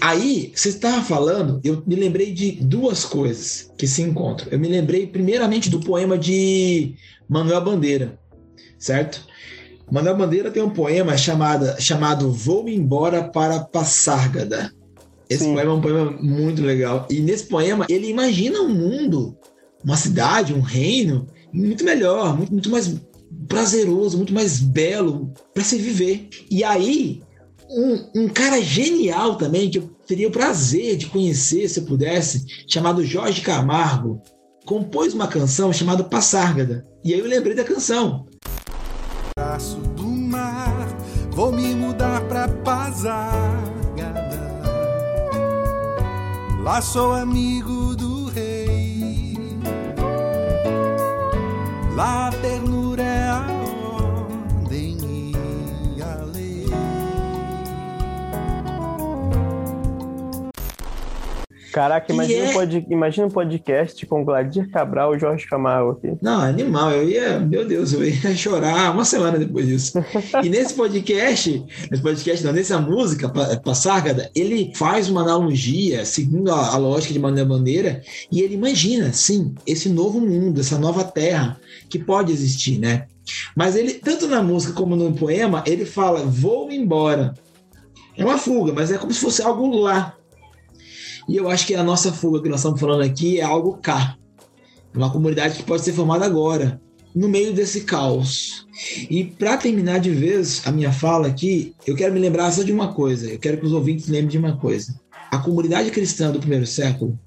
aí, 0.00 0.52
você 0.54 0.70
estava 0.70 1.02
falando, 1.02 1.60
eu 1.62 1.82
me 1.86 1.94
lembrei 1.94 2.32
de 2.32 2.52
duas 2.52 3.04
coisas 3.04 3.70
que 3.78 3.86
se 3.86 4.02
encontram. 4.02 4.48
Eu 4.50 4.58
me 4.58 4.68
lembrei, 4.68 5.06
primeiramente, 5.06 5.70
do 5.70 5.80
poema 5.80 6.18
de 6.18 6.96
Manuel 7.28 7.60
Bandeira, 7.64 8.18
certo? 8.78 9.24
Manuel 9.90 10.16
Bandeira 10.16 10.50
tem 10.50 10.62
um 10.62 10.70
poema 10.70 11.16
chamado, 11.16 11.80
chamado 11.80 12.32
Vou 12.32 12.68
Embora 12.68 13.24
para 13.24 13.60
Passárgada. 13.60 14.72
Esse 15.28 15.44
Sim. 15.44 15.52
poema 15.52 15.70
é 15.70 15.74
um 15.74 15.80
poema 15.80 16.10
muito 16.20 16.62
legal. 16.62 17.06
E 17.08 17.20
nesse 17.20 17.44
poema, 17.44 17.86
ele 17.88 18.08
imagina 18.08 18.60
um 18.60 18.68
mundo, 18.68 19.36
uma 19.84 19.96
cidade, 19.96 20.52
um 20.52 20.60
reino, 20.60 21.26
muito 21.52 21.84
melhor, 21.84 22.36
muito, 22.36 22.52
muito 22.52 22.70
mais 22.70 22.96
prazeroso, 23.46 24.16
muito 24.16 24.32
mais 24.32 24.58
belo 24.58 25.32
para 25.54 25.62
se 25.62 25.78
viver. 25.78 26.28
E 26.50 26.64
aí, 26.64 27.22
um, 27.72 28.22
um, 28.22 28.28
cara 28.28 28.60
genial 28.60 29.36
também, 29.36 29.70
que 29.70 29.78
eu 29.78 29.90
teria 30.06 30.28
o 30.28 30.32
prazer 30.32 30.96
de 30.96 31.06
conhecer, 31.06 31.68
se 31.68 31.80
eu 31.80 31.84
pudesse, 31.84 32.44
chamado 32.68 33.04
Jorge 33.04 33.40
Camargo, 33.40 34.20
compôs 34.64 35.14
uma 35.14 35.26
canção 35.26 35.72
chamada 35.72 36.04
Passárgada. 36.04 36.86
E 37.04 37.12
aí 37.12 37.20
eu 37.20 37.26
lembrei 37.26 37.54
da 37.54 37.64
canção. 37.64 38.26
Braço 39.36 39.76
do 39.96 40.04
mar, 40.04 40.88
vou 41.30 41.50
me 41.50 41.74
mudar 41.74 42.20
pra 42.28 42.48
Passárgada. 42.48 43.72
Lá 46.62 46.80
sou 46.80 47.12
amigo 47.12 47.96
do 47.96 48.26
rei. 48.26 49.36
Lá 51.94 52.28
a 52.28 52.32
ternura 52.32 53.02
é 53.02 53.28
a 53.28 53.51
Caraca, 61.72 62.12
imagina, 62.12 62.44
é... 62.44 62.50
um 62.50 62.52
pod... 62.52 62.86
imagina 62.90 63.26
um 63.26 63.30
podcast 63.30 64.06
com 64.06 64.24
Gladir 64.24 64.70
Cabral 64.70 65.16
e 65.16 65.18
Jorge 65.18 65.46
Camargo 65.46 65.92
aqui. 65.92 66.16
Não, 66.20 66.40
animal, 66.40 66.90
eu 66.90 67.08
ia, 67.08 67.40
meu 67.40 67.66
Deus, 67.66 67.92
eu 67.92 68.04
ia 68.04 68.14
chorar 68.36 68.92
uma 68.92 69.04
semana 69.04 69.38
depois 69.38 69.66
disso. 69.66 69.98
e 70.42 70.48
nesse 70.48 70.74
podcast, 70.74 71.64
nesse 71.90 72.02
podcast, 72.02 72.44
não, 72.44 72.52
nessa 72.52 72.78
música, 72.78 73.32
Passárgada, 73.64 74.30
ele 74.34 74.72
faz 74.74 75.08
uma 75.08 75.22
analogia, 75.22 76.04
segundo 76.04 76.52
a, 76.52 76.74
a 76.74 76.76
lógica 76.76 77.14
de 77.14 77.18
Mané 77.18 77.44
Bandeira, 77.44 78.02
e 78.30 78.42
ele 78.42 78.54
imagina, 78.54 79.12
sim, 79.12 79.54
esse 79.66 79.88
novo 79.88 80.20
mundo, 80.20 80.60
essa 80.60 80.78
nova 80.78 81.02
terra 81.04 81.58
que 81.88 81.98
pode 81.98 82.32
existir, 82.32 82.78
né? 82.78 83.06
Mas 83.56 83.76
ele, 83.76 83.94
tanto 83.94 84.26
na 84.26 84.42
música 84.42 84.72
como 84.72 84.96
no 84.96 85.12
poema, 85.14 85.62
ele 85.66 85.86
fala: 85.86 86.24
vou 86.24 86.70
embora. 86.70 87.34
É 88.16 88.24
uma 88.24 88.36
fuga, 88.36 88.72
mas 88.72 88.90
é 88.90 88.98
como 88.98 89.12
se 89.12 89.20
fosse 89.20 89.40
algo 89.42 89.68
lá. 89.74 90.14
E 91.28 91.36
eu 91.36 91.48
acho 91.48 91.66
que 91.66 91.74
a 91.74 91.82
nossa 91.82 92.12
fuga 92.12 92.42
que 92.42 92.48
nós 92.48 92.60
estamos 92.60 92.80
falando 92.80 93.02
aqui 93.02 93.38
é 93.38 93.42
algo 93.42 93.78
cá. 93.78 94.16
Uma 94.94 95.10
comunidade 95.10 95.56
que 95.56 95.62
pode 95.62 95.82
ser 95.82 95.92
formada 95.92 96.24
agora, 96.26 96.80
no 97.14 97.28
meio 97.28 97.52
desse 97.52 97.82
caos. 97.82 98.66
E 99.08 99.24
para 99.24 99.56
terminar 99.56 100.00
de 100.00 100.10
vez 100.10 100.62
a 100.64 100.72
minha 100.72 100.92
fala 100.92 101.28
aqui, 101.28 101.74
eu 101.86 101.94
quero 101.94 102.12
me 102.12 102.20
lembrar 102.20 102.50
só 102.50 102.62
de 102.62 102.72
uma 102.72 102.92
coisa. 102.92 103.30
Eu 103.30 103.38
quero 103.38 103.58
que 103.58 103.66
os 103.66 103.72
ouvintes 103.72 104.08
lembrem 104.08 104.28
de 104.28 104.38
uma 104.38 104.56
coisa. 104.56 104.94
A 105.30 105.38
comunidade 105.38 105.90
cristã 105.90 106.30
do 106.30 106.40
primeiro 106.40 106.66
século, 106.66 107.18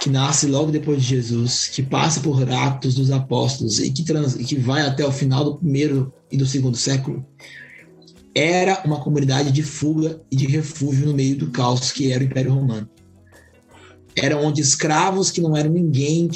que 0.00 0.08
nasce 0.08 0.46
logo 0.46 0.70
depois 0.70 1.02
de 1.02 1.08
Jesus, 1.08 1.68
que 1.68 1.82
passa 1.82 2.20
por 2.20 2.50
Atos 2.50 2.94
dos 2.94 3.10
Apóstolos 3.10 3.78
e 3.80 3.90
que, 3.90 4.04
trans, 4.04 4.34
e 4.36 4.44
que 4.44 4.56
vai 4.56 4.82
até 4.82 5.04
o 5.04 5.12
final 5.12 5.44
do 5.44 5.56
primeiro 5.56 6.12
e 6.30 6.36
do 6.36 6.46
segundo 6.46 6.76
século, 6.76 7.24
era 8.34 8.80
uma 8.84 9.00
comunidade 9.00 9.50
de 9.50 9.62
fuga 9.62 10.20
e 10.30 10.36
de 10.36 10.46
refúgio 10.46 11.06
no 11.06 11.14
meio 11.14 11.36
do 11.36 11.50
caos 11.50 11.90
que 11.90 12.12
era 12.12 12.22
o 12.22 12.26
Império 12.26 12.54
Romano. 12.54 12.88
Era 14.16 14.36
onde 14.36 14.60
escravos 14.60 15.30
que 15.30 15.40
não 15.40 15.56
eram 15.56 15.70
ninguém 15.70 16.28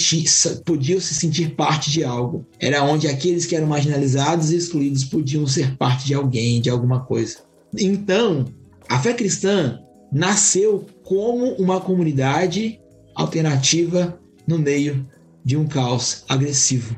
podiam 0.65 1.01
se 1.01 1.15
sentir 1.15 1.55
parte 1.55 1.91
de 1.91 2.05
algo. 2.05 2.47
Era 2.59 2.83
onde 2.83 3.09
aqueles 3.09 3.47
que 3.47 3.57
eram 3.57 3.67
marginalizados 3.67 4.53
e 4.53 4.57
excluídos 4.57 5.05
podiam 5.05 5.47
ser 5.47 5.77
parte 5.77 6.07
de 6.07 6.15
alguém, 6.15 6.61
de 6.61 6.71
alguma 6.71 7.01
coisa. 7.01 7.39
Então, 7.77 8.45
a 8.89 8.99
fé 8.99 9.13
cristã 9.13 9.81
nasceu 10.13 10.87
como 11.03 11.55
uma 11.55 11.81
comunidade 11.81 12.81
alternativa 13.15 14.19
no 14.47 14.59
meio 14.59 15.07
de 15.45 15.57
um 15.57 15.67
caos 15.67 16.25
agressivo. 16.29 16.97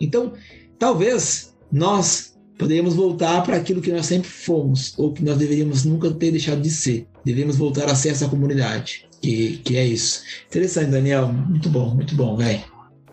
Então, 0.00 0.34
talvez 0.78 1.54
nós 1.72 2.36
poderíamos 2.58 2.94
voltar 2.94 3.42
para 3.42 3.56
aquilo 3.56 3.80
que 3.80 3.92
nós 3.92 4.06
sempre 4.06 4.28
fomos, 4.28 4.94
ou 4.96 5.12
que 5.12 5.22
nós 5.24 5.36
deveríamos 5.36 5.84
nunca 5.84 6.10
ter 6.10 6.30
deixado 6.30 6.60
de 6.60 6.70
ser. 6.70 7.06
Devemos 7.24 7.56
voltar 7.56 7.86
a 7.86 7.94
ser 7.94 8.10
essa 8.10 8.28
comunidade. 8.28 9.05
Que, 9.20 9.58
que 9.58 9.76
é 9.76 9.84
isso. 9.84 10.22
Interessante, 10.46 10.90
Daniel. 10.90 11.28
Muito 11.28 11.68
bom, 11.68 11.94
muito 11.94 12.14
bom, 12.14 12.36
velho. 12.36 12.60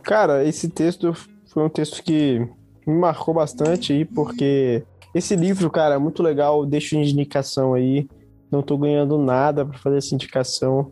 Cara, 0.04 0.44
esse 0.44 0.70
texto 0.70 1.14
foi 1.48 1.64
um 1.64 1.70
texto 1.70 2.04
que 2.04 2.40
me 2.86 2.94
marcou 2.94 3.34
bastante 3.34 3.94
aí, 3.94 4.06
porque 4.06 4.84
esse 5.14 5.36
livro, 5.36 5.70
cara, 5.70 5.96
é 5.96 5.98
muito 5.98 6.22
legal. 6.22 6.66
Deixo 6.66 6.96
de 6.96 7.12
indicação 7.12 7.74
aí. 7.74 8.08
Não 8.52 8.62
tô 8.62 8.78
ganhando 8.78 9.18
nada 9.18 9.66
para 9.66 9.78
fazer 9.80 9.98
essa 9.98 10.14
indicação, 10.14 10.92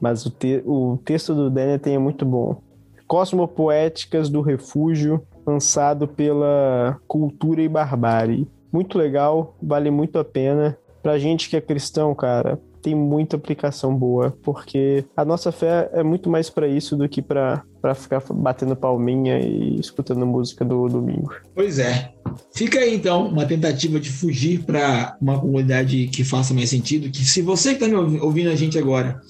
mas 0.00 0.24
o, 0.24 0.30
te 0.30 0.62
o 0.64 0.98
texto 1.04 1.34
do 1.34 1.50
Daniel 1.50 1.80
é 1.84 1.98
muito 1.98 2.24
bom. 2.24 2.62
Cosmopoéticas 3.08 4.28
do 4.28 4.40
Refúgio, 4.40 5.22
lançado 5.46 6.06
pela 6.06 7.00
Cultura 7.06 7.62
e 7.62 7.68
Barbárie. 7.68 8.48
Muito 8.72 8.98
legal, 8.98 9.56
vale 9.62 9.90
muito 9.90 10.18
a 10.18 10.24
pena. 10.24 10.76
Pra 11.02 11.18
gente 11.18 11.48
que 11.48 11.56
é 11.56 11.60
cristão, 11.60 12.14
cara, 12.14 12.60
tem 12.86 12.94
muita 12.94 13.34
aplicação 13.34 13.92
boa, 13.92 14.38
porque 14.44 15.04
a 15.16 15.24
nossa 15.24 15.50
fé 15.50 15.90
é 15.92 16.04
muito 16.04 16.30
mais 16.30 16.48
para 16.48 16.68
isso 16.68 16.96
do 16.96 17.08
que 17.08 17.20
para 17.20 17.64
ficar 17.96 18.22
batendo 18.32 18.76
palminha 18.76 19.40
e 19.40 19.80
escutando 19.80 20.24
música 20.24 20.64
do 20.64 20.88
domingo. 20.88 21.34
Pois 21.52 21.80
é. 21.80 22.12
Fica 22.54 22.78
aí 22.78 22.94
então 22.94 23.26
uma 23.26 23.44
tentativa 23.44 23.98
de 23.98 24.08
fugir 24.08 24.62
para 24.62 25.16
uma 25.20 25.36
comunidade 25.36 26.06
que 26.06 26.22
faça 26.22 26.54
mais 26.54 26.70
sentido. 26.70 27.10
Que 27.10 27.24
se 27.24 27.42
você 27.42 27.74
que 27.74 27.84
está 27.84 27.98
ouvindo 27.98 28.50
a 28.50 28.54
gente 28.54 28.78
agora 28.78 29.20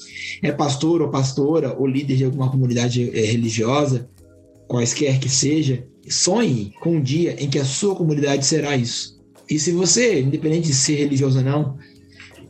é 0.42 0.52
pastor 0.52 1.00
ou 1.00 1.09
pastora 1.09 1.74
ou 1.78 1.86
líder 1.86 2.16
de 2.16 2.24
alguma 2.26 2.50
comunidade 2.50 3.09
eh, 3.09 3.24
religiosa, 3.24 4.07
quaisquer 4.68 5.18
que 5.18 5.30
seja, 5.30 5.82
sonhe 6.07 6.74
com 6.78 6.96
um 6.96 7.00
dia 7.00 7.42
em 7.42 7.48
que 7.48 7.59
a 7.59 7.64
sua 7.64 7.96
comunidade 7.96 8.44
será 8.44 8.76
isso. 8.76 9.18
E 9.48 9.59
se 9.59 9.72
você, 9.72 10.20
independente 10.20 10.66
de 10.66 10.74
ser 10.74 10.96
religioso 10.96 11.38
ou 11.38 11.44
não, 11.44 11.78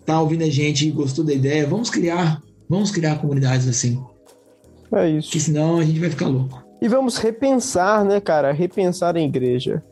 tá 0.06 0.20
ouvindo 0.20 0.44
a 0.44 0.50
gente 0.50 0.86
e 0.86 0.90
gostou 0.90 1.24
da 1.24 1.34
ideia, 1.34 1.66
vamos 1.66 1.90
criar, 1.90 2.40
vamos 2.68 2.90
criar 2.90 3.16
comunidades 3.16 3.68
assim. 3.68 4.02
É 4.92 5.08
isso. 5.08 5.28
Porque 5.28 5.40
senão 5.40 5.78
a 5.78 5.84
gente 5.84 5.98
vai 5.98 6.08
ficar 6.08 6.28
louco. 6.28 6.64
E 6.80 6.88
vamos 6.88 7.16
repensar, 7.18 8.04
né, 8.04 8.20
cara? 8.20 8.52
Repensar 8.52 9.16
a 9.16 9.20
igreja. 9.20 9.82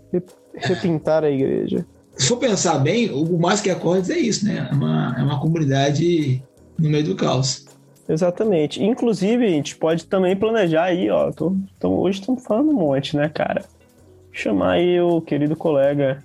Repintar 0.55 1.25
a 1.25 1.31
igreja. 1.31 1.85
Se 2.17 2.29
for 2.29 2.37
pensar 2.37 2.79
bem, 2.79 3.11
o 3.11 3.39
Mais 3.39 3.61
Que 3.61 3.71
Acordes 3.71 4.09
é 4.11 4.19
isso, 4.19 4.47
né? 4.47 4.69
É 4.71 4.75
uma, 4.75 5.17
é 5.19 5.23
uma 5.23 5.41
comunidade 5.41 6.43
no 6.79 6.89
meio 6.89 7.05
do 7.05 7.17
caos. 7.17 7.67
Exatamente. 8.09 8.83
Inclusive, 8.83 9.45
a 9.45 9.51
gente 9.51 9.77
pode 9.77 10.07
também 10.07 10.37
planejar 10.37 10.85
aí, 10.85 11.11
ó. 11.11 11.33
Tô, 11.33 11.57
tô, 11.81 11.91
hoje 11.91 12.21
estamos 12.21 12.45
falando 12.45 12.71
um 12.71 12.75
monte, 12.75 13.17
né, 13.17 13.29
cara? 13.29 13.65
Chamar 14.31 14.73
aí 14.73 15.01
o 15.01 15.21
querido 15.21 15.57
colega 15.57 16.23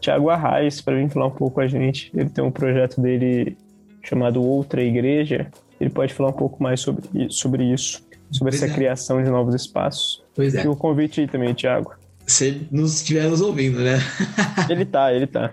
Tiago 0.00 0.30
Arraes 0.30 0.80
para 0.80 0.96
vir 0.96 1.10
falar 1.10 1.26
um 1.26 1.30
pouco 1.30 1.56
com 1.56 1.60
a 1.60 1.66
gente. 1.66 2.10
Ele 2.14 2.28
tem 2.28 2.44
um 2.44 2.50
projeto 2.50 3.00
dele 3.00 3.56
chamado 4.02 4.42
Outra 4.42 4.82
Igreja. 4.82 5.50
Ele 5.80 5.90
pode 5.90 6.14
falar 6.14 6.30
um 6.30 6.34
pouco 6.34 6.62
mais 6.62 6.80
sobre, 6.80 7.04
sobre 7.30 7.72
isso, 7.72 8.02
sobre 8.30 8.52
pois 8.52 8.62
essa 8.62 8.72
é. 8.72 8.74
criação 8.74 9.22
de 9.22 9.30
novos 9.30 9.54
espaços. 9.54 10.22
Pois 10.34 10.54
é. 10.54 10.64
E 10.64 10.68
o 10.68 10.76
convite 10.76 11.20
aí 11.20 11.28
também, 11.28 11.54
Tiago. 11.54 11.92
Se 12.26 12.46
ele 12.46 12.68
nos 12.70 12.96
estiver 12.96 13.28
nos 13.28 13.40
ouvindo, 13.40 13.80
né? 13.80 13.98
ele 14.68 14.84
tá, 14.84 15.12
ele 15.12 15.26
tá. 15.26 15.52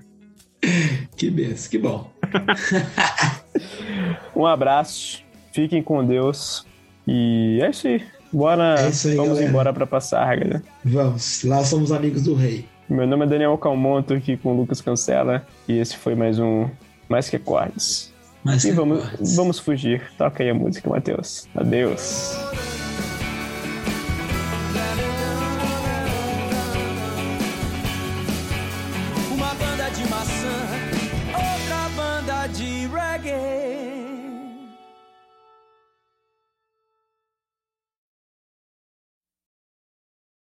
Que 1.16 1.30
benção, 1.30 1.70
que 1.70 1.78
bom. 1.78 2.12
um 4.36 4.46
abraço, 4.46 5.24
fiquem 5.54 5.82
com 5.82 6.06
Deus. 6.06 6.66
E 7.08 7.60
é 7.62 7.70
isso 7.70 7.88
aí. 7.88 8.04
Bora, 8.34 8.76
é 8.80 8.90
isso 8.90 9.08
aí, 9.08 9.16
vamos 9.16 9.34
galera. 9.34 9.50
embora 9.50 9.74
para 9.74 9.88
passar, 9.88 10.38
galera. 10.38 10.64
Vamos, 10.84 11.44
lá 11.44 11.64
somos 11.64 11.92
amigos 11.92 12.24
do 12.24 12.34
rei. 12.34 12.66
Meu 12.88 13.08
nome 13.08 13.26
é 13.26 13.28
Daniel 13.28 13.58
Calmonto, 13.58 14.14
aqui 14.14 14.38
com 14.38 14.54
o 14.54 14.58
Lucas 14.58 14.80
Cancela, 14.80 15.46
e 15.68 15.80
esse 15.80 15.98
foi 15.98 16.14
mais 16.14 16.38
um 16.38 16.70
Mais 17.10 17.30
Que 17.30 17.36
Acordes. 17.38 18.14
Mais 18.44 18.64
e 18.64 18.70
que 18.70 18.76
vamos, 18.76 19.04
acordes. 19.04 19.36
vamos 19.36 19.60
fugir. 19.60 20.04
Toca 20.18 20.44
aí 20.44 20.52
a 20.52 20.54
música, 20.54 20.88
Matheus. 20.88 21.48
Adeus. 21.56 22.75